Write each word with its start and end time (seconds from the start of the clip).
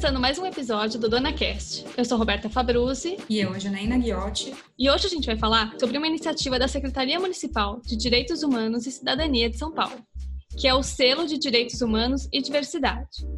começando 0.00 0.18
mais 0.18 0.38
um 0.38 0.46
episódio 0.46 0.98
do 0.98 1.10
Dona 1.10 1.30
Cast. 1.30 1.84
Eu 1.94 2.06
sou 2.06 2.16
Roberta 2.16 2.48
Fabruzzi. 2.48 3.18
E 3.28 3.38
eu, 3.38 3.60
Janaína 3.60 3.98
Guiotti. 3.98 4.54
E 4.78 4.88
hoje 4.88 5.06
a 5.06 5.10
gente 5.10 5.26
vai 5.26 5.36
falar 5.36 5.74
sobre 5.78 5.98
uma 5.98 6.06
iniciativa 6.06 6.58
da 6.58 6.66
Secretaria 6.66 7.20
Municipal 7.20 7.82
de 7.84 7.98
Direitos 7.98 8.42
Humanos 8.42 8.86
e 8.86 8.92
Cidadania 8.92 9.50
de 9.50 9.58
São 9.58 9.70
Paulo, 9.70 10.02
que 10.58 10.66
é 10.66 10.72
o 10.72 10.82
Selo 10.82 11.26
de 11.26 11.36
Direitos 11.36 11.82
Humanos 11.82 12.30
e 12.32 12.40
Diversidade. 12.40 13.28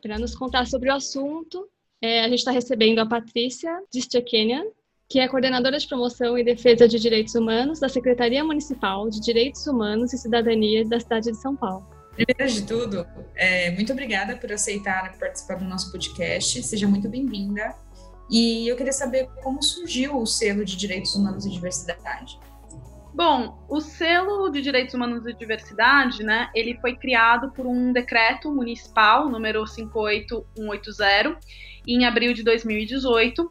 Para 0.00 0.20
nos 0.20 0.36
contar 0.36 0.68
sobre 0.68 0.90
o 0.90 0.94
assunto, 0.94 1.68
é, 2.00 2.20
a 2.20 2.28
gente 2.28 2.38
está 2.38 2.52
recebendo 2.52 3.00
a 3.00 3.06
Patrícia 3.06 3.76
Distekenian, 3.92 4.62
que 5.08 5.18
é 5.18 5.26
coordenadora 5.26 5.78
de 5.78 5.88
promoção 5.88 6.36
e 6.36 6.44
defesa 6.44 6.86
de 6.86 6.98
direitos 6.98 7.34
humanos 7.34 7.80
da 7.80 7.88
Secretaria 7.88 8.44
Municipal 8.44 9.08
de 9.08 9.20
Direitos 9.20 9.66
Humanos 9.66 10.12
e 10.12 10.18
Cidadania 10.18 10.86
da 10.86 11.00
cidade 11.00 11.30
de 11.30 11.38
São 11.38 11.56
Paulo. 11.56 11.88
Primeiro 12.14 12.52
de 12.52 12.66
tudo, 12.66 13.06
é, 13.34 13.70
muito 13.70 13.90
obrigada 13.92 14.36
por 14.36 14.52
aceitar 14.52 15.16
participar 15.18 15.54
do 15.54 15.64
nosso 15.64 15.90
podcast. 15.90 16.62
Seja 16.62 16.86
muito 16.86 17.08
bem-vinda. 17.08 17.74
E 18.30 18.68
eu 18.68 18.76
queria 18.76 18.92
saber 18.92 19.30
como 19.42 19.62
surgiu 19.62 20.18
o 20.18 20.26
selo 20.26 20.62
de 20.62 20.76
Direitos 20.76 21.14
Humanos 21.14 21.46
e 21.46 21.50
Diversidade. 21.50 22.38
Bom, 23.14 23.64
o 23.66 23.80
selo 23.80 24.50
de 24.50 24.60
Direitos 24.60 24.92
Humanos 24.92 25.26
e 25.26 25.32
Diversidade, 25.32 26.22
né, 26.22 26.50
ele 26.54 26.76
foi 26.80 26.94
criado 26.96 27.50
por 27.52 27.66
um 27.66 27.92
decreto 27.92 28.52
municipal, 28.52 29.30
número 29.30 29.64
58180, 29.66 31.38
em 31.86 32.04
abril 32.04 32.34
de 32.34 32.42
2018, 32.42 33.50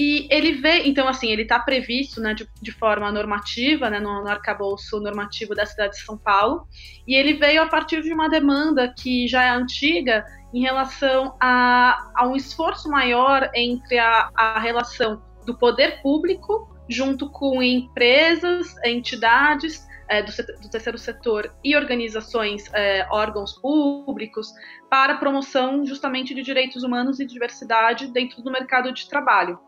e 0.00 0.28
ele 0.30 0.52
vê, 0.52 0.86
então, 0.86 1.08
assim, 1.08 1.32
ele 1.32 1.42
está 1.42 1.58
previsto 1.58 2.20
né, 2.20 2.32
de, 2.32 2.48
de, 2.62 2.70
forma 2.70 3.10
normativa, 3.10 3.90
né, 3.90 3.98
no, 3.98 4.22
no 4.22 4.28
arcabouço 4.28 5.00
normativo 5.00 5.56
da 5.56 5.66
cidade 5.66 5.94
de 5.94 6.04
São 6.04 6.16
Paulo, 6.16 6.68
e 7.04 7.16
ele 7.16 7.34
veio 7.34 7.60
a 7.60 7.66
partir 7.66 8.00
de 8.00 8.14
uma 8.14 8.28
demanda 8.28 8.94
que 8.96 9.26
já 9.26 9.42
é 9.42 9.50
antiga 9.50 10.24
em 10.54 10.60
relação 10.60 11.36
a, 11.40 12.12
a 12.14 12.28
um 12.28 12.36
esforço 12.36 12.88
maior 12.88 13.50
entre 13.52 13.98
a, 13.98 14.30
a 14.36 14.60
relação 14.60 15.20
do 15.44 15.58
poder 15.58 16.00
público 16.00 16.72
junto 16.88 17.28
com 17.28 17.60
empresas, 17.60 18.76
entidades 18.84 19.84
é, 20.08 20.22
do, 20.22 20.30
do, 20.62 20.70
terceiro 20.70 20.96
setor 20.96 21.52
e 21.64 21.74
organizações, 21.74 22.72
é, 22.72 23.04
órgãos 23.10 23.60
públicos, 23.60 24.52
para 24.88 25.16
promoção 25.16 25.84
justamente 25.84 26.36
de 26.36 26.42
direitos 26.42 26.84
humanos 26.84 27.18
e 27.18 27.26
diversidade 27.26 28.06
dentro 28.12 28.40
do 28.42 28.52
mercado 28.52 28.92
de 28.92 29.08
trabalho 29.08 29.58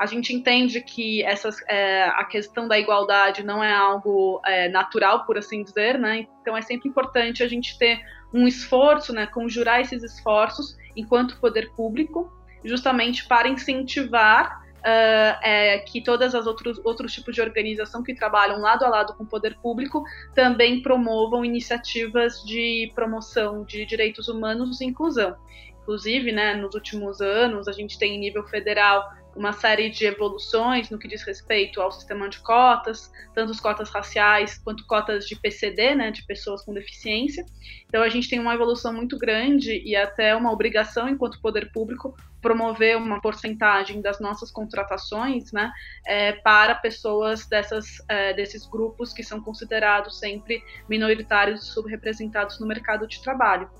a 0.00 0.06
gente 0.06 0.32
entende 0.32 0.80
que 0.80 1.22
essas, 1.22 1.60
é, 1.68 2.04
a 2.04 2.24
questão 2.24 2.66
da 2.66 2.78
igualdade 2.78 3.44
não 3.44 3.62
é 3.62 3.70
algo 3.70 4.40
é, 4.46 4.66
natural, 4.70 5.26
por 5.26 5.36
assim 5.36 5.62
dizer, 5.62 5.98
né? 5.98 6.26
Então 6.40 6.56
é 6.56 6.62
sempre 6.62 6.88
importante 6.88 7.42
a 7.42 7.46
gente 7.46 7.76
ter 7.76 8.00
um 8.32 8.48
esforço, 8.48 9.12
né, 9.12 9.26
conjurar 9.26 9.82
esses 9.82 10.02
esforços 10.02 10.74
enquanto 10.96 11.38
poder 11.38 11.70
público, 11.72 12.32
justamente 12.64 13.28
para 13.28 13.46
incentivar 13.46 14.62
uh, 14.78 15.38
é, 15.42 15.78
que 15.80 16.02
todas 16.02 16.34
as 16.34 16.46
outros 16.46 16.80
outros 16.82 17.12
tipos 17.12 17.34
de 17.34 17.42
organização 17.42 18.02
que 18.02 18.14
trabalham 18.14 18.58
lado 18.58 18.86
a 18.86 18.88
lado 18.88 19.12
com 19.12 19.24
o 19.24 19.26
poder 19.26 19.54
público 19.56 20.02
também 20.34 20.80
promovam 20.80 21.44
iniciativas 21.44 22.42
de 22.42 22.90
promoção 22.94 23.64
de 23.64 23.84
direitos 23.84 24.28
humanos 24.28 24.80
e 24.80 24.86
inclusão. 24.86 25.36
Inclusive, 25.82 26.32
né, 26.32 26.54
nos 26.54 26.74
últimos 26.74 27.20
anos, 27.20 27.68
a 27.68 27.72
gente 27.72 27.98
tem 27.98 28.16
em 28.16 28.18
nível 28.18 28.44
federal 28.44 29.19
uma 29.36 29.52
série 29.52 29.88
de 29.90 30.06
evoluções 30.06 30.90
no 30.90 30.98
que 30.98 31.08
diz 31.08 31.22
respeito 31.22 31.80
ao 31.80 31.92
sistema 31.92 32.28
de 32.28 32.38
cotas, 32.40 33.10
tanto 33.34 33.52
as 33.52 33.60
cotas 33.60 33.88
raciais 33.90 34.58
quanto 34.58 34.86
cotas 34.86 35.26
de 35.26 35.36
PCD, 35.36 35.94
né, 35.94 36.10
de 36.10 36.24
pessoas 36.26 36.62
com 36.62 36.74
deficiência. 36.74 37.44
Então 37.86 38.02
a 38.02 38.08
gente 38.08 38.28
tem 38.28 38.38
uma 38.38 38.54
evolução 38.54 38.92
muito 38.92 39.18
grande 39.18 39.82
e 39.84 39.94
até 39.94 40.34
uma 40.34 40.52
obrigação 40.52 41.08
enquanto 41.08 41.40
poder 41.40 41.70
público 41.72 42.14
promover 42.40 42.96
uma 42.96 43.20
porcentagem 43.20 44.00
das 44.00 44.18
nossas 44.18 44.50
contratações, 44.50 45.52
né, 45.52 45.70
é, 46.06 46.32
para 46.32 46.74
pessoas 46.74 47.46
dessas 47.46 48.02
é, 48.08 48.32
desses 48.32 48.66
grupos 48.66 49.12
que 49.12 49.22
são 49.22 49.40
considerados 49.40 50.18
sempre 50.18 50.62
minoritários 50.88 51.62
e 51.62 51.66
subrepresentados 51.66 52.58
no 52.58 52.66
mercado 52.66 53.06
de 53.06 53.22
trabalho. 53.22 53.70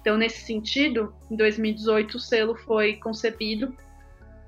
Então, 0.00 0.18
nesse 0.18 0.44
sentido, 0.44 1.14
em 1.30 1.36
2018, 1.36 2.18
o 2.18 2.20
selo 2.20 2.54
foi 2.54 2.96
concebido 2.96 3.74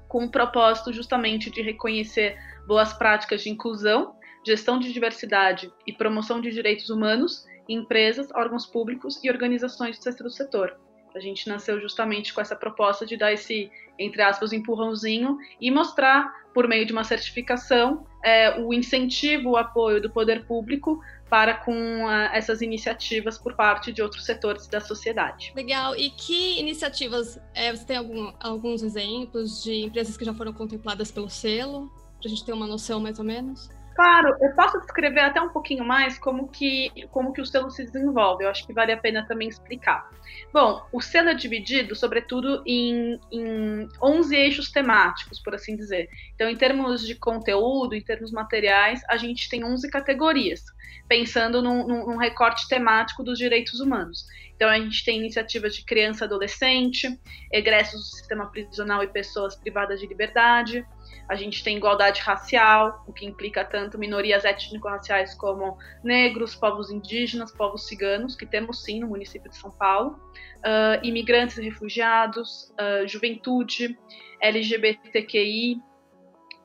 com 0.08 0.24
o 0.24 0.30
propósito 0.30 0.92
justamente 0.92 1.50
de 1.50 1.62
reconhecer 1.62 2.38
boas 2.66 2.92
práticas 2.92 3.42
de 3.42 3.50
inclusão, 3.50 4.14
gestão 4.44 4.78
de 4.78 4.92
diversidade 4.92 5.72
e 5.86 5.92
promoção 5.92 6.40
de 6.40 6.50
direitos 6.50 6.90
humanos 6.90 7.44
em 7.68 7.78
empresas, 7.78 8.30
órgãos 8.32 8.66
públicos 8.66 9.22
e 9.24 9.30
organizações 9.30 9.98
do 9.98 10.02
terceiro 10.02 10.30
setor. 10.30 10.78
A 11.16 11.20
gente 11.20 11.48
nasceu 11.48 11.80
justamente 11.80 12.34
com 12.34 12.42
essa 12.42 12.54
proposta 12.54 13.06
de 13.06 13.16
dar 13.16 13.32
esse, 13.32 13.70
entre 13.98 14.20
aspas, 14.20 14.52
empurrãozinho 14.52 15.38
e 15.58 15.70
mostrar, 15.70 16.30
por 16.52 16.68
meio 16.68 16.84
de 16.84 16.92
uma 16.92 17.04
certificação, 17.04 18.06
é, 18.22 18.60
o 18.60 18.74
incentivo, 18.74 19.50
o 19.50 19.56
apoio 19.56 19.98
do 20.00 20.10
poder 20.10 20.44
público 20.44 21.00
para 21.30 21.54
com 21.54 21.72
uh, 22.04 22.28
essas 22.32 22.60
iniciativas 22.60 23.38
por 23.38 23.54
parte 23.54 23.92
de 23.92 24.02
outros 24.02 24.24
setores 24.26 24.66
da 24.66 24.80
sociedade. 24.80 25.52
Legal. 25.56 25.96
E 25.96 26.10
que 26.10 26.60
iniciativas? 26.60 27.40
É, 27.54 27.74
você 27.74 27.84
tem 27.84 27.96
algum, 27.96 28.32
alguns 28.38 28.82
exemplos 28.82 29.62
de 29.62 29.84
empresas 29.84 30.16
que 30.16 30.24
já 30.24 30.34
foram 30.34 30.52
contempladas 30.52 31.10
pelo 31.10 31.30
selo? 31.30 31.90
Para 32.20 32.26
a 32.26 32.28
gente 32.28 32.44
ter 32.44 32.52
uma 32.52 32.66
noção 32.66 33.00
mais 33.00 33.18
ou 33.18 33.24
menos? 33.24 33.70
Claro, 33.96 34.36
eu 34.42 34.52
posso 34.52 34.78
descrever 34.82 35.20
até 35.20 35.40
um 35.40 35.48
pouquinho 35.48 35.82
mais 35.82 36.18
como 36.18 36.48
que, 36.48 36.90
como 37.10 37.32
que 37.32 37.40
o 37.40 37.46
selo 37.46 37.70
se 37.70 37.82
desenvolve. 37.82 38.44
Eu 38.44 38.50
acho 38.50 38.66
que 38.66 38.72
vale 38.74 38.92
a 38.92 38.96
pena 38.98 39.26
também 39.26 39.48
explicar. 39.48 40.10
Bom, 40.52 40.86
o 40.92 41.00
selo 41.00 41.30
é 41.30 41.34
dividido, 41.34 41.96
sobretudo, 41.96 42.62
em, 42.66 43.18
em 43.32 43.88
11 44.02 44.36
eixos 44.36 44.70
temáticos, 44.70 45.40
por 45.40 45.54
assim 45.54 45.74
dizer. 45.74 46.10
Então, 46.34 46.46
em 46.46 46.56
termos 46.56 47.06
de 47.06 47.14
conteúdo, 47.14 47.94
em 47.94 48.02
termos 48.02 48.30
materiais, 48.32 49.00
a 49.08 49.16
gente 49.16 49.48
tem 49.48 49.64
11 49.64 49.88
categorias, 49.88 50.62
pensando 51.08 51.62
num, 51.62 51.86
num 51.86 52.18
recorte 52.18 52.68
temático 52.68 53.24
dos 53.24 53.38
direitos 53.38 53.80
humanos. 53.80 54.26
Então, 54.54 54.68
a 54.68 54.78
gente 54.78 55.02
tem 55.06 55.20
iniciativas 55.20 55.74
de 55.74 55.86
criança 55.86 56.24
e 56.24 56.26
adolescente, 56.26 57.18
egressos 57.50 57.98
do 57.98 58.16
sistema 58.16 58.50
prisional 58.50 59.02
e 59.02 59.08
pessoas 59.08 59.56
privadas 59.56 60.00
de 60.00 60.06
liberdade, 60.06 60.86
a 61.28 61.34
gente 61.34 61.62
tem 61.62 61.76
igualdade 61.76 62.20
racial, 62.20 63.04
o 63.06 63.12
que 63.12 63.26
implica 63.26 63.64
tanto 63.64 63.98
minorias 63.98 64.44
étnico-raciais 64.44 65.34
como 65.34 65.76
negros, 66.02 66.54
povos 66.54 66.90
indígenas, 66.90 67.52
povos 67.52 67.86
ciganos, 67.86 68.36
que 68.36 68.46
temos 68.46 68.82
sim 68.84 69.00
no 69.00 69.08
município 69.08 69.50
de 69.50 69.56
São 69.56 69.70
Paulo, 69.70 70.20
uh, 70.58 71.04
imigrantes 71.04 71.58
e 71.58 71.62
refugiados, 71.62 72.72
uh, 72.72 73.06
juventude, 73.06 73.98
LGBTQI, 74.40 75.80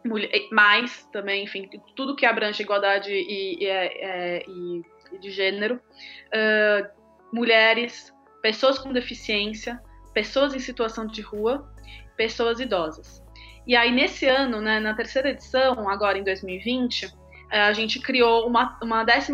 mulher, 0.05 0.31
mais 0.51 1.05
também, 1.11 1.43
enfim, 1.43 1.69
tudo 1.95 2.15
que 2.15 2.25
abrange 2.25 2.61
igualdade 2.61 3.11
e, 3.11 3.63
e, 3.63 3.67
é, 3.67 4.43
e, 4.47 4.81
e 5.11 5.19
de 5.19 5.31
gênero, 5.31 5.75
uh, 5.75 7.01
mulheres, 7.33 8.13
pessoas 8.41 8.77
com 8.77 8.91
deficiência, 8.91 9.81
pessoas 10.13 10.53
em 10.53 10.59
situação 10.59 11.05
de 11.05 11.21
rua, 11.21 11.71
pessoas 12.17 12.59
idosas. 12.59 13.20
E 13.65 13.75
aí, 13.75 13.91
nesse 13.91 14.25
ano, 14.27 14.59
né, 14.59 14.79
na 14.79 14.93
terceira 14.93 15.29
edição, 15.29 15.87
agora 15.89 16.17
em 16.17 16.23
2020, 16.23 17.13
eh, 17.51 17.61
a 17.61 17.73
gente 17.73 17.99
criou 17.99 18.47
uma, 18.47 18.77
uma 18.81 19.03
11 19.03 19.31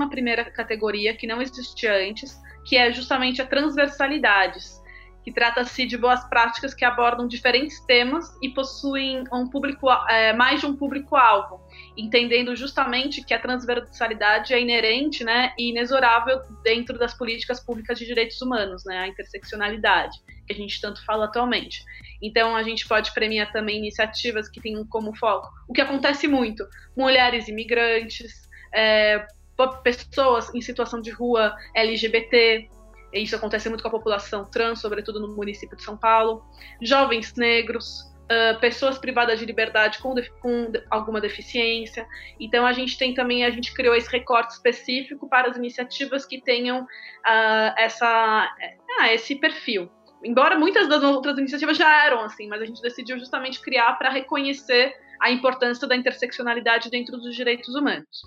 categoria 0.52 1.16
que 1.16 1.26
não 1.26 1.42
existia 1.42 1.94
antes, 1.94 2.38
que 2.66 2.76
é 2.76 2.92
justamente 2.92 3.42
a 3.42 3.46
transversalidades, 3.46 4.82
que 5.28 5.32
trata-se 5.34 5.86
de 5.86 5.98
boas 5.98 6.24
práticas 6.30 6.74
que 6.74 6.86
abordam 6.86 7.28
diferentes 7.28 7.82
temas 7.82 8.34
e 8.42 8.48
possuem 8.48 9.26
um 9.32 9.46
público, 9.50 9.90
é, 10.10 10.32
mais 10.32 10.62
de 10.62 10.66
um 10.66 10.74
público-alvo, 10.74 11.60
entendendo 11.98 12.56
justamente 12.56 13.22
que 13.26 13.34
a 13.34 13.40
transversalidade 13.40 14.54
é 14.54 14.62
inerente 14.62 15.26
né, 15.26 15.54
e 15.58 15.72
inexorável 15.72 16.40
dentro 16.64 16.98
das 16.98 17.14
políticas 17.14 17.60
públicas 17.60 18.00
de 18.00 18.06
direitos 18.06 18.42
humanos, 18.42 18.86
né, 18.86 19.00
a 19.00 19.08
interseccionalidade, 19.10 20.18
que 20.46 20.54
a 20.54 20.56
gente 20.56 20.80
tanto 20.80 21.04
fala 21.06 21.26
atualmente. 21.26 21.84
Então, 22.22 22.56
a 22.56 22.64
gente 22.64 22.88
pode 22.88 23.14
premiar 23.14 23.52
também 23.52 23.78
iniciativas 23.78 24.50
que 24.50 24.62
tenham 24.62 24.86
como 24.88 25.16
foco 25.16 25.48
o 25.68 25.74
que 25.74 25.82
acontece 25.82 26.28
muito: 26.28 26.68
mulheres 26.96 27.48
imigrantes, 27.48 28.48
é, 28.74 29.26
pessoas 29.84 30.54
em 30.54 30.62
situação 30.62 31.02
de 31.02 31.12
rua 31.12 31.56
LGBT. 31.76 32.70
Isso 33.14 33.36
acontece 33.36 33.70
muito 33.70 33.82
com 33.82 33.88
a 33.88 33.92
população 33.92 34.46
trans, 34.46 34.80
sobretudo 34.80 35.20
no 35.20 35.36
município 35.36 35.78
de 35.78 35.84
São 35.84 35.98
Paulo. 35.98 36.44
Jovens 36.82 37.34
negros, 37.36 38.06
Uh, 38.28 38.60
pessoas 38.60 38.98
privadas 38.98 39.40
de 39.40 39.46
liberdade 39.46 40.00
com, 40.00 40.14
com, 40.42 40.70
alguma 40.90 41.22
deficiência. 41.22 42.06
Então 42.38 42.66
a 42.66 42.74
gente 42.74 42.98
tem 42.98 43.14
também, 43.14 43.46
a 43.46 43.50
gente 43.50 43.74
criou 43.74 43.96
esse 43.96 44.12
recorte 44.12 44.52
específico 44.52 45.30
para 45.30 45.50
as 45.50 45.56
iniciativas 45.56 46.26
que 46.26 46.42
tenham 46.42 46.82
uh, 46.82 47.74
essa, 47.78 48.54
uh, 49.00 49.04
esse 49.04 49.34
perfil 49.36 49.90
embora 50.24 50.58
muitas 50.58 50.88
das 50.88 51.04
outras 51.04 51.38
iniciativas 51.38 51.78
já 51.78 52.06
eram 52.06 52.22
assim, 52.22 52.48
mas 52.48 52.62
a 52.62 52.66
gente 52.66 52.82
decidiu 52.82 53.18
justamente 53.18 53.62
criar 53.62 53.94
para 53.94 54.10
reconhecer 54.10 54.94
a 55.22 55.32
importância 55.32 55.88
da 55.88 55.96
interseccionalidade 55.96 56.90
dentro 56.90 57.18
dos 57.18 57.36
direitos 57.36 57.74
humanos. 57.76 58.22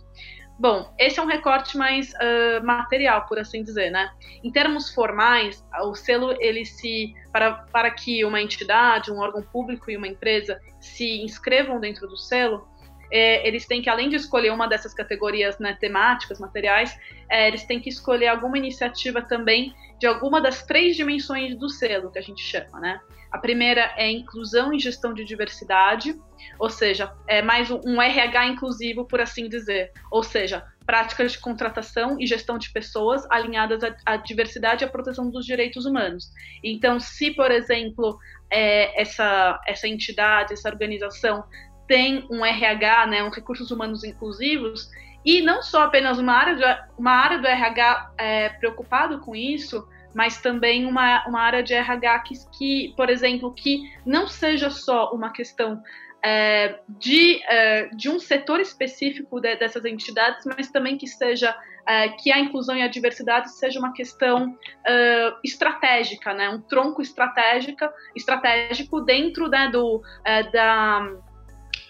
Bom, 0.60 0.92
esse 0.98 1.18
é 1.18 1.22
um 1.22 1.26
recorte 1.26 1.78
mais 1.78 2.12
uh, 2.12 2.62
material, 2.62 3.24
por 3.26 3.38
assim 3.38 3.62
dizer, 3.62 3.90
né? 3.90 4.10
Em 4.44 4.52
termos 4.52 4.92
formais, 4.92 5.64
o 5.84 5.94
selo, 5.94 6.36
ele 6.38 6.66
se 6.66 7.14
para, 7.32 7.52
para 7.72 7.90
que 7.90 8.22
uma 8.26 8.42
entidade, 8.42 9.10
um 9.10 9.20
órgão 9.20 9.42
público 9.42 9.90
e 9.90 9.96
uma 9.96 10.06
empresa 10.06 10.60
se 10.78 11.22
inscrevam 11.22 11.80
dentro 11.80 12.06
do 12.06 12.16
selo, 12.16 12.68
é, 13.10 13.46
eles 13.46 13.66
têm 13.66 13.82
que, 13.82 13.90
além 13.90 14.08
de 14.08 14.16
escolher 14.16 14.50
uma 14.50 14.66
dessas 14.66 14.94
categorias 14.94 15.58
né, 15.58 15.76
temáticas, 15.80 16.38
materiais, 16.38 16.96
é, 17.28 17.48
eles 17.48 17.64
têm 17.64 17.80
que 17.80 17.88
escolher 17.88 18.28
alguma 18.28 18.58
iniciativa 18.58 19.22
também 19.22 19.74
de 19.98 20.06
alguma 20.06 20.40
das 20.40 20.62
três 20.62 20.96
dimensões 20.96 21.56
do 21.56 21.68
selo, 21.68 22.10
que 22.10 22.18
a 22.18 22.22
gente 22.22 22.42
chama, 22.42 22.80
né? 22.80 23.00
A 23.30 23.38
primeira 23.38 23.92
é 23.96 24.10
inclusão 24.10 24.72
e 24.72 24.78
gestão 24.78 25.14
de 25.14 25.24
diversidade, 25.24 26.18
ou 26.58 26.68
seja, 26.68 27.14
é 27.28 27.40
mais 27.40 27.70
um 27.70 28.02
RH 28.02 28.46
inclusivo, 28.46 29.04
por 29.06 29.20
assim 29.20 29.48
dizer. 29.48 29.92
Ou 30.10 30.24
seja, 30.24 30.66
práticas 30.84 31.32
de 31.32 31.38
contratação 31.38 32.18
e 32.18 32.26
gestão 32.26 32.58
de 32.58 32.72
pessoas 32.72 33.24
alinhadas 33.30 33.80
à, 34.04 34.16
diversidade 34.16 34.82
e 34.82 34.86
à 34.86 34.90
proteção 34.90 35.30
dos 35.30 35.46
direitos 35.46 35.86
humanos. 35.86 36.32
Então, 36.64 36.98
se, 36.98 37.30
por 37.30 37.52
exemplo, 37.52 38.18
é, 38.50 39.00
essa, 39.00 39.60
essa 39.64 39.86
entidade, 39.86 40.52
essa 40.52 40.68
organização 40.68 41.44
tem 41.90 42.24
um 42.30 42.46
RH, 42.46 43.08
né, 43.08 43.24
um 43.24 43.30
recursos 43.30 43.72
humanos 43.72 44.04
inclusivos, 44.04 44.88
e 45.24 45.42
não 45.42 45.60
só 45.60 45.82
apenas 45.82 46.20
uma 46.20 46.34
área, 46.34 46.54
de, 46.54 46.82
uma 46.96 47.10
área 47.10 47.38
do 47.38 47.48
RH 47.48 48.12
é, 48.16 48.48
preocupado 48.50 49.18
com 49.18 49.34
isso, 49.34 49.84
mas 50.14 50.40
também 50.40 50.86
uma, 50.86 51.26
uma 51.26 51.40
área 51.40 51.64
de 51.64 51.74
RH 51.74 52.20
que, 52.20 52.34
que, 52.56 52.94
por 52.96 53.10
exemplo, 53.10 53.52
que 53.52 53.82
não 54.06 54.28
seja 54.28 54.70
só 54.70 55.10
uma 55.12 55.32
questão 55.32 55.82
é, 56.22 56.78
de, 56.88 57.42
é, 57.48 57.88
de 57.88 58.08
um 58.08 58.20
setor 58.20 58.60
específico 58.60 59.40
de, 59.40 59.56
dessas 59.56 59.84
entidades, 59.84 60.46
mas 60.46 60.70
também 60.70 60.96
que 60.96 61.08
seja 61.08 61.56
é, 61.88 62.08
que 62.10 62.30
a 62.30 62.38
inclusão 62.38 62.76
e 62.76 62.82
a 62.82 62.88
diversidade 62.88 63.50
seja 63.50 63.80
uma 63.80 63.92
questão 63.92 64.56
é, 64.86 65.34
estratégica, 65.42 66.32
né, 66.32 66.48
um 66.50 66.60
tronco 66.60 67.02
estratégica, 67.02 67.92
estratégico 68.14 69.00
dentro 69.00 69.48
né, 69.48 69.68
do, 69.68 70.00
é, 70.24 70.44
da, 70.44 71.10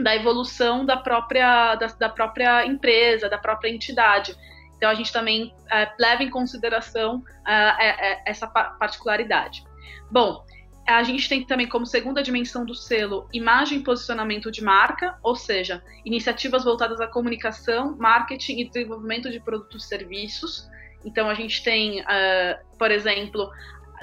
da 0.02 0.14
evolução 0.14 0.85
da 0.85 0.97
própria, 0.97 1.75
da, 1.76 1.87
da 1.87 2.08
própria 2.08 2.67
empresa, 2.67 3.29
da 3.29 3.38
própria 3.38 3.69
entidade. 3.69 4.35
Então, 4.76 4.88
a 4.88 4.94
gente 4.94 5.12
também 5.12 5.55
é, 5.70 5.93
leva 5.99 6.23
em 6.23 6.31
consideração 6.31 7.23
é, 7.47 7.52
é, 7.55 8.12
é, 8.12 8.23
essa 8.26 8.47
particularidade. 8.47 9.62
Bom, 10.11 10.43
a 10.87 11.02
gente 11.02 11.29
tem 11.29 11.44
também 11.44 11.69
como 11.69 11.87
segunda 11.87 12.23
dimensão 12.23 12.64
do 12.64 12.75
selo 12.75 13.29
imagem 13.32 13.79
e 13.79 13.82
posicionamento 13.82 14.50
de 14.50 14.62
marca, 14.64 15.17
ou 15.23 15.37
seja, 15.37 15.82
iniciativas 16.05 16.64
voltadas 16.64 17.00
à 17.00 17.06
comunicação, 17.06 17.97
marketing 17.99 18.61
e 18.61 18.64
desenvolvimento 18.64 19.31
de 19.31 19.38
produtos 19.38 19.85
e 19.85 19.88
serviços. 19.88 20.69
Então, 21.05 21.29
a 21.29 21.35
gente 21.35 21.62
tem, 21.62 22.00
uh, 22.00 22.76
por 22.79 22.91
exemplo, 22.91 23.50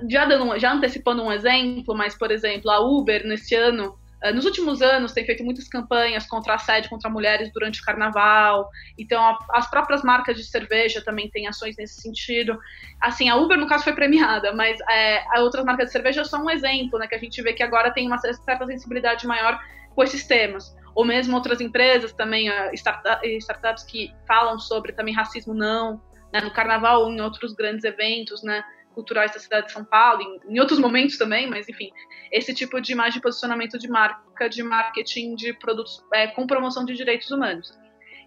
já, 0.09 0.25
dando, 0.25 0.57
já 0.59 0.71
antecipando 0.71 1.23
um 1.23 1.31
exemplo, 1.31 1.95
mas, 1.95 2.15
por 2.15 2.31
exemplo, 2.31 2.69
a 2.69 2.79
Uber, 2.79 3.25
nesse 3.25 3.55
ano, 3.55 3.97
nos 4.33 4.45
últimos 4.45 4.81
anos, 4.81 5.11
tem 5.11 5.25
feito 5.25 5.43
muitas 5.43 5.67
campanhas 5.67 6.25
contra 6.25 6.55
assédio 6.55 6.89
contra 6.89 7.09
mulheres 7.09 7.51
durante 7.53 7.81
o 7.81 7.83
carnaval. 7.83 8.67
Então, 8.97 9.37
as 9.51 9.69
próprias 9.69 10.01
marcas 10.01 10.35
de 10.35 10.43
cerveja 10.43 11.03
também 11.03 11.29
têm 11.29 11.47
ações 11.47 11.75
nesse 11.77 12.01
sentido. 12.01 12.57
Assim, 12.99 13.29
a 13.29 13.35
Uber, 13.35 13.57
no 13.57 13.67
caso, 13.67 13.83
foi 13.83 13.93
premiada, 13.93 14.53
mas 14.53 14.79
é, 14.89 15.23
outras 15.39 15.63
marcas 15.63 15.87
de 15.87 15.91
cerveja 15.91 16.25
são 16.25 16.45
um 16.45 16.49
exemplo, 16.49 16.97
né? 16.97 17.07
Que 17.07 17.15
a 17.15 17.19
gente 17.19 17.41
vê 17.41 17.53
que 17.53 17.61
agora 17.61 17.91
tem 17.91 18.07
uma 18.07 18.17
certa 18.17 18.65
sensibilidade 18.65 19.27
maior 19.27 19.59
com 19.93 20.03
esses 20.03 20.25
temas. 20.25 20.75
Ou 20.95 21.05
mesmo 21.05 21.35
outras 21.35 21.61
empresas 21.61 22.11
também, 22.11 22.49
uh, 22.49 22.71
startups 22.73 23.83
que 23.83 24.11
falam 24.27 24.57
sobre 24.57 24.93
também 24.93 25.13
racismo 25.13 25.53
não, 25.53 26.01
né, 26.33 26.41
no 26.41 26.51
carnaval 26.51 27.03
ou 27.03 27.11
em 27.11 27.21
outros 27.21 27.53
grandes 27.53 27.83
eventos, 27.83 28.41
né? 28.43 28.63
culturais 28.97 29.31
da 29.31 29.39
cidade 29.39 29.67
de 29.67 29.73
São 29.73 29.85
Paulo, 29.85 30.23
em, 30.23 30.55
em, 30.55 30.59
outros 30.59 30.79
momentos 30.79 31.19
também, 31.19 31.47
mas 31.47 31.69
enfim, 31.69 31.91
esse 32.31 32.53
tipo 32.53 32.79
de 32.81 32.91
imagem 32.91 33.13
de 33.13 33.21
posicionamento 33.21 33.77
de 33.77 33.87
marca, 33.87 34.49
de 34.49 34.63
marketing 34.63 35.35
de 35.35 35.53
produtos 35.53 36.03
é, 36.13 36.27
com 36.27 36.45
promoção 36.47 36.85
de 36.85 36.95
direitos 36.95 37.31
humanos. 37.31 37.71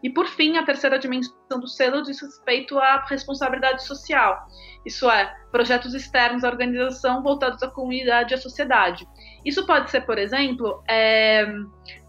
E 0.03 0.09
por 0.09 0.27
fim, 0.27 0.57
a 0.57 0.65
terceira 0.65 0.99
dimensão 0.99 1.61
do 1.61 1.69
selo 1.69 2.03
diz 2.03 2.21
respeito 2.23 2.79
à 2.79 3.05
responsabilidade 3.05 3.85
social. 3.85 4.47
Isso 4.85 5.11
é, 5.11 5.35
projetos 5.51 5.93
externos 5.93 6.43
à 6.43 6.49
organização 6.49 7.23
voltados 7.23 7.63
à 7.63 7.69
comunidade 7.69 8.33
e 8.33 8.35
à 8.35 8.39
sociedade. 8.39 9.07
Isso 9.45 9.67
pode 9.67 9.91
ser, 9.91 10.03
por 10.03 10.17
exemplo, 10.17 10.83
é, 10.89 11.47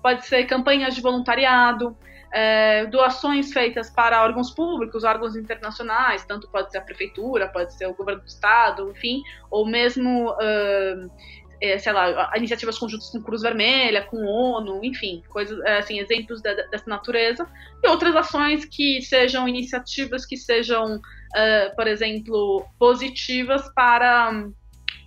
pode 0.01 0.25
ser 0.25 0.45
campanhas 0.45 0.95
de 0.95 1.01
voluntariado, 1.01 1.97
é, 2.33 2.85
doações 2.85 3.51
feitas 3.51 3.89
para 3.89 4.23
órgãos 4.23 4.51
públicos, 4.51 5.03
órgãos 5.03 5.35
internacionais, 5.35 6.23
tanto 6.25 6.49
pode 6.49 6.71
ser 6.71 6.77
a 6.77 6.81
prefeitura, 6.81 7.49
pode 7.49 7.73
ser 7.73 7.87
o 7.87 7.93
governo 7.93 8.21
do 8.21 8.27
estado, 8.27 8.89
enfim, 8.89 9.21
ou 9.49 9.65
mesmo, 9.65 10.29
uh, 10.31 11.11
é, 11.61 11.77
sei 11.77 11.93
lá, 11.93 12.31
iniciativas 12.35 12.77
conjuntas 12.77 13.09
com 13.09 13.21
Cruz 13.21 13.43
Vermelha, 13.43 14.01
com 14.01 14.25
ONU, 14.25 14.83
enfim, 14.83 15.21
coisas, 15.29 15.59
é, 15.61 15.77
assim, 15.77 15.99
exemplos 15.99 16.41
de, 16.41 16.53
dessa 16.69 16.89
natureza, 16.89 17.47
e 17.83 17.87
outras 17.87 18.15
ações 18.15 18.65
que 18.65 19.01
sejam 19.01 19.47
iniciativas 19.47 20.25
que 20.25 20.35
sejam, 20.35 20.95
uh, 20.95 21.75
por 21.75 21.87
exemplo, 21.87 22.65
positivas 22.79 23.71
para 23.75 24.49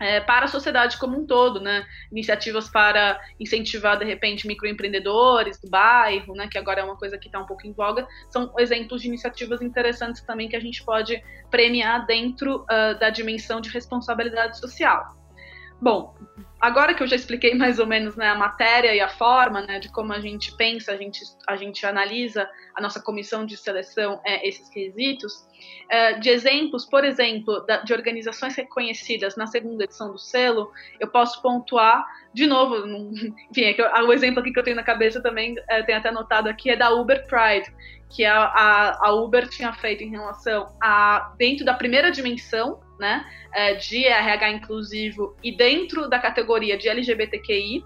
é, 0.01 0.21
para 0.21 0.47
a 0.47 0.49
sociedade 0.49 0.99
como 0.99 1.19
um 1.19 1.25
todo, 1.25 1.61
né? 1.61 1.87
Iniciativas 2.11 2.69
para 2.69 3.19
incentivar, 3.39 3.97
de 3.97 4.05
repente, 4.05 4.47
microempreendedores 4.47 5.61
do 5.61 5.71
bairro, 5.71 6.35
né? 6.35 6.49
Que 6.51 6.59
agora 6.59 6.81
é 6.81 6.85
uma 6.85 6.97
coisa 6.97 7.17
que 7.17 7.27
está 7.27 7.39
um 7.39 7.47
pouco 7.47 7.67
em 7.67 7.73
voga. 7.73 8.07
São 8.29 8.53
exemplos 8.59 9.03
de 9.03 9.09
iniciativas 9.09 9.63
interessantes 9.63 10.21
também 10.23 10.49
que 10.49 10.57
a 10.57 10.61
gente 10.61 10.85
pode 10.85 11.23
premiar 11.49 12.07
dentro 12.07 12.63
uh, 12.63 12.99
da 12.99 13.09
dimensão 13.09 13.61
de 13.61 13.71
responsabilidade 13.71 14.59
social. 14.59 15.24
Bom, 15.81 16.15
agora 16.61 16.95
que 16.95 17.03
eu 17.03 17.07
já 17.07 17.17
expliquei 17.17 17.55
mais 17.55 17.79
ou 17.79 17.87
menos 17.87 18.17
né, 18.17 18.29
a 18.29 18.35
matéria 18.35 18.95
e 18.95 19.01
a 19.01 19.09
forma 19.09 19.61
né, 19.63 19.79
de 19.79 19.91
como 19.91 20.13
a 20.13 20.21
gente 20.21 20.57
pensa, 20.57 20.93
a 20.93 20.97
gente, 20.97 21.21
a 21.47 21.57
gente 21.57 21.85
analisa 21.85 22.49
a 22.75 22.81
nossa 22.81 23.01
comissão 23.01 23.45
de 23.45 23.57
seleção 23.57 24.21
é, 24.25 24.49
esses 24.49 24.69
quesitos, 24.71 25.47
é, 25.91 26.15
de 26.15 26.31
exemplos, 26.31 26.87
por 26.87 27.05
exemplo, 27.05 27.61
da, 27.67 27.79
de 27.79 27.93
organizações 27.93 28.57
reconhecidas 28.57 29.37
na 29.37 29.47
segunda 29.47 29.85
edição 29.85 30.11
do 30.11 30.19
selo, 30.19 30.73
eu 30.99 31.09
posso 31.09 31.43
pontuar, 31.43 32.07
de 32.33 32.47
novo, 32.47 32.77
enfim, 33.51 33.65
é 33.65 33.75
que 33.75 33.83
eu, 33.83 33.87
o 33.87 34.13
exemplo 34.13 34.41
aqui 34.41 34.53
que 34.53 34.59
eu 34.59 34.65
tenho 34.65 34.77
na 34.77 34.83
cabeça 34.83 35.23
também, 35.23 35.55
é, 35.69 35.81
até 35.81 36.09
anotado 36.09 36.49
aqui, 36.49 36.71
é 36.71 36.77
da 36.77 36.91
Uber 36.91 37.27
Pride, 37.27 37.71
que 38.09 38.25
a, 38.25 38.45
a, 38.45 39.09
a 39.09 39.13
Uber 39.13 39.49
tinha 39.49 39.73
feito 39.73 40.03
em 40.03 40.11
relação 40.11 40.75
a, 40.81 41.35
dentro 41.37 41.65
da 41.65 41.75
primeira 41.75 42.11
dimensão, 42.11 42.81
né, 42.99 43.25
é, 43.53 43.75
de 43.75 44.07
RH 44.07 44.51
inclusivo 44.51 45.37
e 45.43 45.57
dentro 45.57 46.09
da 46.09 46.19
categoria 46.19 46.77
de 46.77 46.89
LGBTQI, 46.89 47.85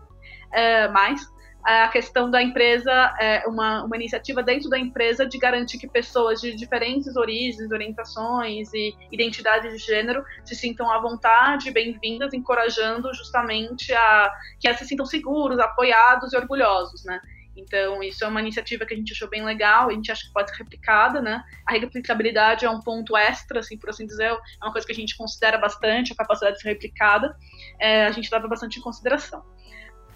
é, 0.52 0.88
mais, 0.88 1.20
a 1.64 1.88
questão 1.88 2.30
da 2.30 2.42
empresa, 2.42 2.92
é, 3.20 3.46
uma, 3.46 3.84
uma 3.84 3.96
iniciativa 3.96 4.42
dentro 4.42 4.70
da 4.70 4.78
empresa 4.78 5.26
de 5.26 5.36
garantir 5.36 5.78
que 5.78 5.88
pessoas 5.88 6.40
de 6.40 6.54
diferentes 6.54 7.14
origens, 7.16 7.70
orientações 7.70 8.72
e 8.72 8.94
identidades 9.12 9.72
de 9.72 9.78
gênero 9.78 10.24
se 10.44 10.54
sintam 10.54 10.90
à 10.90 10.98
vontade, 10.98 11.70
bem-vindas, 11.70 12.32
encorajando 12.32 13.12
justamente 13.12 13.92
a 13.92 14.32
que 14.58 14.66
elas 14.66 14.78
se 14.78 14.86
sintam 14.86 15.04
seguros, 15.04 15.58
apoiados 15.58 16.32
e 16.32 16.36
orgulhosos, 16.36 17.04
né? 17.04 17.20
Então, 17.58 18.02
isso 18.02 18.24
é 18.24 18.28
uma 18.28 18.40
iniciativa 18.40 18.86
que 18.86 18.94
a 18.94 18.96
gente 18.96 19.12
achou 19.12 19.28
bem 19.28 19.44
legal, 19.44 19.88
a 19.88 19.92
gente 19.92 20.12
acha 20.12 20.26
que 20.26 20.32
pode 20.32 20.50
ser 20.50 20.56
replicada, 20.56 21.20
né? 21.20 21.42
A 21.66 21.72
replicabilidade 21.72 22.64
é 22.64 22.70
um 22.70 22.80
ponto 22.80 23.16
extra, 23.16 23.60
assim, 23.60 23.76
por 23.76 23.90
assim 23.90 24.06
dizer, 24.06 24.30
é 24.30 24.64
uma 24.64 24.72
coisa 24.72 24.86
que 24.86 24.92
a 24.92 24.96
gente 24.96 25.16
considera 25.16 25.58
bastante, 25.58 26.12
a 26.12 26.16
capacidade 26.16 26.56
de 26.56 26.62
ser 26.62 26.68
replicada, 26.68 27.36
é, 27.80 28.06
a 28.06 28.12
gente 28.12 28.28
leva 28.32 28.46
bastante 28.46 28.78
em 28.78 28.82
consideração. 28.82 29.42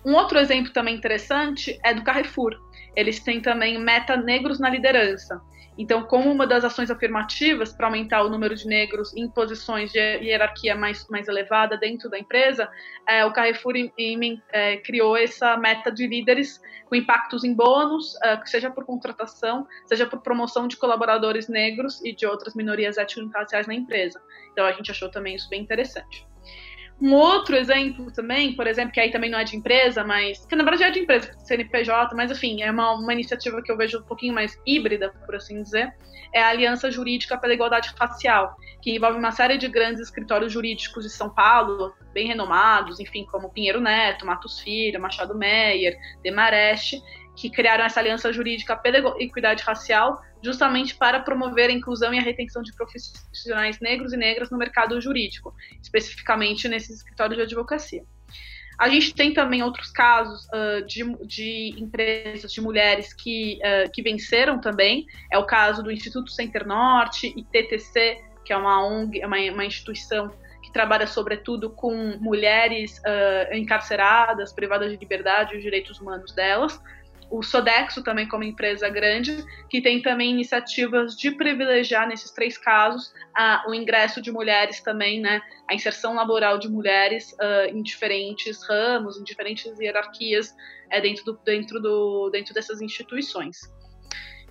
Um 0.05 0.15
outro 0.15 0.39
exemplo 0.39 0.73
também 0.73 0.97
interessante 0.97 1.79
é 1.85 1.95
do 1.95 2.03
Carrefour. 2.03 2.57
Eles 2.97 3.21
têm 3.21 3.41
também 3.41 3.79
meta 3.79 4.17
negros 4.17 4.59
na 4.59 4.69
liderança. 4.69 5.41
Então, 5.77 6.03
como 6.05 6.31
uma 6.31 6.47
das 6.47 6.65
ações 6.65 6.91
afirmativas 6.91 7.73
para 7.73 7.87
aumentar 7.87 8.23
o 8.23 8.29
número 8.29 8.55
de 8.55 8.67
negros 8.67 9.17
em 9.17 9.29
posições 9.29 9.91
de 9.91 9.99
hierarquia 9.99 10.75
mais, 10.75 11.09
mais 11.09 11.29
elevada 11.29 11.77
dentro 11.79 12.11
da 12.11 12.19
empresa, 12.19 12.69
é, 13.09 13.25
o 13.25 13.33
Carrefour 13.33 13.75
é, 14.51 14.77
criou 14.79 15.17
essa 15.17 15.57
meta 15.57 15.91
de 15.91 16.07
líderes 16.07 16.61
com 16.87 16.95
impactos 16.95 17.43
em 17.43 17.55
bônus, 17.55 18.15
é, 18.23 18.39
seja 18.45 18.71
por 18.71 18.85
contratação, 18.85 19.67
seja 19.87 20.07
por 20.07 20.21
promoção 20.21 20.69
de 20.69 20.77
colaboradores 20.77 21.49
negros 21.49 22.05
e 22.05 22.15
de 22.15 22.27
outras 22.27 22.55
minorias 22.55 22.99
étnico-raciais 22.99 23.67
na 23.67 23.75
empresa. 23.75 24.21
Então, 24.53 24.67
a 24.67 24.73
gente 24.73 24.91
achou 24.91 25.11
também 25.11 25.35
isso 25.35 25.49
bem 25.49 25.63
interessante. 25.63 26.27
Um 27.03 27.15
outro 27.15 27.57
exemplo 27.57 28.13
também, 28.13 28.55
por 28.55 28.65
exemplo, 28.65 28.93
que 28.93 29.01
aí 29.01 29.11
também 29.11 29.29
não 29.29 29.41
é 29.41 29.43
de 29.43 29.57
empresa, 29.57 30.05
mas. 30.05 30.47
que 30.47 30.55
na 30.55 30.63
verdade 30.63 30.85
é 30.85 30.91
de 30.93 31.01
empresa, 31.01 31.37
CNPJ, 31.41 32.15
mas 32.15 32.31
enfim, 32.31 32.63
é 32.63 32.71
uma, 32.71 32.93
uma 32.93 33.13
iniciativa 33.13 33.61
que 33.61 33.73
eu 33.73 33.77
vejo 33.77 33.99
um 33.99 34.05
pouquinho 34.05 34.33
mais 34.33 34.57
híbrida, 34.65 35.13
por 35.27 35.35
assim 35.35 35.61
dizer, 35.65 35.93
é 36.33 36.41
a 36.41 36.51
Aliança 36.51 36.93
Jurídica 36.93 37.37
pela 37.37 37.53
Igualdade 37.53 37.93
Racial, 37.99 38.57
que 38.81 38.95
envolve 38.95 39.19
uma 39.19 39.33
série 39.33 39.59
de 39.59 39.67
grandes 39.67 40.01
escritórios 40.01 40.53
jurídicos 40.53 41.03
de 41.03 41.11
São 41.11 41.29
Paulo, 41.29 41.93
bem 42.15 42.29
renomados, 42.29 43.01
enfim, 43.01 43.27
como 43.29 43.51
Pinheiro 43.51 43.81
Neto, 43.81 44.25
Matos 44.25 44.61
Filho, 44.61 45.01
Machado 45.01 45.37
Meyer, 45.37 45.99
Demareste, 46.23 47.03
que 47.35 47.51
criaram 47.51 47.85
essa 47.85 48.01
aliança 48.01 48.33
jurídica 48.33 48.77
pela 48.77 48.99
equidade 49.21 49.63
racial, 49.63 50.23
justamente 50.43 50.95
para 50.95 51.21
promover 51.21 51.71
a 51.71 51.73
inclusão 51.73 52.13
e 52.13 52.19
a 52.19 52.23
retenção 52.23 52.63
de 52.63 52.73
profissionais 52.75 53.81
negros 53.81 54.13
e 54.13 54.17
negras 54.17 54.51
no 54.51 54.59
mercado 54.59 55.01
jurídico, 55.01 55.55
especificamente 55.81 56.69
nesses 56.69 56.97
escritórios 56.97 57.37
de 57.37 57.43
advocacia. 57.45 58.05
A 58.79 58.89
gente 58.89 59.15
tem 59.15 59.33
também 59.33 59.63
outros 59.63 59.91
casos 59.91 60.47
uh, 60.47 60.85
de, 60.87 61.05
de, 61.27 61.75
empresas 61.79 62.53
de 62.53 62.61
mulheres 62.61 63.13
que, 63.13 63.59
uh, 63.59 63.91
que 63.93 64.03
venceram 64.03 64.61
também. 64.61 65.07
É 65.31 65.39
o 65.39 65.45
caso 65.45 65.83
do 65.83 65.91
Instituto 65.91 66.31
Center 66.31 66.67
Norte 66.67 67.33
e 67.37 67.45
TTC, 67.45 68.25
que 68.45 68.53
é 68.53 68.57
uma 68.57 68.85
ONG, 68.85 69.25
uma, 69.25 69.37
uma 69.53 69.65
instituição 69.65 70.33
que 70.63 70.73
trabalha 70.73 71.07
sobretudo 71.07 71.71
com 71.71 72.17
mulheres 72.19 72.99
uh, 73.01 73.55
encarceradas, 73.55 74.53
privadas 74.53 74.91
de 74.91 74.97
liberdade 74.97 75.55
e 75.55 75.59
os 75.59 75.63
direitos 75.63 76.01
humanos 76.01 76.33
delas 76.33 76.81
o 77.33 77.43
Sodexo 77.43 78.03
também 78.03 78.29
como 78.29 78.45
empresa 78.45 78.91
grande, 78.91 79.43
que 79.71 79.81
tem 79.81 80.03
também 80.03 80.31
iniciativas 80.31 81.17
de 81.17 81.31
privilegiar 81.31 82.07
nesses 82.07 82.31
três 82.31 82.59
casos 82.59 83.11
a, 83.35 83.65
o 83.67 83.75
ingresso 83.75 84.21
de 84.21 84.31
mulheres 84.31 84.83
também, 84.83 85.19
né, 85.19 85.41
a 85.67 85.75
inserção 85.75 86.15
laboral 86.15 86.59
de 86.59 86.69
mulheres 86.69 87.33
uh, 87.33 87.75
em 87.75 87.83
diferentes 87.83 88.63
ramos, 88.69 89.19
em 89.19 89.25
diferentes 89.25 89.79
hierarquias 89.81 90.55
é, 90.91 91.01
dentro, 91.01 91.25
do, 91.25 91.41
dentro, 91.43 91.81
do, 91.81 92.29
dentro 92.31 92.53
dessas 92.53 92.83
instituições. 92.83 93.61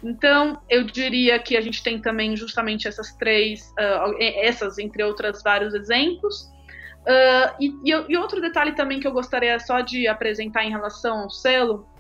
Então, 0.04 0.60
eu 0.68 0.84
diria 0.84 1.38
que 1.38 1.56
a 1.56 1.62
gente 1.62 1.84
tem 1.84 2.02
também 2.02 2.36
justamente 2.36 2.88
essas 2.88 3.16
três, 3.16 3.72
uh, 3.80 4.18
essas 4.20 4.80
entre 4.80 5.04
outras 5.04 5.44
vários 5.44 5.76
exemplos. 5.76 6.50
Uh, 7.02 7.54
e, 7.60 7.74
e, 7.86 8.18
outro 8.18 8.42
detalhe 8.42 8.74
também 8.74 9.00
que 9.00 9.08
eu 9.08 9.12
gostaria 9.12 9.60
só 9.60 9.82
de 9.82 10.08
apresentar 10.08 10.64
em 10.64 10.70
relação 10.72 11.20
ao 11.20 11.30
selo 11.30 11.91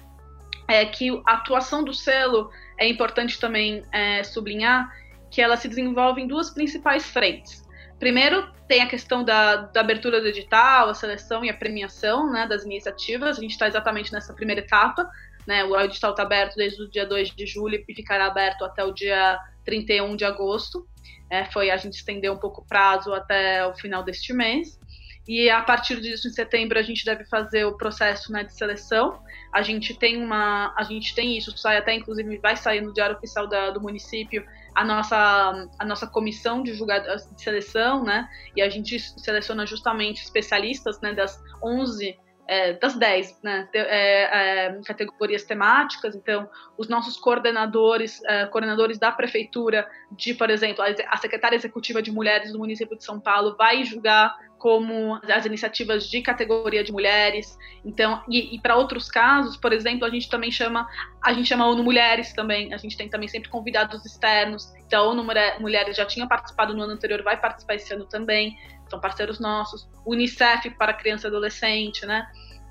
é 0.67 0.85
que 0.85 1.09
a 1.25 1.33
atuação 1.33 1.83
do 1.83 1.93
selo 1.93 2.49
é 2.77 2.87
importante 2.87 3.39
também 3.39 3.83
é, 3.91 4.23
sublinhar 4.23 4.91
que 5.29 5.41
ela 5.41 5.55
se 5.55 5.67
desenvolve 5.67 6.21
em 6.21 6.27
duas 6.27 6.49
principais 6.49 7.05
frentes. 7.05 7.61
Primeiro, 7.97 8.51
tem 8.67 8.81
a 8.81 8.87
questão 8.87 9.23
da, 9.23 9.57
da 9.57 9.79
abertura 9.79 10.19
do 10.19 10.27
edital, 10.27 10.89
a 10.89 10.93
seleção 10.93 11.45
e 11.45 11.49
a 11.49 11.53
premiação 11.53 12.31
né, 12.31 12.47
das 12.47 12.63
iniciativas. 12.63 13.37
A 13.37 13.41
gente 13.41 13.51
está 13.51 13.67
exatamente 13.67 14.11
nessa 14.11 14.33
primeira 14.33 14.61
etapa. 14.61 15.09
Né, 15.47 15.63
o 15.63 15.79
edital 15.79 16.11
está 16.11 16.23
aberto 16.23 16.55
desde 16.55 16.81
o 16.81 16.89
dia 16.89 17.05
2 17.05 17.31
de 17.31 17.45
julho 17.45 17.83
e 17.87 17.93
ficará 17.93 18.27
aberto 18.27 18.63
até 18.65 18.83
o 18.83 18.91
dia 18.91 19.39
31 19.65 20.15
de 20.15 20.25
agosto. 20.25 20.87
É, 21.29 21.45
foi 21.45 21.69
a 21.71 21.77
gente 21.77 21.93
estender 21.93 22.31
um 22.31 22.37
pouco 22.37 22.61
o 22.61 22.65
prazo 22.65 23.13
até 23.13 23.65
o 23.65 23.73
final 23.73 24.03
deste 24.03 24.33
mês. 24.33 24.79
E 25.27 25.49
a 25.49 25.61
partir 25.61 26.01
disso, 26.01 26.27
em 26.27 26.31
setembro, 26.31 26.77
a 26.77 26.81
gente 26.81 27.05
deve 27.05 27.23
fazer 27.25 27.65
o 27.65 27.77
processo 27.77 28.31
né, 28.31 28.43
de 28.43 28.53
seleção. 28.53 29.21
A 29.51 29.61
gente 29.61 29.93
tem 29.93 30.23
uma, 30.23 30.73
a 30.77 30.83
gente 30.83 31.13
tem 31.13 31.37
isso, 31.37 31.55
sai 31.57 31.77
até 31.77 31.93
inclusive 31.93 32.37
vai 32.37 32.55
sair 32.55 32.81
no 32.81 32.93
diário 32.93 33.15
oficial 33.15 33.47
da, 33.47 33.71
do 33.71 33.81
município 33.81 34.45
a 34.73 34.85
nossa, 34.85 35.67
a 35.77 35.85
nossa 35.85 36.07
comissão 36.07 36.63
de 36.63 36.73
julgado 36.73 37.05
de 37.35 37.43
seleção, 37.43 38.03
né? 38.03 38.27
E 38.55 38.61
a 38.61 38.69
gente 38.69 38.99
seleciona 38.99 39.65
justamente 39.65 40.23
especialistas, 40.23 40.99
né, 41.01 41.13
das 41.13 41.41
11 41.61 42.17
é, 42.47 42.73
das 42.73 42.95
10 42.95 43.39
né, 43.41 43.69
é, 43.73 44.65
é, 44.67 44.81
categorias 44.85 45.43
temáticas. 45.43 46.15
Então, 46.15 46.49
os 46.77 46.89
nossos 46.89 47.17
coordenadores, 47.17 48.21
é, 48.25 48.45
coordenadores 48.45 48.99
da 48.99 49.09
prefeitura, 49.09 49.87
de, 50.11 50.33
por 50.33 50.49
exemplo, 50.49 50.83
a 50.83 51.17
secretária 51.17 51.55
executiva 51.55 52.01
de 52.01 52.11
mulheres 52.11 52.51
do 52.51 52.59
município 52.59 52.97
de 52.97 53.05
São 53.05 53.21
Paulo 53.21 53.55
vai 53.57 53.85
julgar 53.85 54.35
como 54.61 55.19
as 55.23 55.43
iniciativas 55.43 56.07
de 56.07 56.21
categoria 56.21 56.83
de 56.83 56.91
mulheres. 56.91 57.57
Então, 57.83 58.21
e, 58.29 58.55
e 58.55 58.59
para 58.61 58.75
outros 58.75 59.09
casos, 59.09 59.57
por 59.57 59.73
exemplo, 59.73 60.05
a 60.05 60.09
gente 60.11 60.29
também 60.29 60.51
chama, 60.51 60.87
a 61.19 61.33
gente 61.33 61.49
chama 61.49 61.65
ONU 61.65 61.83
Mulheres 61.83 62.31
também. 62.31 62.71
A 62.71 62.77
gente 62.77 62.95
tem 62.95 63.09
também 63.09 63.27
sempre 63.27 63.49
convidados 63.49 64.05
externos. 64.05 64.71
Então, 64.85 65.03
a 65.03 65.07
ONU 65.09 65.25
Mulheres 65.59 65.97
já 65.97 66.05
tinha 66.05 66.27
participado 66.27 66.75
no 66.75 66.83
ano 66.83 66.93
anterior, 66.93 67.23
vai 67.23 67.37
participar 67.37 67.73
esse 67.73 67.91
ano 67.91 68.05
também. 68.05 68.55
São 68.87 68.99
parceiros 68.99 69.39
nossos. 69.39 69.89
Unicef 70.05 70.69
para 70.77 70.93
criança 70.93 71.25
e 71.25 71.29
adolescente, 71.29 72.05
né? 72.05 72.27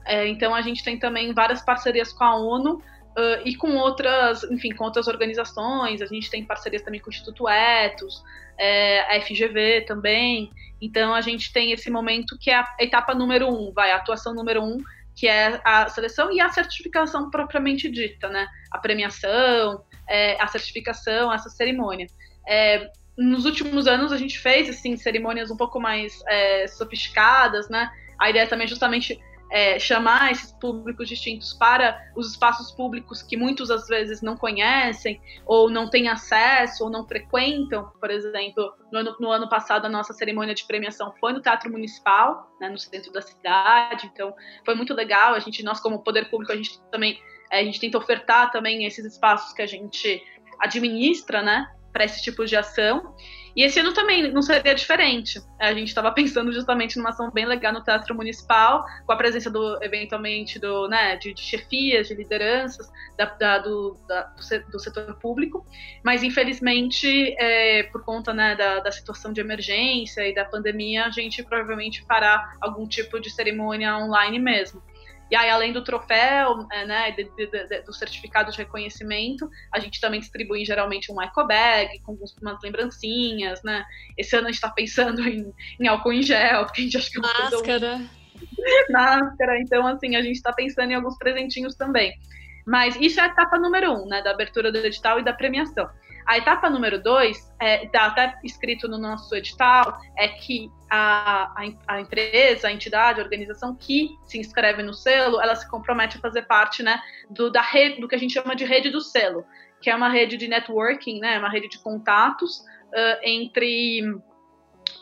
É, 0.06 0.28
então, 0.28 0.54
a 0.54 0.62
gente 0.62 0.84
tem 0.84 0.96
também 0.96 1.34
várias 1.34 1.60
parcerias 1.60 2.12
com 2.12 2.22
a 2.22 2.36
ONU 2.36 2.80
Uh, 3.20 3.42
e 3.44 3.54
com 3.54 3.76
outras, 3.76 4.44
enfim, 4.44 4.74
com 4.74 4.84
outras 4.84 5.06
organizações, 5.06 6.00
a 6.00 6.06
gente 6.06 6.30
tem 6.30 6.42
parcerias 6.44 6.80
também 6.80 7.00
com 7.00 7.08
o 7.08 7.10
Instituto 7.10 7.46
Etos, 7.46 8.22
é, 8.56 9.00
a 9.14 9.20
FGV 9.20 9.82
também, 9.82 10.50
então 10.80 11.12
a 11.12 11.20
gente 11.20 11.52
tem 11.52 11.72
esse 11.72 11.90
momento 11.90 12.38
que 12.38 12.50
é 12.50 12.56
a 12.56 12.66
etapa 12.78 13.14
número 13.14 13.48
um, 13.48 13.72
vai, 13.72 13.90
a 13.90 13.96
atuação 13.96 14.32
número 14.32 14.62
um, 14.62 14.78
que 15.14 15.28
é 15.28 15.60
a 15.64 15.88
seleção 15.88 16.32
e 16.32 16.40
a 16.40 16.48
certificação 16.48 17.30
propriamente 17.30 17.90
dita, 17.90 18.28
né, 18.28 18.46
a 18.70 18.78
premiação, 18.78 19.84
é, 20.08 20.40
a 20.40 20.46
certificação, 20.46 21.32
essa 21.32 21.50
cerimônia. 21.50 22.06
É, 22.48 22.90
nos 23.18 23.44
últimos 23.44 23.86
anos 23.86 24.12
a 24.12 24.16
gente 24.16 24.38
fez, 24.38 24.68
assim, 24.70 24.96
cerimônias 24.96 25.50
um 25.50 25.56
pouco 25.56 25.78
mais 25.78 26.22
é, 26.26 26.66
sofisticadas, 26.68 27.68
né, 27.68 27.90
a 28.18 28.30
ideia 28.30 28.46
também 28.46 28.64
é 28.64 28.68
justamente 28.68 29.20
é, 29.50 29.78
chamar 29.78 30.30
esses 30.30 30.52
públicos 30.52 31.08
distintos 31.08 31.52
para 31.52 32.00
os 32.16 32.30
espaços 32.30 32.70
públicos 32.70 33.22
que 33.22 33.36
muitos 33.36 33.70
às 33.70 33.88
vezes 33.88 34.22
não 34.22 34.36
conhecem 34.36 35.20
ou 35.44 35.68
não 35.68 35.90
têm 35.90 36.08
acesso 36.08 36.84
ou 36.84 36.90
não 36.90 37.06
frequentam. 37.06 37.90
Por 37.98 38.10
exemplo, 38.10 38.72
no 38.92 39.00
ano, 39.00 39.16
no 39.18 39.30
ano 39.30 39.48
passado 39.48 39.86
a 39.86 39.88
nossa 39.88 40.12
cerimônia 40.12 40.54
de 40.54 40.64
premiação 40.64 41.12
foi 41.18 41.32
no 41.32 41.42
Teatro 41.42 41.70
Municipal, 41.70 42.48
né, 42.60 42.68
no 42.68 42.78
centro 42.78 43.12
da 43.12 43.20
cidade. 43.20 44.08
Então 44.12 44.32
foi 44.64 44.74
muito 44.74 44.94
legal. 44.94 45.34
A 45.34 45.40
gente, 45.40 45.62
nós 45.64 45.80
como 45.80 46.02
poder 46.02 46.30
público, 46.30 46.52
a 46.52 46.56
gente 46.56 46.80
também 46.90 47.20
é, 47.50 47.60
a 47.60 47.64
gente 47.64 47.80
tenta 47.80 47.98
ofertar 47.98 48.52
também 48.52 48.84
esses 48.84 49.04
espaços 49.04 49.52
que 49.52 49.60
a 49.60 49.66
gente 49.66 50.22
administra, 50.60 51.42
né, 51.42 51.66
para 51.92 52.04
esse 52.04 52.22
tipo 52.22 52.44
de 52.46 52.56
ação. 52.56 53.14
E 53.60 53.62
esse 53.62 53.78
ano 53.78 53.92
também 53.92 54.32
não 54.32 54.40
seria 54.40 54.74
diferente. 54.74 55.38
A 55.58 55.74
gente 55.74 55.88
estava 55.88 56.10
pensando 56.12 56.50
justamente 56.50 56.96
numa 56.96 57.10
ação 57.10 57.30
bem 57.30 57.44
legal 57.44 57.74
no 57.74 57.84
Teatro 57.84 58.14
Municipal, 58.14 58.86
com 59.04 59.12
a 59.12 59.16
presença 59.16 59.50
do, 59.50 59.78
eventualmente, 59.84 60.58
do, 60.58 60.88
né, 60.88 61.16
de, 61.16 61.34
de 61.34 61.42
chefias, 61.42 62.08
de 62.08 62.14
lideranças 62.14 62.90
da, 63.18 63.26
da, 63.26 63.58
do, 63.58 63.98
da, 64.08 64.32
do, 64.72 64.80
setor 64.80 65.14
público. 65.20 65.66
Mas, 66.02 66.22
infelizmente, 66.22 67.36
é, 67.38 67.82
por 67.82 68.02
conta 68.02 68.32
né, 68.32 68.56
da, 68.56 68.80
da 68.80 68.90
situação 68.90 69.30
de 69.30 69.42
emergência 69.42 70.26
e 70.26 70.34
da 70.34 70.46
pandemia, 70.46 71.04
a 71.04 71.10
gente 71.10 71.42
provavelmente 71.42 72.02
fará 72.06 72.54
algum 72.62 72.88
tipo 72.88 73.20
de 73.20 73.28
cerimônia 73.28 73.94
online 73.94 74.38
mesmo. 74.38 74.82
E 75.30 75.36
aí, 75.36 75.48
além 75.48 75.72
do 75.72 75.84
troféu, 75.84 76.66
é, 76.72 76.84
né, 76.84 77.12
de, 77.12 77.24
de, 77.36 77.46
de, 77.46 77.82
do 77.82 77.92
certificado 77.92 78.50
de 78.50 78.58
reconhecimento, 78.58 79.48
a 79.72 79.78
gente 79.78 80.00
também 80.00 80.18
distribui 80.18 80.64
geralmente 80.64 81.12
um 81.12 81.22
eco 81.22 81.46
bag 81.46 82.00
com 82.00 82.18
umas 82.42 82.62
lembrancinhas, 82.62 83.62
né? 83.62 83.84
Esse 84.18 84.34
ano 84.34 84.48
a 84.48 84.50
gente 84.50 84.56
está 84.56 84.70
pensando 84.70 85.22
em, 85.28 85.54
em, 85.78 85.86
álcool 85.86 86.12
em 86.12 86.22
gel, 86.22 86.64
porque 86.64 86.80
a 86.80 86.84
gente 86.84 86.96
acha 86.96 87.10
que 87.10 87.18
é 87.18 87.20
uma 87.20 87.28
Máscara. 87.28 87.62
Coisa... 87.62 88.10
Máscara. 88.90 89.60
Então, 89.60 89.86
assim, 89.86 90.16
a 90.16 90.22
gente 90.22 90.36
está 90.36 90.52
pensando 90.52 90.90
em 90.90 90.94
alguns 90.94 91.16
presentinhos 91.16 91.76
também. 91.76 92.18
Mas 92.66 92.96
isso 92.96 93.20
é 93.20 93.24
a 93.24 93.26
etapa 93.26 93.58
número 93.58 93.92
um, 93.92 94.06
né, 94.06 94.22
da 94.22 94.32
abertura 94.32 94.72
do 94.72 94.78
edital 94.78 95.18
e 95.18 95.24
da 95.24 95.32
premiação. 95.32 95.88
A 96.26 96.38
etapa 96.38 96.70
número 96.70 97.02
dois, 97.02 97.36
está 97.60 98.04
é, 98.04 98.06
até 98.06 98.38
escrito 98.44 98.86
no 98.88 98.98
nosso 98.98 99.34
edital, 99.34 100.00
é 100.16 100.28
que 100.28 100.70
a, 100.90 101.52
a, 101.56 101.72
a, 101.86 102.00
empresa, 102.00 102.68
a 102.68 102.72
entidade, 102.72 103.20
a 103.20 103.22
organização 103.22 103.74
que 103.74 104.10
se 104.24 104.38
inscreve 104.38 104.82
no 104.82 104.92
selo, 104.92 105.40
ela 105.40 105.54
se 105.54 105.68
compromete 105.70 106.16
a 106.16 106.20
fazer 106.20 106.42
parte 106.42 106.82
né, 106.82 107.00
do, 107.30 107.50
da 107.50 107.62
rede, 107.62 108.00
do 108.00 108.08
que 108.08 108.14
a 108.14 108.18
gente 108.18 108.34
chama 108.34 108.56
de 108.56 108.64
rede 108.64 108.90
do 108.90 109.00
selo, 109.00 109.44
que 109.80 109.88
é 109.88 109.94
uma 109.94 110.08
rede 110.08 110.36
de 110.36 110.48
networking, 110.48 111.20
né, 111.20 111.38
uma 111.38 111.48
rede 111.48 111.68
de 111.68 111.78
contatos 111.78 112.58
uh, 112.58 113.20
entre, 113.22 114.02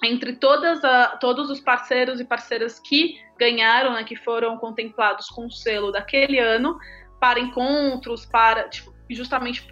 entre 0.05 0.35
todas 0.37 0.85
a, 0.85 1.17
todos 1.17 1.51
os 1.51 1.61
parceiros 1.61 2.21
e 2.21 2.25
parceiras 2.25 2.79
que 2.79 3.19
ganharam, 3.39 3.95
né, 3.95 4.05
que 4.05 4.17
foram 4.17 4.59
contemplados 4.59 5.29
com 5.29 5.47
o 5.47 5.51
selo 5.51 5.91
daquele 5.91 6.39
ano, 6.39 6.79
para 7.19 7.41
encontros, 7.41 8.27
para 8.27 8.69
tipo, 8.69 8.93
justamente 9.15 9.67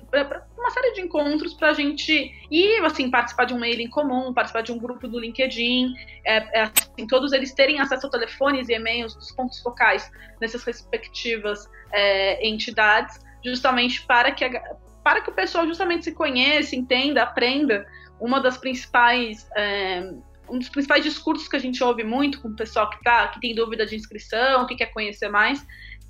uma 0.57 0.71
série 0.71 0.93
de 0.95 1.01
encontros 1.03 1.55
para 1.55 1.71
a 1.71 1.75
gente 1.75 2.33
ir, 2.51 2.85
assim, 2.85 3.11
participar 3.11 3.45
de 3.45 3.55
um 3.55 3.59
mailing 3.59 3.89
comum, 3.89 4.33
participar 4.33 4.63
de 4.63 4.73
um 4.73 4.79
grupo 4.79 5.07
do 5.07 5.19
LinkedIn, 5.19 5.95
é, 6.25 6.61
é, 6.61 6.63
assim, 6.63 7.07
todos 7.07 7.33
eles 7.33 7.53
terem 7.53 7.79
acesso 7.81 8.07
a 8.07 8.11
telefones 8.11 8.69
e 8.69 8.73
e-mails 8.73 9.15
dos 9.15 9.33
pontos 9.33 9.61
focais 9.61 10.11
nessas 10.41 10.65
respectivas 10.65 11.69
é, 11.93 12.47
entidades, 12.47 13.21
justamente 13.45 14.07
para 14.07 14.33
que, 14.33 14.45
a, 14.45 14.77
para 15.05 15.21
que 15.21 15.31
o 15.31 15.33
pessoal 15.33 15.67
justamente 15.67 16.05
se 16.05 16.13
conheça, 16.13 16.75
entenda, 16.75 17.23
aprenda. 17.23 17.87
Uma 18.19 18.41
das 18.41 18.57
principais 18.57 19.47
é, 19.55 20.11
um 20.49 20.59
dos 20.59 20.69
principais 20.69 21.03
discursos 21.03 21.49
que 21.49 21.57
a 21.57 21.59
gente 21.59 21.83
ouve 21.83 22.05
muito 22.05 22.41
com 22.41 22.49
o 22.49 22.57
pessoal 22.57 22.89
que, 22.91 23.03
tá, 23.03 23.29
que 23.29 23.41
tem 23.41 23.55
dúvida 23.55 23.85
de 23.85 23.97
inscrição, 23.97 24.67
que 24.67 24.77
quer 24.77 24.87
conhecer 24.87 25.29
mais, 25.29 25.65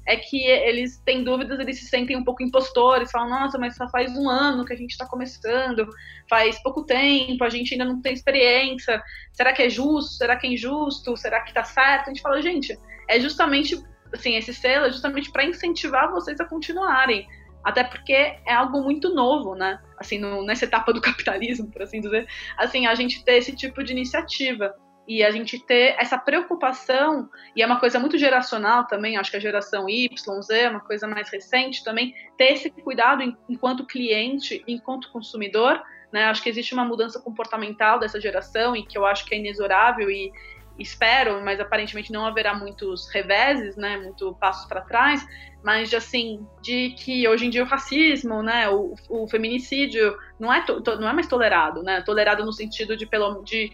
é 0.07 0.17
que 0.17 0.41
eles 0.47 0.99
têm 1.05 1.25
dúvidas, 1.25 1.59
eles 1.59 1.79
se 1.79 1.87
sentem 1.87 2.17
um 2.17 2.25
pouco 2.25 2.43
impostores, 2.43 3.11
falam, 3.11 3.29
nossa, 3.29 3.59
mas 3.59 3.75
só 3.77 3.89
faz 3.89 4.17
um 4.17 4.29
ano 4.29 4.65
que 4.65 4.73
a 4.73 4.77
gente 4.77 4.93
está 4.93 5.05
começando, 5.05 5.87
faz 6.31 6.63
pouco 6.63 6.85
tempo, 6.85 7.43
a 7.43 7.51
gente 7.51 7.75
ainda 7.75 7.85
não 7.85 8.01
tem 8.01 8.13
experiência, 8.13 9.03
será 9.33 9.53
que 9.53 9.63
é 9.63 9.69
justo, 9.69 10.13
será 10.13 10.37
que 10.37 10.47
é 10.47 10.51
injusto, 10.51 11.17
será 11.17 11.41
que 11.41 11.51
está 11.51 11.65
certo? 11.65 12.07
A 12.07 12.09
gente 12.13 12.23
fala, 12.23 12.41
gente, 12.41 12.79
é 13.09 13.19
justamente 13.19 13.77
assim, 14.13 14.37
esse 14.37 14.55
selo 14.55 14.87
é 14.87 14.91
justamente 14.91 15.31
para 15.31 15.45
incentivar 15.45 16.11
vocês 16.11 16.39
a 16.41 16.45
continuarem. 16.45 17.27
Até 17.65 17.83
porque 17.83 18.13
é 18.13 18.55
algo 18.55 18.81
muito 18.81 19.13
novo, 19.13 19.57
né? 19.57 19.81
Assim, 19.99 20.19
no, 20.19 20.45
nessa 20.45 20.65
etapa 20.65 20.93
do 20.93 21.01
capitalismo, 21.03 21.69
por 21.69 21.83
assim 21.83 22.01
dizer, 22.01 22.29
assim, 22.57 22.87
a 22.87 22.95
gente 22.95 23.25
ter 23.25 23.39
esse 23.39 23.57
tipo 23.57 23.83
de 23.83 23.93
iniciativa 23.93 24.73
e 25.07 25.23
a 25.23 25.31
gente 25.31 25.59
ter 25.59 25.95
essa 25.99 26.19
preocupação, 26.19 27.29
e 27.55 27.63
é 27.63 27.67
uma 27.67 27.79
coisa 27.79 27.99
muito 27.99 28.19
geracional 28.19 28.87
também, 28.87 29.17
acho 29.17 29.31
que 29.31 29.37
a 29.37 29.41
geração 29.41 29.89
Y, 29.89 30.43
Z 30.43 30.59
é 30.59 30.69
uma 30.69 30.81
coisa 30.81 31.07
mais 31.07 31.29
recente 31.31 31.85
também, 31.85 32.15
ter 32.37 32.53
esse 32.53 32.71
cuidado 32.71 33.23
enquanto 33.49 33.87
cliente, 33.87 34.65
enquanto 34.67 35.11
consumidor, 35.11 35.83
né? 36.13 36.25
Acho 36.25 36.43
que 36.43 36.49
existe 36.49 36.75
uma 36.75 36.85
mudança 36.85 37.21
comportamental 37.21 37.99
dessa 37.99 38.21
geração 38.21 38.75
e 38.75 38.85
que 38.85 38.97
eu 38.97 39.05
acho 39.07 39.25
que 39.25 39.35
é 39.35 39.39
inexorável 39.39 40.11
e 40.11 40.33
espero, 40.79 41.43
mas 41.43 41.59
aparentemente 41.59 42.13
não 42.13 42.27
haverá 42.27 42.55
muitos 42.55 43.09
reveses, 43.09 43.77
né, 43.77 43.97
muito 43.97 44.35
passos 44.35 44.67
para 44.67 44.83
trás, 44.83 45.27
mas 45.63 45.89
de, 45.89 45.97
assim, 45.97 46.47
de 46.63 46.91
que 46.91 47.27
hoje 47.27 47.47
em 47.47 47.51
dia 47.51 47.63
o 47.63 47.67
racismo, 47.67 48.43
né, 48.43 48.69
o, 48.69 48.95
o 49.09 49.27
feminicídio 49.27 50.17
não 50.39 50.53
é, 50.53 50.61
to, 50.63 50.83
não 51.01 51.09
é 51.09 51.13
mais 51.13 51.27
tolerado, 51.27 51.83
né, 51.83 52.03
tolerado 52.03 52.45
no 52.45 52.53
sentido 52.53 52.97
de 52.97 53.07
pelo, 53.07 53.43
de 53.43 53.73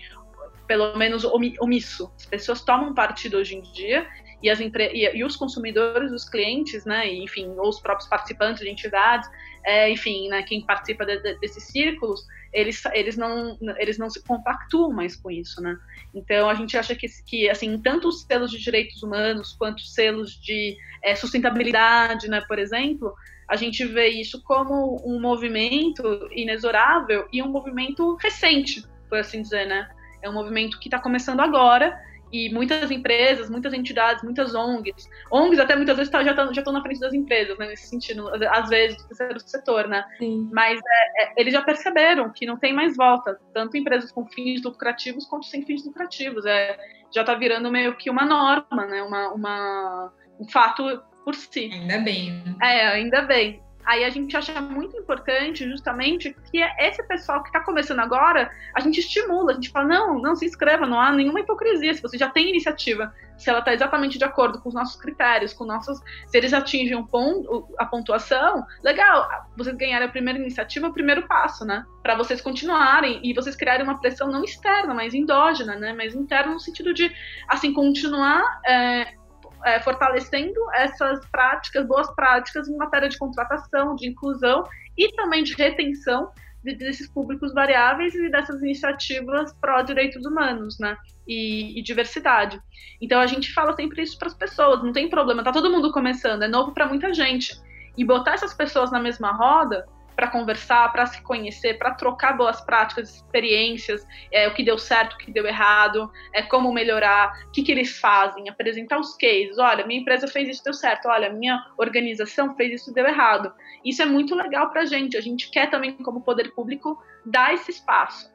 pelo 0.73 0.97
menos 0.97 1.23
omisso. 1.23 2.11
As 2.17 2.25
pessoas 2.25 2.62
tomam 2.62 2.95
partido 2.95 3.37
hoje 3.37 3.57
em 3.57 3.61
dia 3.61 4.09
e, 4.43 4.49
as 4.49 4.59
empre... 4.59 4.91
e, 4.95 5.23
os 5.23 5.37
consumidores, 5.37 6.11
os 6.11 6.26
clientes, 6.26 6.87
né, 6.87 7.12
e, 7.12 7.23
enfim, 7.23 7.47
ou 7.59 7.69
os 7.69 7.79
próprios 7.79 8.09
participantes 8.09 8.62
de 8.62 8.71
entidades, 8.71 9.29
é, 9.67 9.91
enfim, 9.91 10.31
né, 10.31 10.43
quem 10.45 10.64
participa 10.64 11.05
de, 11.05 11.19
de, 11.19 11.38
desses 11.41 11.64
círculos, 11.64 12.26
eles, 12.55 12.83
eles, 12.95 13.19
não, 13.19 13.59
eles 13.76 13.99
não 13.99 14.09
se 14.09 14.25
compactuam 14.25 14.91
mais 14.91 15.14
com 15.14 15.31
isso, 15.31 15.61
né? 15.61 15.76
Então, 16.14 16.49
a 16.49 16.55
gente 16.55 16.75
acha 16.75 16.95
que, 16.95 17.07
que 17.26 17.50
assim, 17.50 17.79
tanto 17.79 18.09
os 18.09 18.23
selos 18.23 18.50
de 18.50 18.59
direitos 18.59 19.02
humanos 19.02 19.55
quanto 19.59 19.81
os 19.81 19.93
selos 19.93 20.41
de 20.41 20.75
é, 21.02 21.14
sustentabilidade, 21.14 22.29
né, 22.29 22.43
por 22.49 22.59
exemplo, 22.59 23.14
a 23.47 23.57
gente 23.57 23.85
vê 23.85 24.09
isso 24.09 24.43
como 24.43 25.02
um 25.05 25.21
movimento 25.21 26.02
inexorável 26.33 27.29
e 27.31 27.43
um 27.43 27.49
movimento 27.49 28.17
recente, 28.17 28.83
por 29.11 29.19
assim 29.19 29.43
dizer, 29.43 29.67
né? 29.67 29.87
É 30.23 30.29
um 30.29 30.33
movimento 30.33 30.79
que 30.79 30.88
está 30.88 30.99
começando 30.99 31.41
agora 31.41 31.99
e 32.33 32.49
muitas 32.50 32.91
empresas, 32.91 33.50
muitas 33.50 33.75
entidades, 33.75 34.25
muitas 34.25 34.55
ONGs, 34.55 35.07
ONGs 35.31 35.61
até 35.61 35.76
muitas 35.76 35.97
vezes 35.99 36.11
tá, 36.11 36.25
já 36.25 36.31
estão 36.31 36.52
já 36.52 36.62
na 36.73 36.81
frente 36.81 36.99
das 36.99 37.12
empresas, 37.12 37.59
né, 37.59 37.69
nesse 37.69 37.87
sentido, 37.88 38.31
às 38.50 38.71
vezes, 38.71 38.97
do 38.97 39.09
terceiro 39.09 39.41
setor, 39.41 39.87
né? 39.87 40.02
Sim. 40.19 40.49
Mas 40.50 40.81
é, 40.81 41.25
é, 41.25 41.33
eles 41.37 41.52
já 41.52 41.61
perceberam 41.61 42.33
que 42.33 42.47
não 42.47 42.57
tem 42.57 42.73
mais 42.73 42.97
volta, 42.97 43.38
tanto 43.52 43.76
empresas 43.76 44.11
com 44.11 44.25
fins 44.26 44.62
lucrativos 44.62 45.26
quanto 45.26 45.45
sem 45.45 45.62
fins 45.67 45.85
lucrativos. 45.85 46.47
É, 46.47 46.79
já 47.14 47.21
está 47.21 47.35
virando 47.35 47.71
meio 47.71 47.95
que 47.97 48.09
uma 48.09 48.25
norma, 48.25 48.87
né? 48.87 49.02
Uma, 49.02 49.29
uma, 49.29 50.12
um 50.41 50.49
fato 50.49 51.02
por 51.23 51.35
si. 51.35 51.71
Ainda 51.71 51.99
bem. 51.99 52.43
É, 52.62 52.87
ainda 52.88 53.23
bem. 53.23 53.62
Aí 53.85 54.05
a 54.05 54.11
gente 54.11 54.37
acha 54.37 54.61
muito 54.61 54.97
importante, 54.97 55.69
justamente, 55.69 56.37
que 56.51 56.59
esse 56.79 57.03
pessoal 57.05 57.43
que 57.43 57.49
está 57.49 57.61
começando 57.61 58.01
agora, 58.01 58.51
a 58.75 58.81
gente 58.81 59.01
estimula, 59.01 59.53
a 59.53 59.55
gente 59.55 59.71
fala, 59.71 59.89
não, 59.89 60.19
não 60.21 60.37
se 60.37 60.45
inscreva, 60.45 60.87
não 60.87 61.01
há 61.01 61.12
nenhuma 61.12 61.41
hipocrisia. 61.41 61.93
Se 61.95 62.03
você 62.03 62.17
já 62.17 62.29
tem 62.29 62.49
iniciativa, 62.51 63.12
se 63.37 63.51
ela 63.51 63.59
está 63.59 63.75
exatamente 63.75 64.19
de 64.19 64.25
acordo 64.25 64.61
com 64.61 64.69
os 64.69 64.75
nossos 64.75 65.01
critérios, 65.01 65.53
com 65.53 65.65
nossos. 65.65 65.99
Se 66.27 66.39
eles 66.39 66.53
atingem 66.53 66.97
um 66.97 67.05
ponto, 67.05 67.69
a 67.79 67.85
pontuação, 67.85 68.65
legal, 68.83 69.29
vocês 69.57 69.77
ganharem 69.77 70.07
a 70.07 70.11
primeira 70.11 70.39
iniciativa, 70.39 70.87
o 70.87 70.93
primeiro 70.93 71.27
passo, 71.27 71.65
né? 71.65 71.85
Para 72.03 72.15
vocês 72.15 72.41
continuarem 72.41 73.21
e 73.23 73.35
vocês 73.35 73.57
criarem 73.57 73.83
uma 73.85 74.01
pressão 74.01 74.29
não 74.29 74.45
externa, 74.45 74.95
mas 74.95 75.12
endógena, 75.12 75.75
né? 75.75 75.93
Mas 75.93 76.15
interna 76.15 76.53
no 76.53 76.61
sentido 76.61 76.95
de, 76.95 77.12
assim, 77.49 77.73
continuar. 77.73 78.61
É, 78.65 79.15
é, 79.64 79.81
fortalecendo 79.81 80.61
essas 80.75 81.25
práticas, 81.26 81.87
boas 81.87 82.11
práticas 82.14 82.69
em 82.69 82.76
matéria 82.76 83.09
de 83.09 83.19
contratação, 83.19 83.95
de 83.95 84.09
inclusão 84.09 84.64
e 84.97 85.11
também 85.12 85.42
de 85.42 85.54
retenção 85.54 86.31
desses 86.62 87.09
públicos 87.09 87.52
variáveis 87.52 88.14
e 88.14 88.31
dessas 88.31 88.62
iniciativas 88.62 89.52
pró-direitos 89.61 90.25
humanos, 90.25 90.79
né? 90.79 90.96
E, 91.27 91.79
e, 91.79 91.83
diversidade. 91.83 92.61
Então 93.01 93.20
a 93.20 93.27
gente 93.27 93.53
fala 93.53 93.75
sempre 93.75 94.03
isso 94.03 94.16
para 94.16 94.29
as 94.29 94.35
pessoas, 94.35 94.83
não 94.83 94.92
tem 94.92 95.11
problema, 95.11 95.42
tá 95.42 95.51
todo 95.51 95.70
mundo 95.70 95.90
começando, 95.90 96.42
é 96.42 96.48
novo 96.48 96.72
para 96.72 96.87
muita 96.87 97.12
gente. 97.12 97.61
E 97.96 98.05
botar 98.05 98.35
essas 98.35 98.55
pessoas 98.55 98.90
na 98.92 99.01
mesma 99.01 99.33
roda 99.33 99.85
para 100.14 100.29
conversar, 100.29 100.90
para 100.92 101.07
se 101.07 101.22
conhecer, 101.22 101.79
para 101.79 101.94
trocar 101.94 102.37
boas 102.37 102.61
práticas, 102.61 103.16
experiências, 103.16 104.07
é, 104.31 104.46
o 104.48 104.55
que 104.55 104.62
deu 104.62 104.79
certo, 104.79 105.14
o 105.14 105.18
que 105.18 105.31
deu 105.31 105.46
errado, 105.46 106.11
é, 106.33 106.42
como 106.42 106.72
melhorar, 106.72 107.33
o 107.48 107.51
que, 107.51 107.62
que 107.62 107.72
eles 107.72 107.98
fazem, 107.98 108.48
apresentar 108.48 108.98
os 108.98 109.16
cases. 109.16 109.59
Olha, 109.59 109.87
minha 109.87 110.01
empresa 110.01 110.27
fez 110.29 110.48
isso, 110.48 110.64
deu 110.64 110.75
certo. 110.75 111.09
Olha, 111.09 111.33
minha 111.33 111.64
organização 111.79 112.55
fez 112.55 112.83
isso, 112.83 112.92
deu 112.92 113.07
errado. 113.07 113.53
Isso 113.85 114.03
é 114.03 114.07
muito 114.07 114.35
legal 114.35 114.70
para 114.70 114.83
a 114.83 114.87
gente. 114.87 115.16
A 115.16 115.20
gente 115.20 115.51
quer 115.51 115.70
também, 115.70 115.92
como 115.96 116.22
poder 116.22 116.53
público, 116.55 117.03
dar 117.25 117.55
esse 117.55 117.70
espaço. 117.70 118.31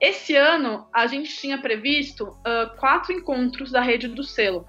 Esse 0.00 0.34
ano, 0.34 0.88
a 0.92 1.06
gente 1.06 1.36
tinha 1.36 1.58
previsto 1.58 2.24
uh, 2.24 2.76
quatro 2.78 3.12
encontros 3.12 3.70
da 3.70 3.80
rede 3.80 4.08
do 4.08 4.24
selo. 4.24 4.66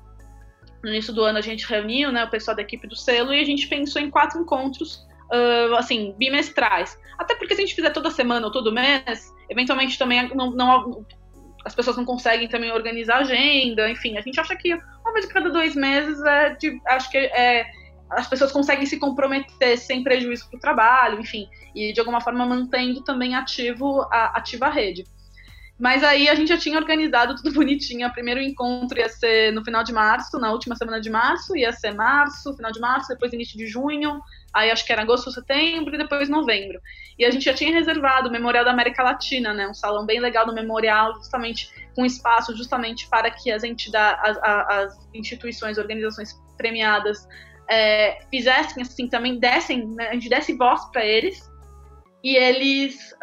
No 0.84 0.89
início 0.89 1.13
do 1.13 1.23
ano, 1.23 1.39
a 1.39 1.41
gente 1.41 1.65
reuniu 1.65 2.12
né, 2.12 2.23
o 2.25 2.29
pessoal 2.29 2.56
da 2.56 2.62
equipe 2.62 2.86
do 2.88 2.95
selo 2.95 3.34
e 3.34 3.39
a 3.39 3.45
gente 3.45 3.67
pensou 3.67 4.01
em 4.01 4.12
quatro 4.12 4.39
encontros 4.39 5.08
uh, 5.34 5.76
assim, 5.76 6.13
bimestrais. 6.17 6.98
Até 7.17 7.36
porque 7.36 7.56
se 7.56 7.62
a 7.62 7.65
gente 7.65 7.76
fizer 7.76 7.89
toda 7.89 8.12
semana 8.12 8.46
ou 8.46 8.52
todo 8.52 8.72
mês, 8.72 9.34
eventualmente 9.50 9.98
também 9.98 10.30
não, 10.36 10.52
não, 10.52 11.06
as 11.65 11.74
pessoas 11.74 11.98
não 11.98 12.06
conseguem 12.06 12.48
também 12.48 12.72
organizar 12.72 13.15
a 13.15 13.19
agenda, 13.19 13.89
enfim, 13.89 14.17
a 14.17 14.22
gente 14.22 14.39
acha 14.39 14.56
que 14.56 14.74
uma 14.74 15.13
vez 15.13 15.26
a 15.26 15.34
cada 15.34 15.50
dois 15.50 15.76
meses 15.76 16.22
é 16.24 16.56
de, 16.56 16.80
acho 16.88 17.10
que 17.10 17.17
é, 17.17 17.65
as 18.12 18.28
pessoas 18.28 18.52
conseguem 18.52 18.86
se 18.86 19.00
comprometer 19.00 19.78
sem 19.78 20.04
prejuízo 20.04 20.50
para 20.50 20.58
o 20.58 20.60
trabalho, 20.60 21.19
enfim, 21.19 21.48
e 21.76 21.93
de 21.93 22.00
alguma 22.00 22.22
forma 22.22 22.46
mantendo 22.46 23.04
também 23.04 23.36
ativo 23.36 24.02
a, 24.12 24.38
ativa 24.38 24.67
a 24.67 24.69
rede. 24.69 25.04
Mas 25.79 26.03
aí 26.03 26.29
a 26.29 26.36
gente 26.36 26.49
já 26.49 26.57
tinha 26.57 26.77
organizado 26.77 27.36
tudo 27.36 27.51
bonitinho. 27.55 28.07
O 28.07 28.13
primeiro 28.13 28.39
encontro 28.39 28.97
ia 28.97 29.09
ser 29.09 29.51
no 29.51 29.63
final 29.63 29.83
de 29.83 29.91
março, 29.91 30.39
na 30.39 30.51
última 30.51 30.75
semana 30.75 31.01
de 31.01 31.09
março, 31.09 31.57
ia 31.57 31.71
ser 31.71 31.93
março, 31.93 32.55
final 32.55 32.71
de 32.71 32.79
março, 32.79 33.09
depois 33.09 33.33
início 33.33 33.57
de 33.57 33.67
junho, 33.67 34.21
aí 34.53 34.69
acho 34.69 34.86
que 34.86 34.93
era 34.93 35.01
agosto, 35.01 35.31
setembro 35.31 35.95
e 35.95 35.97
depois 35.97 36.29
novembro. 36.29 36.79
E 37.17 37.25
a 37.25 37.31
gente 37.31 37.45
já 37.45 37.53
tinha 37.53 37.71
reservado 37.71 38.29
o 38.29 38.31
Memorial 38.31 38.63
da 38.63 38.71
América 38.71 39.03
Latina, 39.03 39.53
né, 39.53 39.67
um 39.67 39.73
salão 39.73 40.05
bem 40.05 40.19
legal 40.19 40.45
do 40.45 40.53
memorial, 40.53 41.15
justamente 41.15 41.69
com 41.95 42.05
espaço 42.05 42.55
justamente 42.55 43.07
para 43.09 43.29
que 43.29 43.51
as 43.51 43.63
entidades, 43.63 44.38
as, 44.43 44.69
as 44.69 45.09
instituições, 45.13 45.77
organizações 45.77 46.33
premiadas 46.57 47.27
é, 47.69 48.19
fizessem 48.29 48.83
assim 48.83 49.07
também 49.07 49.39
dessem, 49.39 49.88
né, 49.88 50.09
a 50.09 50.13
gente 50.13 50.29
desse 50.29 50.53
voz 50.53 50.86
para 50.91 51.05
eles 51.05 51.51
e 52.23 52.36
eles 52.36 53.13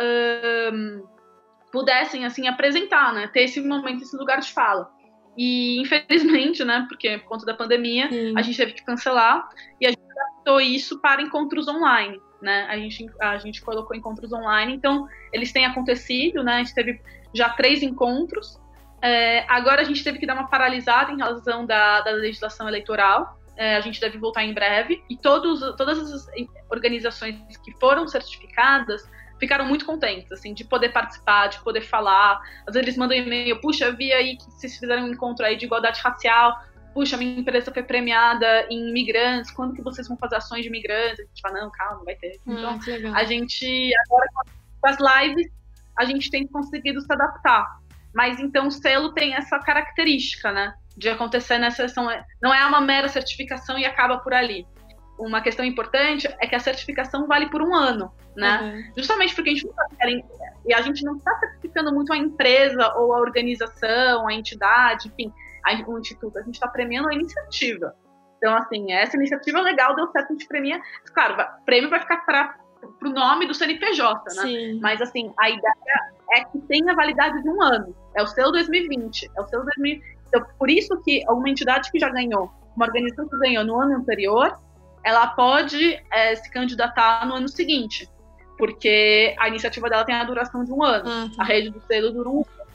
pudessem 1.72 2.24
assim 2.24 2.48
apresentar, 2.48 3.12
né, 3.12 3.28
ter 3.28 3.42
esse 3.42 3.60
momento, 3.60 4.02
esse 4.02 4.16
lugar 4.16 4.40
de 4.40 4.52
fala. 4.52 4.90
E 5.36 5.80
infelizmente, 5.80 6.64
né, 6.64 6.86
porque 6.88 7.18
por 7.18 7.28
conta 7.28 7.46
da 7.46 7.54
pandemia, 7.54 8.08
Sim. 8.08 8.34
a 8.36 8.42
gente 8.42 8.56
teve 8.56 8.72
que 8.72 8.84
cancelar 8.84 9.48
e 9.80 9.86
a 9.86 9.90
gente 9.90 10.02
adaptou 10.02 10.60
isso 10.60 11.00
para 11.00 11.22
encontros 11.22 11.68
online, 11.68 12.20
né? 12.42 12.66
A 12.68 12.76
gente, 12.76 13.06
a 13.20 13.38
gente 13.38 13.62
colocou 13.62 13.96
encontros 13.96 14.32
online, 14.32 14.74
então 14.74 15.06
eles 15.32 15.52
têm 15.52 15.64
acontecido, 15.64 16.42
né? 16.42 16.56
A 16.56 16.58
gente 16.58 16.74
teve 16.74 17.00
já 17.34 17.50
três 17.50 17.82
encontros. 17.82 18.58
É, 19.02 19.44
agora 19.48 19.80
a 19.80 19.84
gente 19.84 20.04
teve 20.04 20.18
que 20.18 20.26
dar 20.26 20.34
uma 20.34 20.48
paralisada 20.48 21.10
em 21.12 21.20
razão 21.20 21.64
da, 21.64 22.00
da 22.00 22.10
legislação 22.10 22.68
eleitoral. 22.68 23.38
É, 23.56 23.76
a 23.76 23.80
gente 23.80 24.00
deve 24.00 24.18
voltar 24.18 24.44
em 24.44 24.52
breve. 24.52 25.02
E 25.08 25.16
todos, 25.16 25.60
todas 25.76 26.12
as 26.12 26.26
organizações 26.70 27.36
que 27.62 27.72
foram 27.78 28.08
certificadas 28.08 29.08
ficaram 29.40 29.64
muito 29.64 29.86
contentes, 29.86 30.30
assim, 30.30 30.54
de 30.54 30.64
poder 30.64 30.90
participar, 30.90 31.48
de 31.48 31.58
poder 31.60 31.80
falar. 31.80 32.40
Às 32.66 32.74
vezes 32.74 32.88
eles 32.88 32.96
mandam 32.96 33.16
e-mail, 33.16 33.60
puxa, 33.60 33.86
eu 33.86 33.96
vi 33.96 34.12
aí 34.12 34.36
que 34.36 34.44
vocês 34.44 34.78
fizeram 34.78 35.04
um 35.04 35.08
encontro 35.08 35.44
aí 35.44 35.56
de 35.56 35.64
igualdade 35.64 36.00
racial, 36.00 36.56
puxa, 36.92 37.16
minha 37.16 37.40
empresa 37.40 37.72
foi 37.72 37.82
premiada 37.82 38.66
em 38.68 38.92
migrantes, 38.92 39.50
quando 39.50 39.74
que 39.74 39.82
vocês 39.82 40.06
vão 40.06 40.16
fazer 40.16 40.36
ações 40.36 40.62
de 40.62 40.68
imigrantes? 40.68 41.20
A 41.20 41.22
gente 41.22 41.40
fala, 41.40 41.60
não, 41.60 41.70
calma, 41.70 42.04
vai 42.04 42.14
ter. 42.16 42.38
Ah, 42.46 42.52
então, 42.52 43.14
a 43.14 43.24
gente, 43.24 43.92
agora 44.06 44.26
com 44.80 44.88
as 44.88 44.98
lives, 44.98 45.50
a 45.98 46.04
gente 46.04 46.30
tem 46.30 46.46
conseguido 46.46 47.00
se 47.00 47.12
adaptar. 47.12 47.80
Mas 48.14 48.40
então 48.40 48.66
o 48.66 48.70
selo 48.70 49.12
tem 49.12 49.34
essa 49.34 49.58
característica, 49.58 50.50
né? 50.50 50.74
De 50.96 51.08
acontecer 51.08 51.58
nessa 51.58 51.88
sessão. 51.88 52.08
Não 52.42 52.52
é 52.52 52.66
uma 52.66 52.80
mera 52.80 53.08
certificação 53.08 53.78
e 53.78 53.84
acaba 53.84 54.18
por 54.18 54.34
ali. 54.34 54.66
Uma 55.20 55.40
questão 55.40 55.64
importante 55.64 56.26
é 56.40 56.46
que 56.46 56.54
a 56.54 56.60
certificação 56.60 57.26
vale 57.26 57.50
por 57.50 57.62
um 57.62 57.74
ano, 57.74 58.12
né? 58.34 58.60
Uhum. 58.60 58.92
Justamente 58.96 59.34
porque 59.34 59.50
a 59.50 59.52
gente 59.52 59.66
não 59.66 59.72
está 59.72 59.86
e 60.66 60.74
a 60.74 60.82
gente 60.82 61.04
não 61.04 61.16
está 61.16 61.34
certificando 61.38 61.92
muito 61.92 62.12
a 62.12 62.16
empresa 62.16 62.92
ou 62.96 63.14
a 63.14 63.18
organização, 63.18 64.26
a 64.26 64.32
entidade, 64.32 65.08
enfim 65.08 65.32
o 65.86 65.98
Instituto, 65.98 66.38
a 66.38 66.42
gente 66.42 66.54
está 66.54 66.68
premiando 66.68 67.08
a 67.08 67.14
iniciativa. 67.14 67.94
Então, 68.38 68.56
assim, 68.56 68.92
essa 68.92 69.16
iniciativa 69.16 69.58
é 69.58 69.62
legal, 69.62 69.94
deu 69.94 70.10
certo, 70.10 70.30
a 70.30 70.32
gente 70.32 70.46
premia. 70.46 70.80
Claro, 71.12 71.34
o 71.34 71.64
prêmio 71.64 71.90
vai 71.90 72.00
ficar 72.00 72.24
para 72.24 72.56
o 73.02 73.10
nome 73.10 73.46
do 73.46 73.54
CNPJ, 73.54 74.22
né? 74.34 74.42
Sim. 74.42 74.80
Mas, 74.80 75.00
assim, 75.02 75.32
a 75.38 75.50
ideia 75.50 75.74
é 76.32 76.44
que 76.44 76.58
tenha 76.60 76.94
validade 76.94 77.42
de 77.42 77.48
um 77.48 77.62
ano. 77.62 77.94
É 78.14 78.22
o 78.22 78.26
seu 78.26 78.50
2020, 78.50 79.30
é 79.36 79.40
o 79.40 79.46
seu 79.46 79.62
2020. 79.62 80.02
Então, 80.28 80.46
por 80.58 80.70
isso 80.70 81.00
que 81.02 81.22
uma 81.28 81.50
entidade 81.50 81.90
que 81.90 81.98
já 81.98 82.08
ganhou 82.08 82.50
uma 82.74 82.86
organização 82.86 83.28
que 83.28 83.36
ganhou 83.38 83.64
no 83.64 83.78
ano 83.78 83.96
anterior, 83.96 84.56
ela 85.04 85.28
pode 85.28 85.98
é, 86.12 86.34
se 86.34 86.50
candidatar 86.50 87.26
no 87.26 87.34
ano 87.34 87.48
seguinte, 87.48 88.08
porque 88.58 89.34
a 89.38 89.48
iniciativa 89.48 89.88
dela 89.88 90.04
tem 90.04 90.14
a 90.14 90.24
duração 90.24 90.64
de 90.64 90.72
um 90.72 90.82
ano. 90.82 91.30
Tá. 91.30 91.42
A 91.42 91.46
rede 91.46 91.70
do 91.70 91.80
selo 91.80 92.12
dura 92.12 92.28
um 92.28 92.38
ano, 92.38 92.66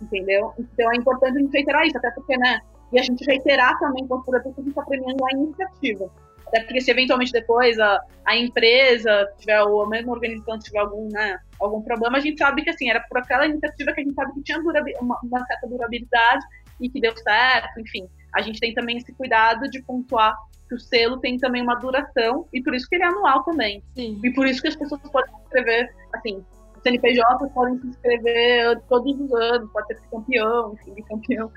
entendeu? 0.00 0.52
Então 0.58 0.90
é 0.92 0.96
importante 0.96 1.36
a 1.36 1.40
gente 1.40 1.52
reiterar 1.52 1.86
isso, 1.86 1.98
até 1.98 2.10
porque, 2.10 2.36
né? 2.36 2.60
E 2.92 2.98
a 2.98 3.02
gente 3.02 3.24
reiterar 3.24 3.78
também, 3.78 4.06
quando 4.06 4.24
for 4.24 4.36
a 4.36 4.42
gente 4.42 4.68
está 4.68 4.82
premiando 4.82 5.24
a 5.24 5.32
iniciativa. 5.32 6.10
Até 6.46 6.60
porque 6.60 6.80
se 6.80 6.90
eventualmente 6.90 7.32
depois 7.32 7.78
a, 7.80 8.00
a 8.24 8.36
empresa 8.36 9.26
tiver, 9.38 9.60
ou 9.62 9.82
a 9.82 9.88
mesma 9.88 10.12
organização 10.12 10.58
tiver 10.58 10.78
algum, 10.78 11.08
né, 11.10 11.38
algum 11.60 11.82
problema, 11.82 12.18
a 12.18 12.20
gente 12.20 12.38
sabe 12.38 12.62
que 12.62 12.70
assim, 12.70 12.88
era 12.88 13.00
por 13.00 13.18
aquela 13.18 13.46
iniciativa 13.46 13.92
que 13.92 14.00
a 14.00 14.04
gente 14.04 14.14
sabe 14.14 14.32
que 14.34 14.42
tinha 14.42 14.58
uma, 14.60 15.18
uma 15.22 15.46
certa 15.46 15.66
durabilidade 15.66 16.44
e 16.80 16.88
que 16.88 17.00
deu 17.00 17.16
certo, 17.16 17.80
enfim. 17.80 18.08
A 18.34 18.42
gente 18.42 18.60
tem 18.60 18.74
também 18.74 18.98
esse 18.98 19.12
cuidado 19.12 19.68
de 19.70 19.82
pontuar 19.82 20.36
que 20.68 20.74
o 20.74 20.80
selo 20.80 21.18
tem 21.18 21.38
também 21.38 21.62
uma 21.62 21.74
duração 21.74 22.48
e 22.52 22.62
por 22.62 22.74
isso 22.74 22.88
que 22.88 22.96
ele 22.96 23.04
é 23.04 23.06
anual 23.06 23.42
também. 23.44 23.82
Sim. 23.94 24.20
E 24.22 24.30
por 24.32 24.46
isso 24.46 24.62
que 24.62 24.68
as 24.68 24.76
pessoas 24.76 25.00
podem 25.10 25.32
se 25.34 25.42
inscrever, 25.42 25.94
assim, 26.14 26.44
CNPJ 26.82 27.48
podem 27.54 27.78
se 27.80 27.86
inscrever 27.86 28.80
todos 28.88 29.18
os 29.18 29.32
anos, 29.32 29.70
pode 29.72 29.86
ser 29.88 30.08
campeão, 30.10 30.74
enfim, 30.74 31.02
campeão 31.02 31.50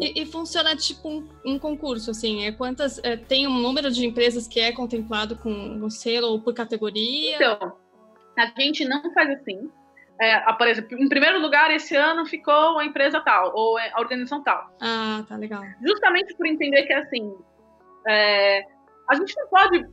e, 0.00 0.22
e, 0.22 0.26
funciona 0.26 0.74
tipo 0.74 1.08
um, 1.08 1.28
um, 1.44 1.58
concurso, 1.58 2.10
assim, 2.10 2.44
é 2.44 2.50
quantas 2.50 2.98
é, 3.04 3.16
tem 3.16 3.46
um 3.46 3.60
número 3.60 3.88
de 3.90 4.04
empresas 4.04 4.48
que 4.48 4.58
é 4.58 4.72
contemplado 4.72 5.36
com 5.36 5.78
o 5.80 5.90
selo 5.90 6.28
ou 6.28 6.40
por 6.40 6.52
categoria? 6.52 7.36
Então, 7.36 7.72
a 8.36 8.60
gente 8.60 8.84
não 8.84 9.12
faz 9.12 9.30
assim. 9.30 9.70
É, 10.20 10.52
por 10.52 10.68
exemplo, 10.68 10.96
em 10.98 11.08
primeiro 11.08 11.40
lugar 11.40 11.70
esse 11.72 11.96
ano 11.96 12.24
ficou 12.24 12.78
a 12.78 12.84
empresa 12.84 13.20
tal 13.20 13.52
ou 13.54 13.76
a 13.78 14.00
organização 14.00 14.42
tal. 14.42 14.70
Ah, 14.80 15.24
tá 15.28 15.36
legal. 15.36 15.62
Justamente 15.84 16.36
por 16.36 16.46
entender 16.46 16.84
que 16.84 16.92
assim, 16.92 17.34
é, 18.06 18.62
a 19.10 19.14
gente 19.16 19.34
não 19.36 19.48
pode 19.48 19.84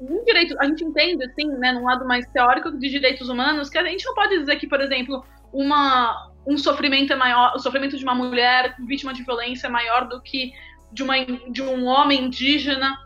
um 0.00 0.24
direito, 0.24 0.56
a 0.60 0.66
gente 0.66 0.84
entende 0.84 1.24
assim, 1.24 1.46
né, 1.58 1.72
num 1.72 1.84
lado 1.84 2.06
mais 2.06 2.26
teórico 2.28 2.70
de 2.70 2.88
direitos 2.88 3.28
humanos, 3.28 3.70
que 3.70 3.78
a 3.78 3.84
gente 3.84 4.04
não 4.04 4.14
pode 4.14 4.38
dizer 4.38 4.56
que, 4.56 4.66
por 4.66 4.80
exemplo, 4.80 5.24
uma 5.52 6.32
um 6.46 6.58
sofrimento 6.58 7.12
é 7.12 7.16
maior, 7.16 7.54
o 7.54 7.58
sofrimento 7.58 7.96
de 7.96 8.04
uma 8.04 8.14
mulher 8.14 8.76
vítima 8.86 9.14
de 9.14 9.22
violência 9.22 9.66
é 9.66 9.70
maior 9.70 10.06
do 10.06 10.20
que 10.20 10.52
de, 10.92 11.02
uma, 11.02 11.14
de 11.24 11.62
um 11.62 11.86
homem 11.86 12.24
indígena. 12.24 12.98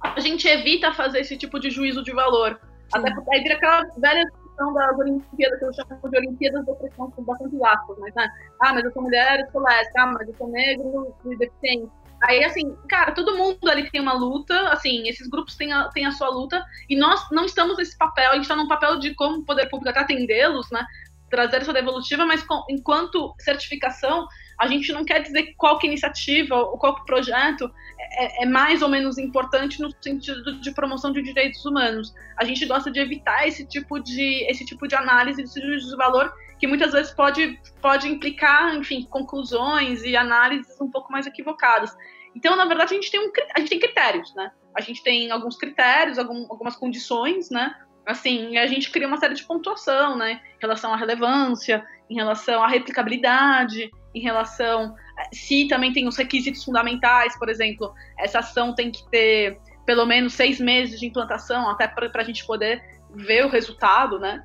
A 0.00 0.20
gente 0.20 0.46
evita 0.46 0.92
fazer 0.92 1.20
esse 1.20 1.36
tipo 1.36 1.58
de 1.58 1.68
juízo 1.68 2.02
de 2.02 2.12
valor. 2.12 2.60
Sim. 2.62 2.98
Até 2.98 3.12
porque 3.12 3.34
aí 3.34 3.42
vira 3.42 3.56
aquela 3.56 3.82
velha 3.98 4.24
discussão 4.60 4.74
das 4.74 4.98
Olimpíadas, 4.98 5.58
que 5.58 5.64
eu 5.64 5.72
chamo 5.72 6.10
de 6.10 6.18
Olimpíadas 6.18 6.66
da 6.66 6.72
opressão 6.72 7.10
com 7.10 7.24
bastante 7.24 7.64
aspas, 7.64 7.98
mas 7.98 8.14
né? 8.14 8.28
Ah, 8.60 8.74
mas 8.74 8.84
eu 8.84 8.92
sou 8.92 9.02
mulher, 9.02 9.40
eu 9.40 9.50
sou 9.50 9.62
lésbica, 9.62 10.02
ah, 10.02 10.06
mas 10.06 10.28
eu 10.28 10.34
sou 10.36 10.48
negro 10.48 11.14
e 11.24 11.36
deficiente. 11.36 11.90
Aí, 12.24 12.44
assim, 12.44 12.76
cara, 12.88 13.12
todo 13.12 13.36
mundo 13.36 13.66
ali 13.70 13.90
tem 13.90 14.00
uma 14.00 14.12
luta, 14.12 14.54
assim, 14.68 15.08
esses 15.08 15.26
grupos 15.26 15.56
têm 15.56 15.72
a, 15.72 15.88
têm 15.88 16.04
a 16.04 16.12
sua 16.12 16.28
luta, 16.28 16.62
e 16.88 16.96
nós 16.96 17.26
não 17.32 17.46
estamos 17.46 17.78
nesse 17.78 17.96
papel, 17.96 18.30
a 18.30 18.34
gente 18.34 18.42
está 18.42 18.54
num 18.54 18.68
papel 18.68 18.98
de 18.98 19.14
como 19.14 19.38
o 19.38 19.44
poder 19.44 19.70
público 19.70 19.88
até 19.88 20.00
atendê-los, 20.00 20.70
né? 20.70 20.84
trazer 21.30 21.58
essa 21.58 21.72
devolutiva, 21.72 22.26
mas 22.26 22.42
com, 22.42 22.64
enquanto 22.68 23.32
certificação, 23.38 24.26
a 24.60 24.66
gente 24.66 24.92
não 24.92 25.06
quer 25.06 25.22
dizer 25.22 25.54
qual 25.56 25.78
que 25.78 25.86
iniciativa 25.86 26.54
ou 26.54 26.76
qual 26.76 26.94
que 26.94 27.06
projeto 27.06 27.72
é, 27.98 28.42
é, 28.42 28.46
mais 28.46 28.82
ou 28.82 28.90
menos 28.90 29.16
importante 29.16 29.80
no 29.80 29.90
sentido 30.02 30.60
de 30.60 30.70
promoção 30.72 31.10
de 31.12 31.22
direitos 31.22 31.64
humanos. 31.64 32.14
A 32.36 32.44
gente 32.44 32.66
gosta 32.66 32.90
de 32.90 33.00
evitar 33.00 33.48
esse 33.48 33.66
tipo 33.66 33.98
de, 33.98 34.44
esse 34.50 34.66
tipo 34.66 34.86
de 34.86 34.94
análise 34.94 35.42
de 35.42 35.60
juízo 35.60 35.88
de 35.88 35.96
valor 35.96 36.30
que 36.58 36.66
muitas 36.66 36.92
vezes 36.92 37.10
pode, 37.10 37.58
pode 37.80 38.06
implicar, 38.06 38.76
enfim, 38.76 39.06
conclusões 39.08 40.04
e 40.04 40.14
análises 40.14 40.78
um 40.78 40.90
pouco 40.90 41.10
mais 41.10 41.26
equivocadas. 41.26 41.96
Então, 42.36 42.54
na 42.54 42.66
verdade, 42.66 42.92
a 42.92 42.96
gente 42.96 43.10
tem, 43.10 43.18
um, 43.18 43.32
a 43.56 43.60
gente 43.60 43.70
tem 43.70 43.80
critérios, 43.80 44.34
né? 44.34 44.52
A 44.76 44.82
gente 44.82 45.02
tem 45.02 45.30
alguns 45.30 45.56
critérios, 45.56 46.18
algum, 46.18 46.46
algumas 46.50 46.76
condições, 46.76 47.48
né? 47.50 47.74
assim, 48.06 48.56
a 48.56 48.66
gente 48.66 48.90
cria 48.90 49.06
uma 49.06 49.16
série 49.16 49.34
de 49.34 49.44
pontuação, 49.44 50.16
né? 50.16 50.40
Em 50.58 50.60
relação 50.60 50.92
à 50.92 50.96
relevância, 50.96 51.84
em 52.08 52.14
relação 52.14 52.62
à 52.62 52.68
replicabilidade, 52.68 53.90
em 54.14 54.20
relação 54.20 54.94
se 55.32 55.68
também 55.68 55.92
tem 55.92 56.08
os 56.08 56.16
requisitos 56.16 56.64
fundamentais, 56.64 57.38
por 57.38 57.48
exemplo, 57.48 57.94
essa 58.18 58.38
ação 58.38 58.74
tem 58.74 58.90
que 58.90 59.08
ter 59.10 59.58
pelo 59.84 60.06
menos 60.06 60.34
seis 60.34 60.60
meses 60.60 61.00
de 61.00 61.06
implantação, 61.06 61.68
até 61.68 61.86
para 61.86 62.10
a 62.14 62.24
gente 62.24 62.44
poder 62.46 62.82
ver 63.14 63.44
o 63.44 63.48
resultado, 63.48 64.18
né? 64.18 64.44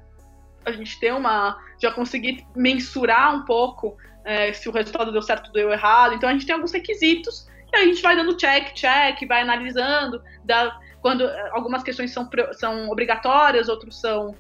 A 0.65 0.71
gente 0.71 0.99
ter 0.99 1.13
uma. 1.13 1.58
já 1.80 1.91
conseguir 1.91 2.45
mensurar 2.56 3.36
um 3.36 3.45
pouco 3.45 3.95
é, 4.23 4.51
se 4.54 4.67
o 4.67 4.71
resultado 4.71 5.12
deu 5.12 5.21
certo 5.21 5.47
ou 5.47 5.54
deu 5.54 5.71
errado. 5.71 6.15
Então 6.15 6.28
a 6.28 6.34
gente 6.34 6.45
tem 6.45 6.56
alguns 6.56 6.71
requisitos 6.71 7.47
e 7.71 7.75
a 7.75 7.86
gente 7.86 8.01
vai 8.01 8.15
dando 8.15 8.36
check, 8.36 8.73
check, 8.73 9.28
vai 9.28 9.41
analisando, 9.41 10.21
dá, 10.43 10.80
quando 11.01 11.30
algumas 11.51 11.84
questões 11.84 12.12
são, 12.12 12.28
são 12.54 12.89
obrigatórias, 12.89 13.69
outros 13.69 13.99
são 14.01 14.36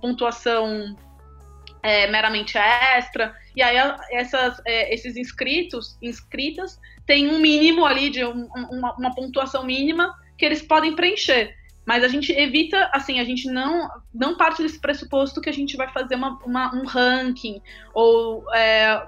pontuação 0.00 0.96
é, 1.82 2.06
meramente 2.08 2.56
extra, 2.58 3.34
e 3.54 3.62
aí 3.62 3.76
essas, 4.12 4.60
é, 4.66 4.92
esses 4.92 5.16
inscritos, 5.16 5.96
inscritas, 6.02 6.78
têm 7.06 7.28
um 7.28 7.38
mínimo 7.38 7.84
ali 7.84 8.10
de 8.10 8.24
um, 8.24 8.48
uma, 8.70 8.94
uma, 8.94 9.14
pontuação 9.14 9.64
mínima 9.64 10.14
que 10.36 10.44
eles 10.44 10.62
podem 10.62 10.94
preencher. 10.94 11.56
Mas 11.86 12.04
a 12.04 12.08
gente 12.08 12.30
evita, 12.32 12.90
assim, 12.92 13.18
a 13.18 13.24
gente 13.24 13.50
não, 13.50 13.88
não 14.12 14.36
parte 14.36 14.62
desse 14.62 14.78
pressuposto 14.78 15.40
que 15.40 15.48
a 15.48 15.52
gente 15.52 15.76
vai 15.76 15.90
fazer 15.90 16.16
uma, 16.16 16.38
uma 16.44 16.74
um 16.74 16.84
ranking 16.84 17.62
ou 17.94 18.44
é, 18.54 19.06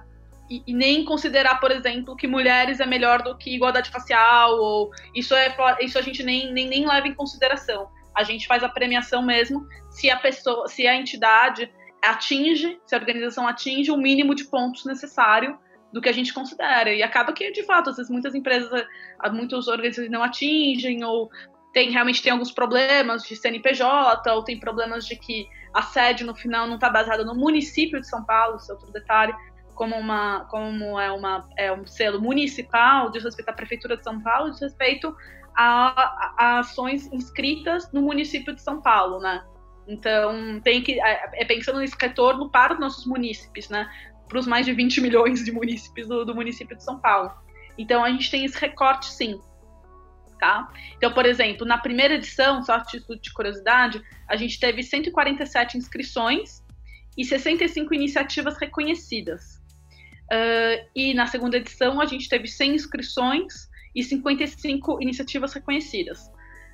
e, 0.49 0.63
e, 0.67 0.73
nem 0.73 1.05
considerar, 1.05 1.61
por 1.61 1.71
exemplo, 1.71 2.17
que 2.17 2.27
mulheres 2.27 2.81
é 2.81 2.87
melhor 2.87 3.23
do 3.23 3.37
que 3.37 3.55
igualdade 3.55 3.91
facial, 3.91 4.59
ou 4.59 4.91
isso 5.15 5.35
é 5.35 5.55
isso 5.81 5.99
a 5.99 6.03
gente 6.03 6.23
nem, 6.23 6.53
nem, 6.53 6.69
nem 6.69 6.87
leva 6.87 7.07
em 7.07 7.15
consideração. 7.15 7.89
A 8.15 8.25
gente 8.25 8.47
faz 8.47 8.65
a 8.65 8.69
premiação 8.69 9.23
mesmo 9.23 9.67
se 9.91 10.11
a 10.11 10.17
pessoa, 10.17 10.67
se 10.67 10.87
a 10.87 10.97
entidade 10.97 11.71
atinge, 12.03 12.81
se 12.85 12.95
a 12.95 12.99
organização 12.99 13.47
atinge 13.47 13.91
o 13.91 13.97
mínimo 13.97 14.35
de 14.35 14.45
pontos 14.45 14.85
necessário 14.85 15.59
do 15.93 16.01
que 16.01 16.09
a 16.09 16.13
gente 16.13 16.33
considera. 16.33 16.93
E 16.93 17.03
acaba 17.03 17.33
que, 17.33 17.51
de 17.51 17.63
fato, 17.65 17.91
às 17.91 17.97
vezes 17.97 18.11
muitas 18.11 18.35
empresas, 18.35 18.85
muitas 19.33 19.67
organizações 19.69 20.11
não 20.11 20.23
atingem, 20.23 21.05
ou 21.05 21.29
tem, 21.73 21.91
realmente 21.91 22.23
tem 22.23 22.33
alguns 22.33 22.53
problemas 22.53 23.23
de 23.23 23.37
CNPJ, 23.37 24.33
ou 24.33 24.45
tem 24.45 24.59
problemas 24.59 25.07
de 25.07 25.17
que 25.17 25.49
a 25.75 25.83
sede 25.83 26.25
no 26.25 26.35
final 26.35 26.67
não 26.67 26.75
está 26.75 26.89
baseada 26.91 27.25
no 27.25 27.35
município 27.35 28.01
de 28.01 28.09
São 28.09 28.25
Paulo, 28.25 28.57
isso 28.57 28.71
é 28.71 28.75
outro 28.75 28.93
detalhe 28.93 29.35
como, 29.81 29.97
uma, 29.97 30.45
como 30.51 31.01
é, 31.01 31.11
uma, 31.11 31.49
é 31.57 31.73
um 31.73 31.87
selo 31.87 32.21
municipal, 32.21 33.11
diz 33.11 33.25
respeito 33.25 33.49
à 33.49 33.53
Prefeitura 33.55 33.97
de 33.97 34.05
São 34.05 34.21
Paulo, 34.21 34.51
diz 34.51 34.61
respeito 34.61 35.17
a, 35.57 36.35
a, 36.37 36.59
ações 36.59 37.11
inscritas 37.11 37.91
no 37.91 38.03
município 38.03 38.55
de 38.55 38.61
São 38.61 38.83
Paulo, 38.83 39.21
né? 39.21 39.43
Então, 39.87 40.61
tem 40.61 40.83
que 40.83 41.01
é, 41.01 41.45
pensando 41.45 41.81
nesse 41.81 41.97
retorno 42.01 42.51
para 42.51 42.75
os 42.75 42.81
nossos 42.81 43.07
munícipes, 43.07 43.69
né? 43.69 43.91
Para 44.29 44.39
os 44.39 44.47
mais 44.47 44.67
de 44.67 44.73
20 44.73 45.01
milhões 45.01 45.45
de 45.45 45.51
munícipes 45.51 46.07
do, 46.07 46.25
do 46.25 46.35
município 46.35 46.77
de 46.77 46.85
São 46.85 46.99
Paulo. 47.01 47.33
Então, 47.77 48.05
a 48.05 48.11
gente 48.11 48.31
tem 48.31 48.45
esse 48.45 48.59
recorte, 48.59 49.07
sim. 49.07 49.41
Tá? 50.39 50.73
Então, 50.97 51.13
por 51.13 51.27
exemplo, 51.27 51.67
na 51.67 51.77
primeira 51.77 52.15
edição, 52.15 52.63
só 52.63 52.81
título 52.81 53.21
de 53.21 53.31
curiosidade, 53.31 54.01
a 54.27 54.37
gente 54.37 54.59
teve 54.59 54.83
147 54.83 55.77
inscrições 55.77 56.65
e 57.17 57.25
65 57.25 57.93
iniciativas 57.95 58.57
reconhecidas. 58.57 59.61
Uh, 60.33 60.87
e 60.95 61.13
na 61.13 61.27
segunda 61.27 61.57
edição 61.57 62.01
a 62.01 62.07
gente 62.07 62.29
teve 62.29 62.47
100 62.47 62.77
inscrições 62.77 63.69
e 63.95 64.03
55 64.03 65.03
iniciativas 65.03 65.53
reconhecidas. 65.53 66.31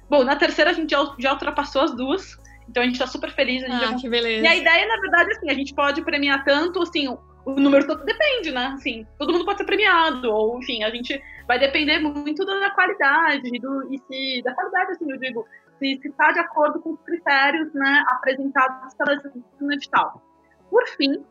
Bom, 0.08 0.22
na 0.22 0.36
terceira 0.36 0.70
a 0.70 0.74
gente 0.74 0.90
já, 0.90 1.14
já 1.18 1.32
ultrapassou 1.32 1.82
as 1.82 1.96
duas, 1.96 2.38
então 2.68 2.82
a 2.82 2.86
gente 2.86 2.96
está 2.96 3.06
super 3.06 3.30
feliz. 3.30 3.62
ah, 3.64 3.78
já... 3.78 3.94
que 3.94 4.08
beleza. 4.08 4.44
E 4.44 4.46
a 4.46 4.56
ideia, 4.56 4.86
na 4.86 5.00
verdade, 5.00 5.32
assim, 5.32 5.50
a 5.50 5.54
gente 5.54 5.74
pode 5.74 6.02
premiar 6.02 6.44
tanto, 6.44 6.82
assim, 6.82 7.08
o, 7.08 7.18
o 7.44 7.52
número 7.52 7.86
todo 7.86 8.04
depende, 8.04 8.50
né? 8.50 8.72
Assim, 8.74 9.06
todo 9.18 9.32
mundo 9.32 9.44
pode 9.44 9.58
ser 9.58 9.64
premiado, 9.64 10.30
ou 10.30 10.58
enfim, 10.58 10.82
a 10.82 10.90
gente 10.90 11.20
vai 11.46 11.58
depender 11.58 12.00
muito 12.00 12.44
da 12.44 12.70
qualidade 12.70 13.50
do, 13.60 13.92
e 13.92 13.98
se, 13.98 14.42
da 14.42 14.52
qualidade, 14.54 14.92
assim, 14.92 15.10
eu 15.10 15.18
digo, 15.18 15.46
se 15.78 16.00
está 16.04 16.32
de 16.32 16.40
acordo 16.40 16.80
com 16.80 16.92
os 16.92 17.00
critérios, 17.02 17.72
né, 17.72 18.04
apresentados 18.08 18.94
pela 18.94 19.20
no 19.60 19.72
edital. 19.72 20.22
Por 20.68 20.86
fim, 20.88 21.24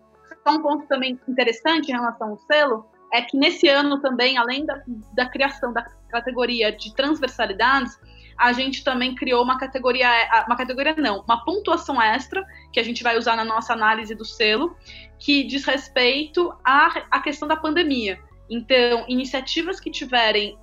só 0.48 0.56
um 0.56 0.62
ponto 0.62 0.88
também 0.88 1.19
interessante 1.28 1.89
em 1.89 1.93
relação 1.93 2.30
ao 2.30 2.38
selo 2.39 2.86
é 3.13 3.21
que 3.21 3.38
nesse 3.38 3.67
ano 3.67 4.02
também, 4.02 4.38
além 4.38 4.65
da, 4.65 4.82
da 5.13 5.30
criação 5.30 5.71
da 5.71 5.84
categoria 6.10 6.71
de 6.71 6.93
transversalidades, 6.95 7.98
a 8.38 8.52
gente 8.54 8.84
também 8.84 9.15
criou 9.15 9.43
uma 9.43 9.58
categoria, 9.58 10.10
uma 10.45 10.56
categoria 10.56 10.95
não, 10.98 11.21
uma 11.21 11.43
pontuação 11.43 12.02
extra 12.02 12.45
que 12.71 12.80
a 12.80 12.84
gente 12.84 13.02
vai 13.04 13.17
usar 13.17 13.36
na 13.36 13.45
nossa 13.45 13.74
análise 13.74 14.13
do 14.13 14.26
selo, 14.26 14.76
que 15.19 15.43
diz 15.43 15.65
respeito 15.65 16.54
à, 16.63 16.88
à 17.10 17.19
questão 17.21 17.48
da 17.48 17.56
pandemia. 17.56 18.19
Então, 18.50 19.06
iniciativas 19.08 19.80
que 19.80 19.89
tiverem 19.89 20.58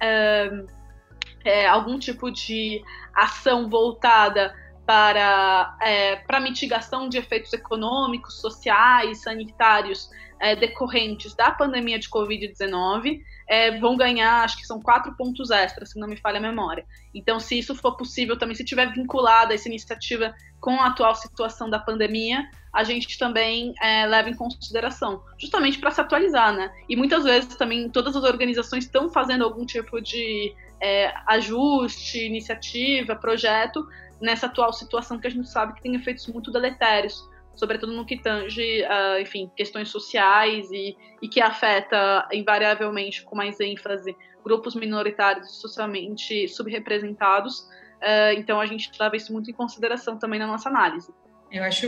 é, 1.45 1.67
algum 1.67 1.99
tipo 1.99 2.31
de 2.31 2.83
ação 3.15 3.69
voltada 3.69 4.55
para, 4.87 5.77
é, 5.81 6.17
para 6.17 6.41
mitigação 6.41 7.09
de 7.09 7.19
efeitos 7.19 7.53
econômicos, 7.53 8.41
sociais, 8.41 9.23
sanitários 9.23 10.11
é, 10.39 10.55
decorrentes 10.57 11.35
da 11.35 11.51
pandemia 11.51 11.99
de 11.99 12.09
Covid-19 12.09 13.23
é, 13.53 13.79
vão 13.79 13.99
ganhar, 13.99 14.45
acho 14.45 14.57
que 14.57 14.67
são 14.67 14.81
quatro 14.81 15.15
pontos 15.15 15.51
extras, 15.51 15.91
se 15.91 16.01
não 16.01 16.09
me 16.09 16.17
falha 16.17 16.39
a 16.39 16.41
memória. 16.41 16.87
Então, 17.15 17.39
se 17.39 17.59
isso 17.59 17.75
for 17.75 17.99
possível 17.99 18.39
também, 18.39 18.57
se 18.57 18.65
tiver 18.65 18.91
vinculada 18.91 19.53
essa 19.53 19.69
iniciativa 19.69 20.35
com 20.59 20.81
a 20.81 20.87
atual 20.87 21.15
situação 21.15 21.69
da 21.69 21.79
pandemia, 21.79 22.49
a 22.73 22.83
gente 22.83 23.19
também 23.19 23.75
é, 23.83 24.07
leva 24.07 24.31
em 24.31 24.35
consideração, 24.35 25.23
justamente 25.39 25.79
para 25.79 25.91
se 25.91 26.01
atualizar, 26.01 26.55
né? 26.55 26.73
E 26.89 26.97
muitas 26.97 27.25
vezes 27.25 27.55
também 27.55 27.91
todas 27.91 28.17
as 28.17 28.25
organizações 28.25 28.85
estão 28.85 29.11
fazendo 29.11 29.45
algum 29.45 29.67
tipo 29.67 30.01
de 30.01 30.55
é, 30.81 31.13
ajuste, 31.27 32.25
iniciativa, 32.25 33.15
projeto 33.15 33.87
nessa 34.19 34.47
atual 34.47 34.73
situação 34.73 35.19
que 35.19 35.27
a 35.27 35.31
gente 35.31 35.51
sabe 35.51 35.75
que 35.75 35.83
tem 35.83 35.95
efeitos 35.95 36.27
muito 36.29 36.51
deletérios 36.51 37.29
sobretudo 37.55 37.93
no 37.93 38.05
que 38.05 38.17
tange, 38.17 38.83
uh, 38.83 39.21
enfim, 39.21 39.51
questões 39.57 39.89
sociais 39.89 40.71
e, 40.71 40.97
e 41.21 41.29
que 41.29 41.41
afeta 41.41 42.29
invariavelmente, 42.33 43.23
com 43.23 43.37
mais 43.37 43.61
ênfase, 43.61 44.17
grupos 44.45 44.75
minoritários 44.75 45.61
socialmente 45.61 46.49
subrepresentados. 46.49 47.61
Uh, 48.01 48.33
então, 48.37 48.61
a 48.61 48.67
gente 48.67 48.91
leva 48.99 49.17
isso 49.17 49.33
muito 49.33 49.51
em 49.51 49.55
consideração 49.55 50.19
também 50.19 50.39
na 50.39 50.47
nossa 50.47 50.69
análise. 50.69 51.13
Eu 51.51 51.63
acho 51.65 51.87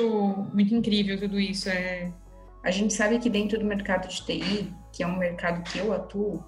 muito 0.52 0.74
incrível 0.74 1.18
tudo 1.18 1.40
isso. 1.40 1.68
É... 1.68 2.12
A 2.62 2.70
gente 2.70 2.92
sabe 2.94 3.18
que 3.18 3.28
dentro 3.28 3.58
do 3.58 3.64
mercado 3.64 4.08
de 4.08 4.24
TI, 4.24 4.72
que 4.92 5.02
é 5.02 5.06
um 5.06 5.16
mercado 5.16 5.62
que 5.70 5.78
eu 5.78 5.92
atuo, 5.92 6.44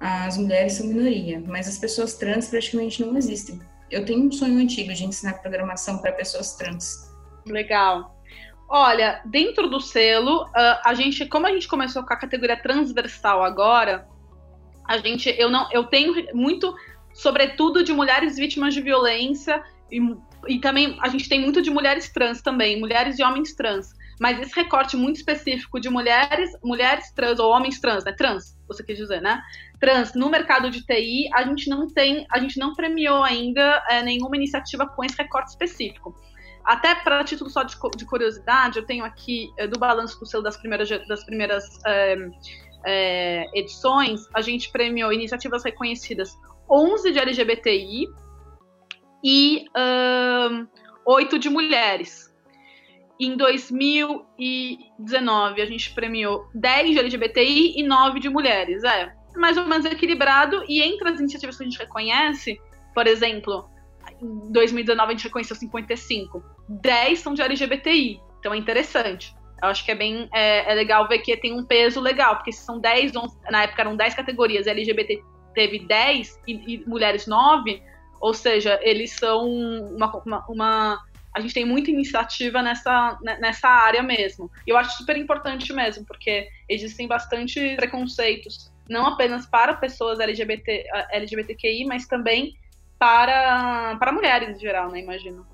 as 0.00 0.36
mulheres 0.36 0.74
são 0.74 0.86
minoria, 0.86 1.40
mas 1.46 1.68
as 1.68 1.78
pessoas 1.78 2.14
trans 2.14 2.48
praticamente 2.48 3.04
não 3.04 3.16
existem. 3.16 3.60
Eu 3.90 4.04
tenho 4.04 4.26
um 4.26 4.32
sonho 4.32 4.58
antigo 4.58 4.92
de 4.92 5.04
ensinar 5.04 5.34
programação 5.34 5.98
para 5.98 6.12
pessoas 6.12 6.56
trans. 6.56 7.12
Legal. 7.46 8.16
Olha, 8.74 9.20
dentro 9.26 9.68
do 9.68 9.78
selo, 9.78 10.44
uh, 10.44 10.80
a 10.82 10.94
gente, 10.94 11.26
como 11.26 11.46
a 11.46 11.52
gente 11.52 11.68
começou 11.68 12.02
com 12.02 12.14
a 12.14 12.16
categoria 12.16 12.56
transversal 12.56 13.44
agora, 13.44 14.08
a 14.88 14.96
gente, 14.96 15.28
eu 15.38 15.50
não, 15.50 15.70
eu 15.70 15.84
tenho 15.84 16.14
muito, 16.32 16.74
sobretudo 17.12 17.84
de 17.84 17.92
mulheres 17.92 18.36
vítimas 18.36 18.72
de 18.72 18.80
violência 18.80 19.62
e, 19.90 20.00
e 20.48 20.58
também 20.58 20.96
a 21.02 21.08
gente 21.10 21.28
tem 21.28 21.38
muito 21.38 21.60
de 21.60 21.68
mulheres 21.68 22.10
trans 22.10 22.40
também, 22.40 22.80
mulheres 22.80 23.18
e 23.18 23.22
homens 23.22 23.54
trans. 23.54 23.92
Mas 24.18 24.40
esse 24.40 24.54
recorte 24.54 24.96
muito 24.96 25.16
específico 25.16 25.78
de 25.78 25.90
mulheres, 25.90 26.50
mulheres 26.64 27.12
trans 27.12 27.38
ou 27.38 27.50
homens 27.50 27.78
trans, 27.78 28.04
né? 28.04 28.12
Trans, 28.12 28.56
você 28.66 28.82
quis 28.82 28.96
dizer, 28.96 29.20
né? 29.20 29.42
Trans 29.80 30.14
no 30.14 30.30
mercado 30.30 30.70
de 30.70 30.80
TI, 30.86 31.28
a 31.34 31.42
gente 31.42 31.68
não 31.68 31.88
tem, 31.88 32.26
a 32.30 32.38
gente 32.38 32.58
não 32.58 32.72
premiou 32.74 33.22
ainda 33.22 33.84
é, 33.90 34.02
nenhuma 34.02 34.34
iniciativa 34.34 34.86
com 34.86 35.04
esse 35.04 35.18
recorte 35.18 35.50
específico. 35.50 36.16
Até 36.64 36.94
para 36.94 37.24
título 37.24 37.50
só 37.50 37.62
de, 37.62 37.76
de, 37.96 38.06
curiosidade, 38.06 38.78
eu 38.78 38.86
tenho 38.86 39.04
aqui 39.04 39.50
é, 39.58 39.66
do 39.66 39.78
balanço 39.78 40.18
do 40.20 40.26
selo 40.26 40.42
das 40.42 40.56
primeiras, 40.56 40.88
das 41.08 41.24
primeiras 41.24 41.64
é, 41.84 42.16
é, 42.84 43.58
edições, 43.58 44.28
a 44.32 44.40
gente 44.40 44.70
premiou 44.70 45.12
iniciativas 45.12 45.64
reconhecidas 45.64 46.38
11 46.70 47.12
de 47.12 47.18
LGBTI 47.18 48.06
e 49.24 49.64
um, 50.50 50.66
8 51.06 51.38
de 51.38 51.48
mulheres. 51.48 52.30
Em 53.20 53.36
2019, 53.36 55.62
a 55.62 55.66
gente 55.66 55.94
premiou 55.94 56.48
10 56.54 56.90
de 56.90 56.98
LGBTI 56.98 57.78
e 57.78 57.82
9 57.82 58.20
de 58.20 58.28
mulheres. 58.28 58.84
É 58.84 59.14
mais 59.36 59.56
ou 59.56 59.64
menos 59.66 59.86
equilibrado. 59.86 60.64
E 60.68 60.82
entre 60.82 61.08
as 61.08 61.20
iniciativas 61.20 61.56
que 61.56 61.62
a 61.62 61.66
gente 61.66 61.78
reconhece, 61.78 62.60
por 62.94 63.06
exemplo, 63.06 63.70
em 64.20 64.52
2019 64.52 65.08
a 65.08 65.12
gente 65.12 65.24
reconheceu 65.24 65.54
55. 65.54 66.42
10 66.68 67.18
são 67.18 67.34
de 67.34 67.42
LGBTI. 67.42 68.20
Então 68.38 68.52
é 68.52 68.56
interessante. 68.56 69.34
Eu 69.62 69.68
acho 69.68 69.84
que 69.84 69.92
é 69.92 69.94
bem 69.94 70.28
é, 70.34 70.72
é 70.72 70.74
legal 70.74 71.06
ver 71.06 71.20
que 71.20 71.36
tem 71.36 71.52
um 71.52 71.64
peso 71.64 72.00
legal, 72.00 72.36
porque 72.36 72.50
se 72.50 72.64
são 72.64 72.80
10, 72.80 73.14
11, 73.14 73.38
na 73.50 73.62
época 73.62 73.82
eram 73.82 73.96
10 73.96 74.14
categorias, 74.14 74.66
LGBT 74.66 75.22
teve 75.54 75.78
10 75.80 76.40
e, 76.48 76.74
e 76.74 76.84
mulheres 76.88 77.26
9, 77.26 77.80
ou 78.20 78.34
seja, 78.34 78.78
eles 78.82 79.12
são 79.12 79.48
uma, 79.48 80.10
uma, 80.24 80.46
uma, 80.48 81.04
A 81.34 81.40
gente 81.40 81.54
tem 81.54 81.64
muita 81.64 81.90
iniciativa 81.90 82.62
nessa, 82.62 83.18
né, 83.22 83.38
nessa 83.40 83.68
área 83.68 84.02
mesmo. 84.02 84.50
E 84.66 84.70
eu 84.70 84.76
acho 84.76 84.96
super 84.96 85.16
importante 85.16 85.72
mesmo, 85.72 86.04
porque 86.06 86.48
existem 86.68 87.06
bastante 87.06 87.76
preconceitos, 87.76 88.72
não 88.88 89.06
apenas 89.06 89.46
para 89.46 89.74
pessoas 89.74 90.18
LGBT, 90.18 90.84
LGBTQI, 91.10 91.84
mas 91.84 92.06
também 92.06 92.54
para, 92.98 93.96
para 93.96 94.12
mulheres 94.12 94.56
em 94.56 94.60
geral, 94.60 94.90
né? 94.90 95.00
Imagino. 95.00 95.46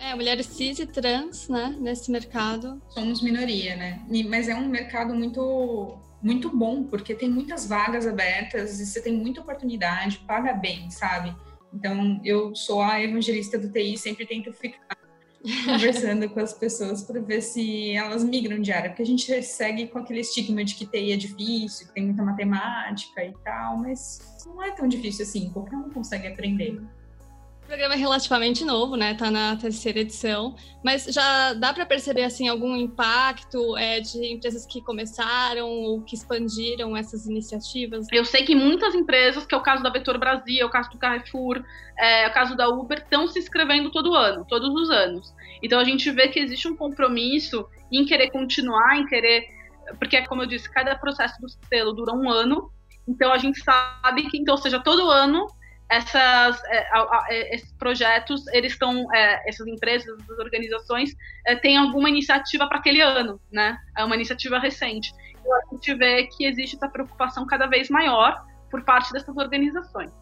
É, 0.00 0.14
mulheres 0.14 0.46
cis 0.46 0.78
e 0.78 0.86
trans, 0.86 1.48
né, 1.48 1.76
nesse 1.78 2.10
mercado. 2.10 2.80
Somos 2.88 3.22
minoria, 3.22 3.76
né? 3.76 4.02
Mas 4.28 4.48
é 4.48 4.54
um 4.54 4.66
mercado 4.66 5.14
muito 5.14 5.98
muito 6.22 6.54
bom, 6.54 6.84
porque 6.84 7.14
tem 7.14 7.30
muitas 7.30 7.66
vagas 7.66 8.06
abertas 8.06 8.78
e 8.78 8.84
você 8.84 9.00
tem 9.00 9.12
muita 9.12 9.40
oportunidade, 9.40 10.18
paga 10.26 10.52
bem, 10.52 10.90
sabe? 10.90 11.34
Então, 11.72 12.20
eu 12.24 12.54
sou 12.54 12.82
a 12.82 13.02
evangelista 13.02 13.58
do 13.58 13.70
TI, 13.70 13.96
sempre 13.96 14.26
tento 14.26 14.52
ficar 14.52 14.98
conversando 15.64 16.28
com 16.28 16.40
as 16.40 16.52
pessoas 16.52 17.02
para 17.02 17.20
ver 17.20 17.40
se 17.40 17.92
elas 17.92 18.22
migram 18.22 18.60
de 18.60 18.70
área, 18.70 18.90
porque 18.90 19.02
a 19.02 19.06
gente 19.06 19.42
segue 19.42 19.86
com 19.86 19.98
aquele 19.98 20.20
estigma 20.20 20.62
de 20.62 20.74
que 20.74 20.84
TI 20.84 21.12
é 21.12 21.16
difícil, 21.16 21.86
que 21.86 21.94
tem 21.94 22.04
muita 22.04 22.22
matemática 22.22 23.24
e 23.24 23.32
tal, 23.42 23.78
mas 23.78 24.18
não 24.44 24.62
é 24.62 24.72
tão 24.72 24.86
difícil 24.86 25.24
assim, 25.24 25.48
qualquer 25.50 25.76
um 25.76 25.88
consegue 25.88 26.26
aprender. 26.26 26.78
Programa 27.70 27.94
é 27.94 27.98
relativamente 27.98 28.64
novo, 28.64 28.96
né? 28.96 29.14
Tá 29.14 29.30
na 29.30 29.54
terceira 29.54 30.00
edição, 30.00 30.56
mas 30.84 31.04
já 31.04 31.52
dá 31.52 31.72
para 31.72 31.86
perceber 31.86 32.24
assim 32.24 32.48
algum 32.48 32.74
impacto 32.74 33.76
é, 33.76 34.00
de 34.00 34.26
empresas 34.26 34.66
que 34.66 34.82
começaram 34.82 35.68
ou 35.68 36.02
que 36.02 36.16
expandiram 36.16 36.96
essas 36.96 37.26
iniciativas? 37.26 38.08
Eu 38.10 38.24
sei 38.24 38.42
que 38.42 38.56
muitas 38.56 38.92
empresas, 38.96 39.46
que 39.46 39.54
é 39.54 39.56
o 39.56 39.62
caso 39.62 39.84
da 39.84 39.90
Vetor 39.90 40.18
Brasil, 40.18 40.60
é 40.60 40.64
o 40.64 40.68
caso 40.68 40.90
do 40.90 40.98
Carrefour, 40.98 41.62
é, 41.96 42.24
é 42.24 42.28
o 42.28 42.32
caso 42.32 42.56
da 42.56 42.68
Uber, 42.68 42.98
estão 42.98 43.28
se 43.28 43.38
inscrevendo 43.38 43.88
todo 43.92 44.16
ano, 44.16 44.44
todos 44.48 44.74
os 44.74 44.90
anos. 44.90 45.32
Então 45.62 45.78
a 45.78 45.84
gente 45.84 46.10
vê 46.10 46.26
que 46.26 46.40
existe 46.40 46.66
um 46.66 46.74
compromisso 46.74 47.64
em 47.92 48.04
querer 48.04 48.32
continuar, 48.32 48.98
em 48.98 49.06
querer 49.06 49.44
porque, 49.96 50.20
como 50.26 50.42
eu 50.42 50.46
disse, 50.46 50.68
cada 50.68 50.96
processo 50.96 51.40
do 51.40 51.48
selo 51.68 51.92
dura 51.92 52.12
um 52.14 52.28
ano, 52.28 52.68
então 53.06 53.32
a 53.32 53.38
gente 53.38 53.62
sabe 53.62 54.28
que, 54.28 54.38
então, 54.38 54.56
seja, 54.56 54.80
todo 54.80 55.08
ano 55.08 55.46
essas, 55.90 56.62
é, 56.66 56.86
é, 57.30 57.54
esses 57.54 57.72
projetos, 57.72 58.46
eles 58.48 58.72
estão, 58.72 59.12
é, 59.12 59.48
essas 59.48 59.66
empresas, 59.66 60.06
essas 60.20 60.38
organizações, 60.38 61.10
têm 61.62 61.76
alguma 61.76 62.08
iniciativa 62.08 62.68
para 62.68 62.78
aquele 62.78 63.00
ano, 63.00 63.40
né? 63.50 63.76
É 63.98 64.04
uma 64.04 64.14
iniciativa 64.14 64.58
recente. 64.58 65.12
Então 65.40 65.52
a 65.52 65.74
gente 65.74 65.94
vê 65.94 66.26
que 66.28 66.44
existe 66.44 66.76
essa 66.76 66.88
preocupação 66.88 67.44
cada 67.44 67.66
vez 67.66 67.90
maior 67.90 68.46
por 68.70 68.84
parte 68.84 69.12
dessas 69.12 69.36
organizações. 69.36 70.12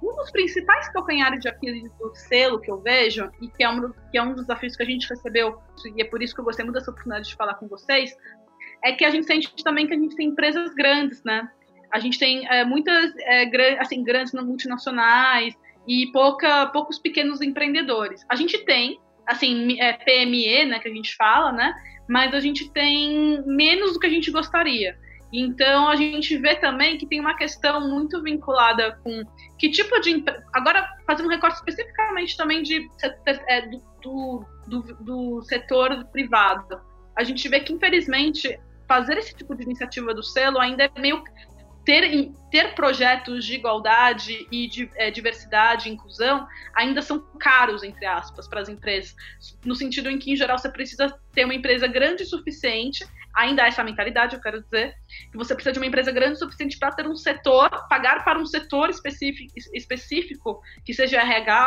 Um 0.00 0.14
dos 0.14 0.30
principais 0.30 0.88
calcanhares 0.92 1.40
de 1.40 1.48
Aquiles 1.48 1.90
do 1.98 2.14
selo 2.14 2.60
que 2.60 2.70
eu 2.70 2.80
vejo, 2.80 3.28
e 3.40 3.48
que 3.48 3.64
é, 3.64 3.68
um, 3.68 3.92
que 4.10 4.16
é 4.16 4.22
um 4.22 4.32
dos 4.32 4.46
desafios 4.46 4.76
que 4.76 4.82
a 4.82 4.86
gente 4.86 5.08
recebeu, 5.08 5.60
e 5.96 6.00
é 6.00 6.04
por 6.04 6.22
isso 6.22 6.34
que 6.34 6.40
eu 6.40 6.44
gostei 6.44 6.64
muito 6.64 6.78
dessa 6.78 6.90
oportunidade 6.90 7.28
de 7.28 7.34
falar 7.34 7.54
com 7.54 7.66
vocês, 7.66 8.16
é 8.82 8.92
que 8.92 9.04
a 9.04 9.10
gente 9.10 9.26
sente 9.26 9.52
também 9.62 9.86
que 9.86 9.92
a 9.92 9.98
gente 9.98 10.14
tem 10.14 10.28
empresas 10.28 10.72
grandes, 10.74 11.22
né? 11.24 11.50
A 11.92 11.98
gente 11.98 12.18
tem 12.18 12.46
é, 12.48 12.64
muitas 12.64 13.12
é, 13.18 13.78
assim, 13.80 14.02
grandes 14.02 14.32
multinacionais 14.32 15.54
e 15.86 16.10
pouca, 16.12 16.66
poucos 16.66 16.98
pequenos 16.98 17.40
empreendedores. 17.40 18.24
A 18.28 18.36
gente 18.36 18.58
tem, 18.64 19.00
assim, 19.26 19.80
é, 19.80 19.92
PME, 19.94 20.66
né, 20.66 20.78
que 20.78 20.88
a 20.88 20.94
gente 20.94 21.14
fala, 21.16 21.52
né, 21.52 21.74
mas 22.08 22.34
a 22.34 22.40
gente 22.40 22.70
tem 22.72 23.42
menos 23.46 23.92
do 23.92 24.00
que 24.00 24.06
a 24.06 24.10
gente 24.10 24.30
gostaria. 24.30 24.96
Então 25.32 25.88
a 25.88 25.94
gente 25.94 26.36
vê 26.38 26.56
também 26.56 26.98
que 26.98 27.06
tem 27.06 27.20
uma 27.20 27.36
questão 27.36 27.88
muito 27.88 28.20
vinculada 28.20 28.98
com 29.04 29.22
que 29.58 29.70
tipo 29.70 30.00
de 30.00 30.24
agora 30.52 30.88
fazendo 31.06 31.26
um 31.26 31.30
recorte 31.30 31.56
especificamente 31.56 32.36
também 32.36 32.62
de 32.62 32.88
é, 33.46 33.68
do, 34.02 34.44
do, 34.66 34.80
do 35.00 35.42
setor 35.42 36.04
privado. 36.06 36.80
A 37.16 37.22
gente 37.22 37.48
vê 37.48 37.60
que 37.60 37.72
infelizmente 37.72 38.58
fazer 38.88 39.18
esse 39.18 39.32
tipo 39.36 39.54
de 39.54 39.62
iniciativa 39.62 40.12
do 40.12 40.22
selo 40.22 40.58
ainda 40.58 40.84
é 40.84 41.00
meio 41.00 41.22
ter, 41.90 42.30
ter 42.52 42.74
projetos 42.76 43.44
de 43.44 43.54
igualdade 43.56 44.46
e 44.52 44.68
de 44.68 44.88
é, 44.94 45.10
diversidade 45.10 45.88
e 45.88 45.92
inclusão 45.92 46.46
ainda 46.72 47.02
são 47.02 47.18
caros, 47.40 47.82
entre 47.82 48.06
aspas, 48.06 48.46
para 48.46 48.60
as 48.60 48.68
empresas, 48.68 49.16
no 49.64 49.74
sentido 49.74 50.08
em 50.08 50.16
que, 50.16 50.30
em 50.30 50.36
geral, 50.36 50.56
você 50.56 50.68
precisa 50.68 51.12
ter 51.32 51.44
uma 51.44 51.54
empresa 51.54 51.88
grande 51.88 52.22
o 52.22 52.26
suficiente, 52.26 53.04
ainda 53.34 53.64
há 53.64 53.66
essa 53.66 53.82
mentalidade, 53.82 54.36
eu 54.36 54.40
quero 54.40 54.62
dizer, 54.62 54.94
que 55.32 55.36
você 55.36 55.52
precisa 55.52 55.72
de 55.72 55.80
uma 55.80 55.86
empresa 55.86 56.12
grande 56.12 56.34
o 56.34 56.36
suficiente 56.36 56.78
para 56.78 56.92
ter 56.92 57.08
um 57.08 57.16
setor, 57.16 57.68
pagar 57.88 58.22
para 58.22 58.38
um 58.38 58.46
setor 58.46 58.88
específico, 58.88 59.52
específico, 59.74 60.62
que 60.84 60.94
seja 60.94 61.20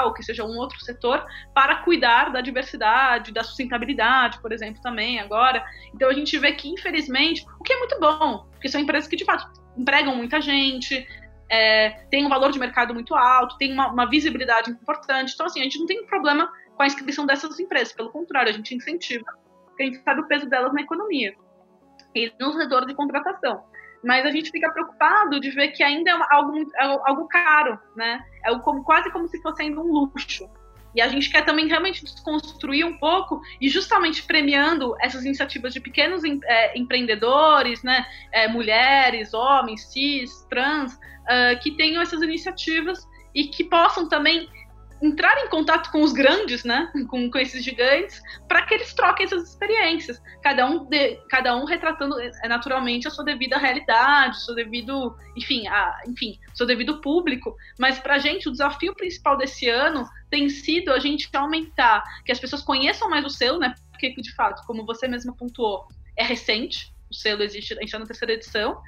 ou 0.05 0.13
que 0.13 0.23
seja 0.23 0.45
um 0.45 0.57
outro 0.57 0.79
setor, 0.79 1.25
para 1.53 1.83
cuidar 1.83 2.31
da 2.31 2.39
diversidade, 2.39 3.33
da 3.33 3.43
sustentabilidade, 3.43 4.41
por 4.41 4.53
exemplo, 4.53 4.81
também 4.81 5.19
agora. 5.19 5.65
Então 5.93 6.09
a 6.09 6.13
gente 6.13 6.37
vê 6.39 6.53
que, 6.53 6.69
infelizmente, 6.69 7.45
o 7.59 7.63
que 7.63 7.73
é 7.73 7.79
muito 7.79 7.99
bom, 7.99 8.47
porque 8.51 8.69
são 8.69 8.79
empresas 8.79 9.09
que 9.09 9.17
de 9.17 9.25
fato 9.25 9.62
empregam 9.77 10.15
muita 10.15 10.41
gente, 10.41 11.07
é, 11.49 11.91
tem 12.09 12.25
um 12.25 12.29
valor 12.29 12.51
de 12.51 12.59
mercado 12.59 12.93
muito 12.93 13.15
alto, 13.15 13.57
tem 13.57 13.73
uma, 13.73 13.91
uma, 13.91 14.09
visibilidade 14.09 14.71
importante. 14.71 15.33
Então, 15.33 15.45
assim, 15.45 15.59
a 15.59 15.63
gente 15.63 15.79
não 15.79 15.85
tem 15.85 16.05
problema 16.05 16.51
com 16.75 16.83
a 16.83 16.87
inscrição 16.87 17.25
dessas 17.25 17.59
empresas, 17.59 17.93
pelo 17.93 18.11
contrário, 18.11 18.49
a 18.49 18.53
gente 18.53 18.73
incentiva, 18.75 19.25
porque 19.67 19.83
a 19.83 19.85
gente 19.85 20.03
sabe 20.03 20.21
o 20.21 20.27
peso 20.27 20.49
delas 20.49 20.73
na 20.73 20.81
economia. 20.81 21.35
e 22.15 22.31
no 22.39 22.53
setor 22.53 22.85
de 22.85 22.95
contratação. 22.95 23.63
Mas 24.03 24.25
a 24.25 24.31
gente 24.31 24.51
fica 24.51 24.69
preocupado 24.71 25.39
de 25.39 25.49
ver 25.51 25.69
que 25.69 25.81
ainda 25.81 26.11
é 26.11 26.19
algo, 26.31 26.57
é 26.57 26.83
algo 26.83 27.27
caro, 27.27 27.79
né? 27.95 28.21
É 28.43 28.53
quase 28.83 29.11
como 29.11 29.27
se 29.27 29.41
fosse 29.41 29.61
ainda 29.61 29.79
um 29.79 29.91
luxo. 29.91 30.49
E 30.95 31.01
a 31.01 31.07
gente 31.07 31.29
quer 31.29 31.43
também 31.43 31.67
realmente 31.67 32.03
desconstruir 32.03 32.85
um 32.85 32.97
pouco 32.97 33.41
e 33.59 33.69
justamente 33.69 34.23
premiando 34.23 34.95
essas 35.01 35.25
iniciativas 35.25 35.73
de 35.73 35.79
pequenos 35.79 36.23
é, 36.23 36.77
empreendedores, 36.77 37.83
né, 37.83 38.05
é, 38.31 38.47
mulheres, 38.47 39.33
homens, 39.33 39.85
cis, 39.91 40.45
trans, 40.49 40.93
uh, 40.93 41.59
que 41.61 41.71
tenham 41.71 42.01
essas 42.01 42.21
iniciativas 42.21 43.07
e 43.33 43.45
que 43.45 43.63
possam 43.63 44.07
também 44.07 44.47
entrar 45.03 45.37
em 45.43 45.49
contato 45.49 45.91
com 45.91 46.01
os 46.01 46.13
grandes, 46.13 46.63
né, 46.63 46.89
com, 47.09 47.29
com 47.29 47.37
esses 47.37 47.63
gigantes, 47.63 48.21
para 48.47 48.65
que 48.65 48.73
eles 48.73 48.93
troquem 48.93 49.25
essas 49.25 49.49
experiências, 49.49 50.21
cada 50.41 50.65
um, 50.65 50.85
de, 50.85 51.17
cada 51.29 51.55
um 51.55 51.65
retratando 51.65 52.19
é, 52.19 52.47
naturalmente 52.47 53.07
a 53.07 53.11
sua 53.11 53.25
devida 53.25 53.57
realidade, 53.57 54.41
seu 54.43 54.55
devido, 54.55 55.15
enfim, 55.35 55.67
a, 55.67 56.01
enfim, 56.07 56.39
seu 56.53 56.65
devido 56.65 57.01
público. 57.01 57.55
Mas 57.77 57.99
para 57.99 58.15
a 58.15 58.19
gente 58.19 58.47
o 58.47 58.51
desafio 58.51 58.95
principal 58.95 59.37
desse 59.37 59.67
ano 59.67 60.07
tem 60.29 60.47
sido 60.47 60.91
a 60.91 60.99
gente 60.99 61.29
aumentar, 61.35 62.01
que 62.25 62.31
as 62.31 62.39
pessoas 62.39 62.61
conheçam 62.61 63.09
mais 63.09 63.25
o 63.25 63.29
selo, 63.29 63.59
né, 63.59 63.73
porque 63.91 64.13
de 64.13 64.33
fato, 64.35 64.65
como 64.65 64.85
você 64.85 65.07
mesma 65.07 65.35
pontuou, 65.35 65.85
é 66.17 66.23
recente, 66.23 66.93
o 67.11 67.13
selo 67.13 67.43
existe, 67.43 67.73
a 67.73 67.75
gente 67.75 67.85
está 67.85 67.99
na 67.99 68.05
terceira 68.05 68.33
edição, 68.33 68.81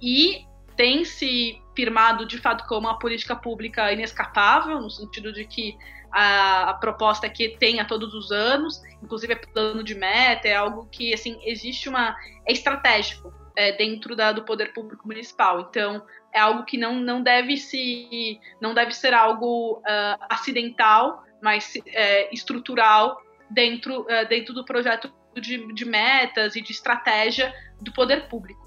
e 0.00 0.44
tem 0.76 1.04
se 1.04 1.60
firmado 1.74 2.26
de 2.26 2.38
fato 2.38 2.66
como 2.66 2.86
uma 2.86 2.98
política 2.98 3.34
pública 3.34 3.92
inescapável, 3.92 4.80
no 4.80 4.90
sentido 4.90 5.32
de 5.32 5.44
que 5.44 5.76
a, 6.12 6.70
a 6.70 6.74
proposta 6.74 7.26
é 7.26 7.30
que 7.30 7.56
tenha 7.56 7.84
todos 7.84 8.12
os 8.12 8.30
anos, 8.30 8.82
inclusive 9.02 9.32
é 9.32 9.36
plano 9.36 9.82
de 9.82 9.94
meta, 9.94 10.46
é 10.46 10.54
algo 10.54 10.86
que 10.90 11.14
assim 11.14 11.40
existe 11.44 11.88
uma 11.88 12.14
é 12.46 12.52
estratégico 12.52 13.32
é, 13.56 13.72
dentro 13.72 14.14
da, 14.14 14.32
do 14.32 14.44
poder 14.44 14.72
público 14.72 15.06
municipal. 15.06 15.60
Então 15.60 16.04
é 16.32 16.38
algo 16.38 16.64
que 16.64 16.76
não, 16.76 16.96
não 16.96 17.22
deve 17.22 17.56
se 17.56 18.38
não 18.60 18.74
deve 18.74 18.92
ser 18.92 19.14
algo 19.14 19.78
uh, 19.78 20.24
acidental, 20.28 21.24
mas 21.40 21.72
é, 21.86 22.32
estrutural 22.32 23.20
dentro 23.50 24.02
uh, 24.02 24.28
dentro 24.28 24.52
do 24.52 24.64
projeto 24.64 25.12
de, 25.34 25.72
de 25.72 25.84
metas 25.86 26.56
e 26.56 26.60
de 26.60 26.72
estratégia 26.72 27.54
do 27.80 27.92
poder 27.92 28.28
público. 28.28 28.61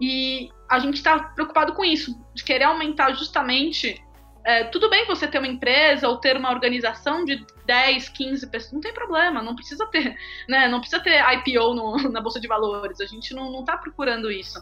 E 0.00 0.50
a 0.68 0.78
gente 0.78 0.94
está 0.94 1.18
preocupado 1.18 1.74
com 1.74 1.84
isso, 1.84 2.18
de 2.34 2.42
querer 2.42 2.64
aumentar 2.64 3.12
justamente. 3.12 4.02
É, 4.42 4.64
tudo 4.64 4.88
bem 4.88 5.06
você 5.06 5.28
ter 5.28 5.38
uma 5.38 5.46
empresa 5.46 6.08
ou 6.08 6.16
ter 6.16 6.34
uma 6.36 6.50
organização 6.50 7.24
de 7.26 7.44
10, 7.66 8.08
15 8.08 8.50
pessoas, 8.50 8.72
não 8.72 8.80
tem 8.80 8.94
problema, 8.94 9.42
não 9.42 9.54
precisa 9.54 9.86
ter, 9.90 10.16
né? 10.48 10.66
Não 10.66 10.80
precisa 10.80 11.02
ter 11.02 11.20
IPO 11.34 11.74
no, 11.74 11.96
na 12.10 12.20
Bolsa 12.20 12.40
de 12.40 12.48
Valores, 12.48 13.00
a 13.00 13.06
gente 13.06 13.34
não 13.34 13.60
está 13.60 13.76
procurando 13.76 14.30
isso. 14.30 14.58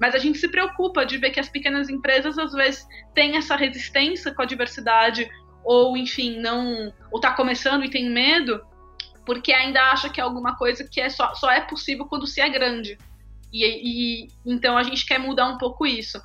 Mas 0.00 0.14
a 0.14 0.18
gente 0.18 0.38
se 0.38 0.48
preocupa 0.48 1.04
de 1.04 1.18
ver 1.18 1.30
que 1.30 1.40
as 1.40 1.48
pequenas 1.48 1.88
empresas, 1.88 2.38
às 2.38 2.52
vezes, 2.52 2.86
têm 3.14 3.36
essa 3.36 3.56
resistência 3.56 4.32
com 4.32 4.42
a 4.42 4.46
diversidade, 4.46 5.28
ou, 5.64 5.96
enfim, 5.96 6.38
não. 6.38 6.92
ou 7.10 7.18
está 7.18 7.32
começando 7.32 7.84
e 7.84 7.90
tem 7.90 8.08
medo, 8.08 8.64
porque 9.24 9.52
ainda 9.52 9.90
acha 9.90 10.08
que 10.08 10.20
é 10.20 10.24
alguma 10.24 10.56
coisa 10.56 10.86
que 10.88 11.00
é 11.00 11.08
só, 11.08 11.34
só 11.34 11.50
é 11.50 11.60
possível 11.60 12.06
quando 12.06 12.26
se 12.26 12.40
é 12.40 12.48
grande. 12.48 12.96
E, 13.64 14.24
e, 14.24 14.28
então 14.44 14.76
a 14.76 14.82
gente 14.82 15.06
quer 15.06 15.18
mudar 15.18 15.48
um 15.48 15.56
pouco 15.56 15.86
isso. 15.86 16.20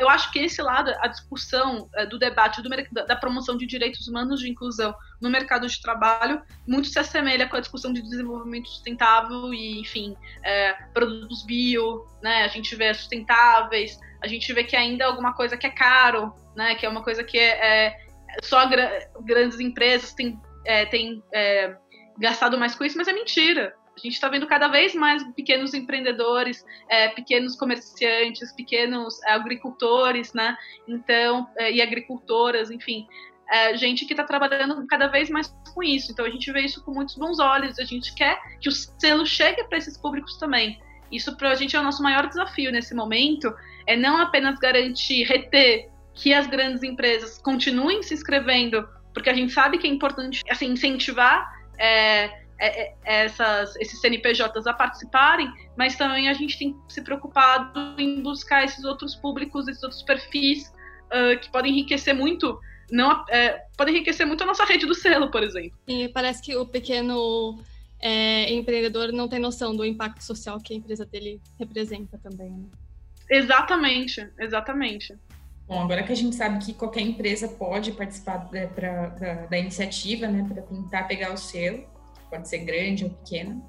Eu 0.00 0.08
acho 0.08 0.32
que 0.32 0.40
esse 0.40 0.60
lado, 0.60 0.92
a 1.00 1.06
discussão 1.06 1.88
é, 1.94 2.04
do 2.04 2.18
debate 2.18 2.60
do, 2.60 2.68
da 3.06 3.14
promoção 3.14 3.56
de 3.56 3.64
direitos 3.64 4.08
humanos 4.08 4.40
de 4.40 4.48
inclusão 4.48 4.94
no 5.20 5.30
mercado 5.30 5.68
de 5.68 5.80
trabalho, 5.80 6.42
muito 6.66 6.88
se 6.88 6.98
assemelha 6.98 7.48
com 7.48 7.56
a 7.56 7.60
discussão 7.60 7.92
de 7.92 8.02
desenvolvimento 8.02 8.68
sustentável 8.68 9.54
e, 9.54 9.80
enfim, 9.80 10.16
é, 10.44 10.72
produtos 10.92 11.44
bio, 11.44 12.04
né? 12.22 12.42
A 12.42 12.48
gente 12.48 12.74
vê 12.74 12.92
sustentáveis, 12.92 13.98
a 14.20 14.26
gente 14.26 14.52
vê 14.52 14.64
que 14.64 14.74
ainda 14.74 15.04
é 15.04 15.06
alguma 15.06 15.32
coisa 15.32 15.56
que 15.56 15.66
é 15.66 15.70
caro, 15.70 16.34
né? 16.56 16.74
Que 16.74 16.84
é 16.84 16.88
uma 16.88 17.02
coisa 17.02 17.22
que 17.22 17.38
é, 17.38 17.86
é 17.86 17.98
só 18.42 18.66
gra 18.66 19.08
grandes 19.20 19.60
empresas 19.60 20.12
têm, 20.12 20.40
é, 20.64 20.86
têm 20.86 21.22
gastado 22.18 22.58
mais 22.58 22.74
com 22.74 22.84
isso, 22.84 22.98
mas 22.98 23.06
é 23.06 23.12
mentira. 23.12 23.74
A 23.98 24.00
gente 24.00 24.14
está 24.14 24.28
vendo 24.28 24.46
cada 24.46 24.68
vez 24.68 24.94
mais 24.94 25.24
pequenos 25.32 25.74
empreendedores, 25.74 26.64
é, 26.88 27.08
pequenos 27.08 27.56
comerciantes, 27.56 28.52
pequenos 28.52 29.20
é, 29.24 29.32
agricultores, 29.32 30.32
né? 30.32 30.56
Então, 30.86 31.48
é, 31.56 31.72
e 31.72 31.82
agricultoras, 31.82 32.70
enfim, 32.70 33.08
é, 33.50 33.76
gente 33.76 34.06
que 34.06 34.12
está 34.12 34.22
trabalhando 34.22 34.86
cada 34.86 35.08
vez 35.08 35.28
mais 35.28 35.52
com 35.74 35.82
isso. 35.82 36.12
Então, 36.12 36.24
a 36.24 36.30
gente 36.30 36.50
vê 36.52 36.60
isso 36.60 36.84
com 36.84 36.92
muitos 36.92 37.16
bons 37.16 37.40
olhos. 37.40 37.78
A 37.78 37.84
gente 37.84 38.14
quer 38.14 38.38
que 38.60 38.68
o 38.68 38.72
selo 38.72 39.26
chegue 39.26 39.64
para 39.64 39.78
esses 39.78 39.98
públicos 39.98 40.36
também. 40.38 40.80
Isso 41.10 41.36
para 41.36 41.50
a 41.50 41.54
gente 41.54 41.74
é 41.74 41.80
o 41.80 41.82
nosso 41.82 42.02
maior 42.02 42.28
desafio 42.28 42.70
nesse 42.70 42.94
momento, 42.94 43.52
é 43.86 43.96
não 43.96 44.20
apenas 44.20 44.58
garantir, 44.58 45.24
reter 45.24 45.90
que 46.14 46.34
as 46.34 46.46
grandes 46.46 46.82
empresas 46.82 47.38
continuem 47.38 48.02
se 48.02 48.12
inscrevendo, 48.12 48.86
porque 49.14 49.30
a 49.30 49.34
gente 49.34 49.52
sabe 49.52 49.78
que 49.78 49.86
é 49.86 49.90
importante 49.90 50.42
assim, 50.50 50.66
incentivar 50.66 51.50
é, 51.78 52.47
é, 52.58 52.88
é, 52.88 52.94
essas, 53.04 53.76
esses 53.76 54.00
CNPJs 54.00 54.66
a 54.66 54.72
participarem, 54.72 55.48
mas 55.76 55.96
também 55.96 56.28
a 56.28 56.34
gente 56.34 56.58
tem 56.58 56.76
se 56.88 57.02
preocupado 57.02 57.94
em 57.98 58.22
buscar 58.22 58.64
esses 58.64 58.84
outros 58.84 59.14
públicos, 59.14 59.68
esses 59.68 59.82
outros 59.82 60.02
perfis 60.02 60.72
uh, 61.06 61.38
que 61.40 61.50
podem 61.50 61.72
enriquecer 61.72 62.14
muito, 62.14 62.58
não, 62.90 63.24
é, 63.28 63.62
podem 63.76 63.94
enriquecer 63.94 64.26
muito 64.26 64.42
a 64.42 64.46
nossa 64.46 64.64
rede 64.64 64.86
do 64.86 64.94
selo, 64.94 65.30
por 65.30 65.42
exemplo. 65.42 65.78
E 65.86 66.08
parece 66.08 66.42
que 66.42 66.56
o 66.56 66.66
pequeno 66.66 67.58
é, 68.00 68.52
empreendedor 68.52 69.12
não 69.12 69.28
tem 69.28 69.38
noção 69.38 69.76
do 69.76 69.84
impacto 69.84 70.22
social 70.22 70.58
que 70.58 70.74
a 70.74 70.76
empresa 70.76 71.04
dele 71.04 71.40
representa 71.58 72.18
também. 72.18 72.50
Né? 72.50 72.66
Exatamente, 73.30 74.26
exatamente. 74.38 75.14
Bom, 75.66 75.82
agora 75.82 76.02
que 76.02 76.12
a 76.12 76.16
gente 76.16 76.34
sabe 76.34 76.64
que 76.64 76.72
qualquer 76.72 77.02
empresa 77.02 77.46
pode 77.46 77.92
participar 77.92 78.38
da, 78.50 78.66
pra, 78.68 79.08
da, 79.08 79.34
da 79.46 79.58
iniciativa, 79.58 80.26
né, 80.26 80.46
para 80.50 80.62
tentar 80.62 81.04
pegar 81.04 81.32
o 81.32 81.36
selo, 81.36 81.84
pode 82.28 82.48
ser 82.48 82.58
grande 82.58 83.04
ou 83.04 83.10
pequena. 83.10 83.60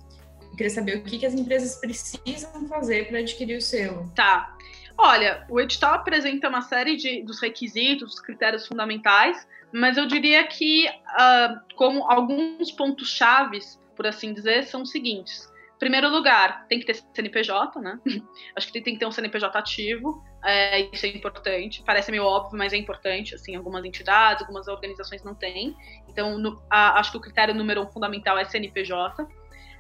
Eu 0.42 0.52
queria 0.52 0.70
saber 0.70 0.98
o 0.98 1.04
que, 1.04 1.20
que 1.20 1.26
as 1.26 1.34
empresas 1.34 1.76
precisam 1.76 2.68
fazer 2.68 3.08
para 3.08 3.20
adquirir 3.20 3.58
o 3.58 3.62
selo. 3.62 4.12
Tá. 4.16 4.56
Olha, 4.98 5.46
o 5.50 5.62
edital 5.62 5.94
apresenta 5.94 6.50
uma 6.50 6.62
série 6.62 6.98
de, 6.98 7.24
dos 7.24 7.42
requisitos, 7.42 8.12
dos 8.12 8.20
critérios 8.20 8.68
fundamentais, 8.68 9.48
mas 9.72 9.98
eu 9.98 10.06
diria 10.06 10.46
que 10.46 10.88
uh, 10.88 11.60
como 11.76 12.04
alguns 12.04 12.72
pontos 12.72 13.10
chaves, 13.10 13.80
por 13.96 14.06
assim 14.06 14.34
dizer, 14.34 14.66
são 14.66 14.82
os 14.82 14.92
seguintes. 14.92 15.49
Primeiro 15.80 16.10
lugar, 16.10 16.68
tem 16.68 16.78
que 16.78 16.86
ter 16.86 16.96
CNPJ, 17.14 17.80
né? 17.80 17.98
Acho 18.54 18.70
que 18.70 18.82
tem 18.82 18.94
que 18.94 19.00
ter 19.00 19.06
um 19.06 19.12
CNPJ 19.12 19.58
ativo. 19.58 20.22
É, 20.44 20.82
isso 20.94 21.06
é 21.06 21.10
importante. 21.10 21.82
Parece 21.86 22.12
meio 22.12 22.26
óbvio, 22.26 22.58
mas 22.58 22.74
é 22.74 22.78
importante. 22.78 23.34
Assim, 23.34 23.56
algumas 23.56 23.86
entidades, 23.86 24.42
algumas 24.42 24.68
organizações 24.68 25.24
não 25.24 25.34
têm. 25.34 25.74
Então, 26.10 26.38
no, 26.38 26.62
a, 26.70 27.00
acho 27.00 27.12
que 27.12 27.18
o 27.18 27.22
critério 27.22 27.56
número 27.56 27.82
um 27.82 27.88
fundamental 27.88 28.38
é 28.38 28.44
CNPJ. 28.44 29.24
Uh, 29.24 29.28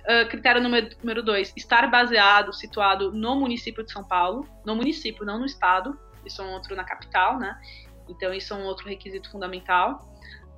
ah, 0.08 0.26
critério 0.26 0.62
número, 0.62 0.90
número 1.04 1.22
dois, 1.22 1.52
estar 1.58 1.86
baseado, 1.92 2.54
situado 2.54 3.12
no 3.12 3.36
município 3.36 3.84
de 3.84 3.92
São 3.92 4.04
Paulo, 4.04 4.48
no 4.66 4.78
município, 4.78 5.26
não 5.26 5.38
no 5.38 5.46
estado. 5.46 6.00
Isso 6.26 6.42
é 6.42 6.46
um 6.46 6.54
outro 6.54 6.78
na 6.78 6.86
capital, 6.86 7.38
né? 7.38 7.60
Então, 8.08 8.34
isso 8.34 8.54
é 8.54 8.56
um 8.56 8.64
outro 8.64 8.88
requisito 8.88 9.30
fundamental. 9.30 10.10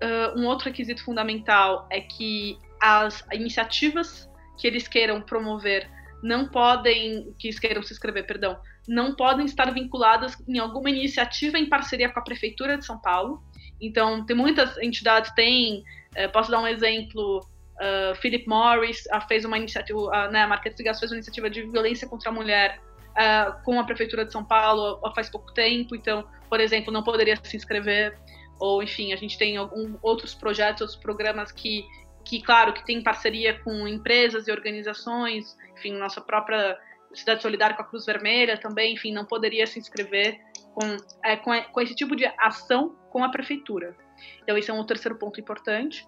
Uh, 0.04 0.40
um 0.40 0.46
outro 0.46 0.66
requisito 0.66 1.04
fundamental 1.04 1.88
é 1.90 2.00
que 2.00 2.60
as 2.80 3.26
iniciativas 3.32 4.31
que 4.62 4.68
eles 4.68 4.88
queiram 4.88 5.20
promover 5.20 5.90
não 6.22 6.48
podem, 6.48 7.34
que 7.40 7.50
queiram 7.60 7.82
se 7.82 7.92
inscrever, 7.92 8.28
perdão, 8.28 8.60
não 8.88 9.16
podem 9.16 9.48
estar 9.48 9.74
vinculadas 9.74 10.38
em 10.48 10.60
alguma 10.60 10.88
iniciativa 10.88 11.58
em 11.58 11.68
parceria 11.68 12.10
com 12.10 12.20
a 12.20 12.24
Prefeitura 12.24 12.78
de 12.78 12.86
São 12.86 13.00
Paulo. 13.00 13.42
Então, 13.82 14.24
tem 14.24 14.36
muitas 14.36 14.78
entidades, 14.78 15.32
tem, 15.34 15.84
eh, 16.14 16.28
posso 16.28 16.52
dar 16.52 16.60
um 16.60 16.68
exemplo, 16.68 17.40
uh, 17.40 18.16
Philip 18.22 18.48
Morris 18.48 19.04
uh, 19.08 19.28
fez 19.28 19.44
uma 19.44 19.58
iniciativa, 19.58 20.00
uh, 20.00 20.32
né, 20.32 20.44
a 20.44 20.48
Marquês 20.48 20.76
de 20.76 20.84
Gás 20.84 21.00
fez 21.00 21.12
uma 21.12 21.18
iniciativa 21.18 21.50
de 21.50 21.64
violência 21.64 22.08
contra 22.08 22.30
a 22.30 22.32
mulher 22.32 22.80
uh, 23.12 23.64
com 23.64 23.80
a 23.80 23.84
Prefeitura 23.84 24.24
de 24.24 24.32
São 24.32 24.44
Paulo 24.44 25.00
faz 25.16 25.28
pouco 25.28 25.52
tempo, 25.54 25.96
então, 25.96 26.24
por 26.48 26.60
exemplo, 26.60 26.94
não 26.94 27.02
poderia 27.02 27.36
se 27.42 27.58
inscrever, 27.58 28.16
ou 28.60 28.84
enfim, 28.84 29.12
a 29.12 29.16
gente 29.16 29.40
tem 29.40 29.58
algum, 29.58 29.98
outros 30.04 30.36
projetos, 30.36 30.82
outros 30.82 31.00
programas 31.00 31.52
que, 31.52 31.84
que, 32.26 32.42
claro, 32.42 32.74
que 32.74 32.86
tem 32.86 33.02
parceria 33.02 33.60
com 33.60 33.88
empresas 33.88 34.48
e 34.48 34.52
organizações, 34.52 35.58
enfim, 35.74 35.94
nossa 35.94 36.22
própria 36.22 36.78
Cidade 37.14 37.42
Solidária 37.42 37.76
com 37.76 37.82
a 37.82 37.86
Cruz 37.86 38.06
Vermelha 38.06 38.58
também, 38.58 38.94
enfim, 38.94 39.12
não 39.12 39.26
poderia 39.26 39.68
se 39.68 39.80
inscrever 39.80 40.40
com, 40.74 40.98
é, 41.24 41.36
com, 41.36 41.52
com, 41.64 41.82
esse 41.82 41.96
tipo 41.96 42.16
de 42.16 42.26
ação 42.38 42.96
com 43.10 43.24
a 43.24 43.30
prefeitura. 43.30 43.96
Então, 44.42 44.58
esse 44.58 44.72
é 44.72 44.74
um 44.74 44.86
terceiro 44.86 45.18
ponto 45.18 45.40
importante. 45.40 46.08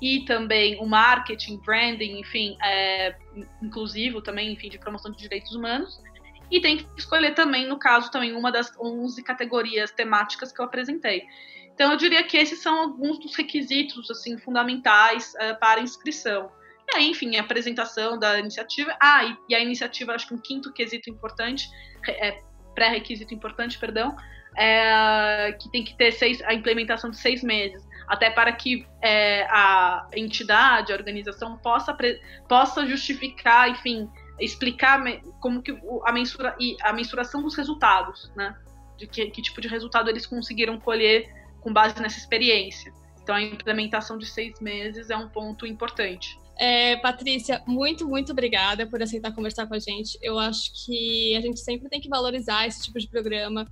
e 0.01 0.25
também 0.25 0.77
o 0.81 0.85
marketing, 0.85 1.57
branding, 1.65 2.19
enfim, 2.19 2.57
é, 2.61 3.15
inclusivo 3.61 4.21
também, 4.21 4.51
enfim, 4.51 4.67
de 4.67 4.77
promoção 4.77 5.09
de 5.09 5.17
direitos 5.17 5.55
humanos. 5.55 6.01
E 6.51 6.59
tem 6.59 6.77
que 6.77 6.85
escolher 6.97 7.33
também, 7.33 7.65
no 7.65 7.79
caso, 7.79 8.11
também 8.11 8.33
uma 8.33 8.51
das 8.51 8.77
11 8.77 9.23
categorias 9.23 9.91
temáticas 9.91 10.51
que 10.51 10.59
eu 10.59 10.65
apresentei. 10.65 11.23
Então, 11.73 11.91
eu 11.91 11.97
diria 11.97 12.21
que 12.21 12.35
esses 12.35 12.61
são 12.61 12.81
alguns 12.81 13.17
dos 13.17 13.33
requisitos 13.33 14.11
assim 14.11 14.37
fundamentais 14.37 15.33
uh, 15.35 15.57
para 15.57 15.79
inscrição. 15.79 16.51
E 16.91 16.97
aí, 16.97 17.09
enfim, 17.09 17.37
a 17.37 17.41
apresentação 17.41 18.19
da 18.19 18.37
iniciativa. 18.37 18.95
Ah, 19.01 19.23
e, 19.23 19.37
e 19.49 19.55
a 19.55 19.59
iniciativa, 19.61 20.13
acho 20.13 20.27
que 20.27 20.33
um 20.33 20.37
quinto 20.37 20.71
quesito 20.73 21.09
importante, 21.09 21.69
é, 22.07 22.39
pré-requisito 22.73 23.33
importante, 23.33 23.77
perdão, 23.77 24.15
é, 24.55 25.55
que 25.59 25.69
tem 25.71 25.83
que 25.83 25.95
ter 25.95 26.11
seis, 26.11 26.41
a 26.43 26.53
implementação 26.53 27.09
de 27.09 27.17
seis 27.17 27.43
meses, 27.43 27.87
até 28.07 28.29
para 28.29 28.51
que 28.51 28.85
é, 29.01 29.43
a 29.49 30.07
entidade, 30.15 30.91
a 30.91 30.95
organização 30.95 31.57
possa, 31.57 31.95
possa 32.47 32.85
justificar, 32.85 33.69
enfim, 33.69 34.09
explicar 34.39 35.01
como 35.39 35.61
que 35.61 35.77
a, 36.05 36.11
mensura, 36.11 36.55
a 36.83 36.93
mensuração 36.93 37.41
dos 37.41 37.55
resultados, 37.55 38.31
né? 38.35 38.55
De 38.97 39.07
que, 39.07 39.25
que 39.31 39.41
tipo 39.41 39.61
de 39.61 39.67
resultado 39.67 40.09
eles 40.09 40.25
conseguiram 40.25 40.79
colher 40.79 41.31
com 41.61 41.71
base 41.71 41.99
nessa 42.01 42.17
experiência. 42.17 42.93
Então, 43.21 43.35
a 43.35 43.41
implementação 43.41 44.17
de 44.17 44.25
seis 44.25 44.59
meses 44.59 45.09
é 45.09 45.15
um 45.15 45.29
ponto 45.29 45.65
importante. 45.65 46.37
É, 46.57 46.97
Patrícia, 46.97 47.61
muito, 47.65 48.07
muito 48.07 48.31
obrigada 48.31 48.85
por 48.85 49.01
aceitar 49.01 49.33
conversar 49.33 49.67
com 49.67 49.73
a 49.73 49.79
gente. 49.79 50.17
Eu 50.21 50.37
acho 50.37 50.71
que 50.85 51.35
a 51.35 51.41
gente 51.41 51.59
sempre 51.59 51.89
tem 51.89 51.99
que 51.99 52.09
valorizar 52.09 52.67
esse 52.67 52.83
tipo 52.83 52.99
de 52.99 53.07
programa 53.07 53.67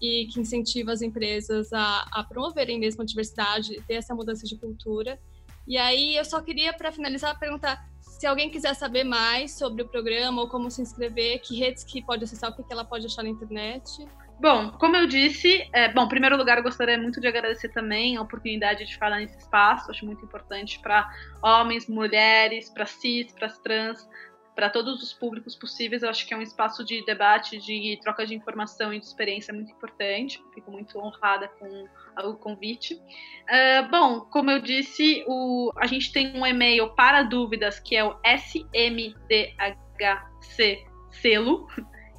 e 0.00 0.26
que 0.26 0.40
incentiva 0.40 0.92
as 0.92 1.00
empresas 1.00 1.72
a, 1.72 2.06
a 2.12 2.24
promoverem 2.24 2.78
mesmo 2.78 3.02
a 3.02 3.06
diversidade, 3.06 3.82
ter 3.86 3.94
essa 3.94 4.14
mudança 4.14 4.46
de 4.46 4.56
cultura. 4.56 5.18
E 5.66 5.76
aí, 5.76 6.16
eu 6.16 6.24
só 6.24 6.40
queria, 6.40 6.72
para 6.72 6.92
finalizar, 6.92 7.38
perguntar 7.38 7.88
se 8.00 8.26
alguém 8.26 8.48
quiser 8.50 8.74
saber 8.74 9.04
mais 9.04 9.52
sobre 9.52 9.82
o 9.82 9.88
programa 9.88 10.42
ou 10.42 10.48
como 10.48 10.70
se 10.70 10.80
inscrever, 10.80 11.40
que 11.40 11.58
redes 11.58 11.82
que 11.84 12.00
pode 12.02 12.24
acessar, 12.24 12.50
o 12.50 12.54
que 12.54 12.72
ela 12.72 12.84
pode 12.84 13.06
achar 13.06 13.22
na 13.22 13.28
internet. 13.28 14.06
Bom, 14.38 14.70
como 14.72 14.94
eu 14.96 15.06
disse, 15.06 15.66
é, 15.72 15.90
bom, 15.90 16.04
em 16.04 16.08
primeiro 16.08 16.36
lugar, 16.36 16.58
eu 16.58 16.62
gostaria 16.62 16.98
muito 16.98 17.18
de 17.20 17.26
agradecer 17.26 17.70
também 17.70 18.18
a 18.18 18.22
oportunidade 18.22 18.84
de 18.84 18.94
falar 18.98 19.18
nesse 19.18 19.38
espaço. 19.38 19.90
Acho 19.90 20.04
muito 20.04 20.22
importante 20.24 20.78
para 20.78 21.08
homens, 21.42 21.88
mulheres, 21.88 22.68
para 22.68 22.84
cis, 22.84 23.32
para 23.32 23.48
trans, 23.48 24.06
para 24.54 24.68
todos 24.68 25.02
os 25.02 25.14
públicos 25.14 25.56
possíveis. 25.56 26.02
Eu 26.02 26.10
acho 26.10 26.26
que 26.26 26.34
é 26.34 26.36
um 26.36 26.42
espaço 26.42 26.84
de 26.84 27.02
debate, 27.06 27.56
de 27.58 27.98
troca 28.02 28.26
de 28.26 28.34
informação 28.34 28.92
e 28.92 29.00
de 29.00 29.06
experiência 29.06 29.54
muito 29.54 29.72
importante. 29.72 30.38
Fico 30.54 30.70
muito 30.70 30.98
honrada 30.98 31.48
com 31.58 31.88
o 32.22 32.34
convite. 32.34 32.94
Uh, 32.94 33.88
bom, 33.90 34.20
como 34.20 34.50
eu 34.50 34.60
disse, 34.60 35.24
o, 35.26 35.72
a 35.76 35.86
gente 35.86 36.12
tem 36.12 36.38
um 36.38 36.46
e-mail 36.46 36.90
para 36.94 37.22
dúvidas 37.22 37.80
que 37.80 37.96
é 37.96 38.04
o 38.04 38.14
smdhcselo 38.22 39.66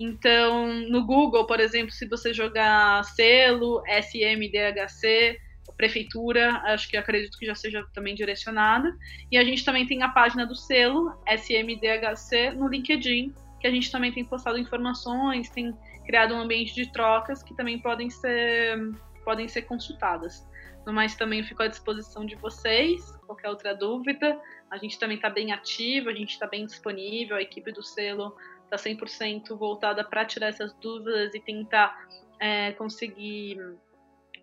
Então, 0.00 0.66
no 0.88 1.04
Google, 1.04 1.46
por 1.46 1.60
exemplo, 1.60 1.92
se 1.92 2.08
você 2.08 2.32
jogar 2.32 3.04
selo, 3.04 3.82
SMDHC, 3.86 5.38
prefeitura, 5.76 6.52
acho 6.64 6.88
que 6.88 6.96
acredito 6.96 7.36
que 7.38 7.44
já 7.44 7.54
seja 7.54 7.84
também 7.92 8.14
direcionada. 8.14 8.96
E 9.30 9.36
a 9.36 9.44
gente 9.44 9.62
também 9.62 9.86
tem 9.86 10.02
a 10.02 10.08
página 10.08 10.46
do 10.46 10.54
selo, 10.54 11.12
SMDHC, 11.26 12.52
no 12.52 12.66
LinkedIn, 12.66 13.34
que 13.60 13.66
a 13.66 13.70
gente 13.70 13.92
também 13.92 14.10
tem 14.10 14.24
postado 14.24 14.56
informações, 14.56 15.50
tem 15.50 15.76
criado 16.06 16.34
um 16.34 16.40
ambiente 16.40 16.74
de 16.74 16.90
trocas 16.90 17.42
que 17.42 17.54
também 17.54 17.78
podem 17.78 18.08
ser, 18.08 18.78
podem 19.22 19.48
ser 19.48 19.62
consultadas. 19.62 20.48
No 20.86 20.94
mais, 20.94 21.14
também 21.14 21.42
fico 21.42 21.62
à 21.62 21.68
disposição 21.68 22.24
de 22.24 22.36
vocês, 22.36 23.14
qualquer 23.26 23.50
outra 23.50 23.74
dúvida. 23.74 24.40
A 24.70 24.78
gente 24.78 24.98
também 24.98 25.16
está 25.16 25.28
bem 25.28 25.52
ativo, 25.52 26.08
a 26.08 26.14
gente 26.14 26.30
está 26.30 26.46
bem 26.46 26.64
disponível, 26.64 27.36
a 27.36 27.42
equipe 27.42 27.70
do 27.70 27.82
selo 27.82 28.34
está 28.74 28.76
100% 28.76 29.56
voltada 29.56 30.04
para 30.04 30.24
tirar 30.24 30.48
essas 30.48 30.72
dúvidas 30.74 31.34
e 31.34 31.40
tentar 31.40 31.96
é, 32.40 32.72
conseguir 32.72 33.58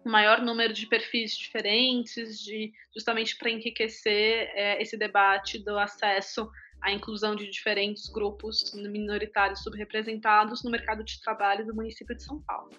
o 0.05 0.09
maior 0.09 0.41
número 0.41 0.73
de 0.73 0.85
perfis 0.85 1.37
diferentes, 1.37 2.39
de, 2.39 2.71
justamente 2.93 3.37
para 3.37 3.49
enriquecer 3.49 4.49
é, 4.53 4.81
esse 4.81 4.97
debate 4.97 5.59
do 5.63 5.77
acesso 5.77 6.49
à 6.81 6.91
inclusão 6.91 7.35
de 7.35 7.49
diferentes 7.49 8.07
grupos 8.09 8.73
minoritários 8.73 9.63
subrepresentados 9.63 10.63
no 10.63 10.71
mercado 10.71 11.03
de 11.03 11.19
trabalho 11.21 11.65
do 11.65 11.75
município 11.75 12.15
de 12.15 12.23
São 12.23 12.41
Paulo. 12.41 12.69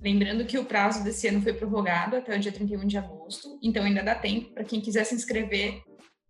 Lembrando 0.00 0.44
que 0.44 0.58
o 0.58 0.64
prazo 0.64 1.02
desse 1.02 1.26
ano 1.26 1.40
foi 1.42 1.52
prorrogado 1.52 2.16
até 2.16 2.36
o 2.36 2.38
dia 2.38 2.52
31 2.52 2.86
de 2.86 2.98
agosto, 2.98 3.58
então 3.62 3.82
ainda 3.84 4.02
dá 4.02 4.14
tempo 4.14 4.52
para 4.52 4.64
quem 4.64 4.80
quiser 4.80 5.04
se 5.04 5.14
inscrever. 5.14 5.82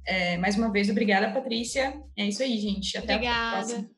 É, 0.07 0.39
mais 0.39 0.57
uma 0.57 0.73
vez, 0.73 0.89
obrigada, 0.89 1.31
Patrícia. 1.31 2.03
É 2.17 2.25
isso 2.25 2.43
aí, 2.43 2.57
gente. 2.59 2.97
Até 2.97 3.17
obrigada. 3.17 3.49
a 3.49 3.53
próxima. 3.59 3.91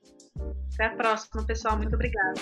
Até 0.74 0.86
a 0.86 0.96
próxima, 0.96 1.46
pessoal. 1.46 1.76
Muito 1.76 1.94
obrigada. 1.94 2.40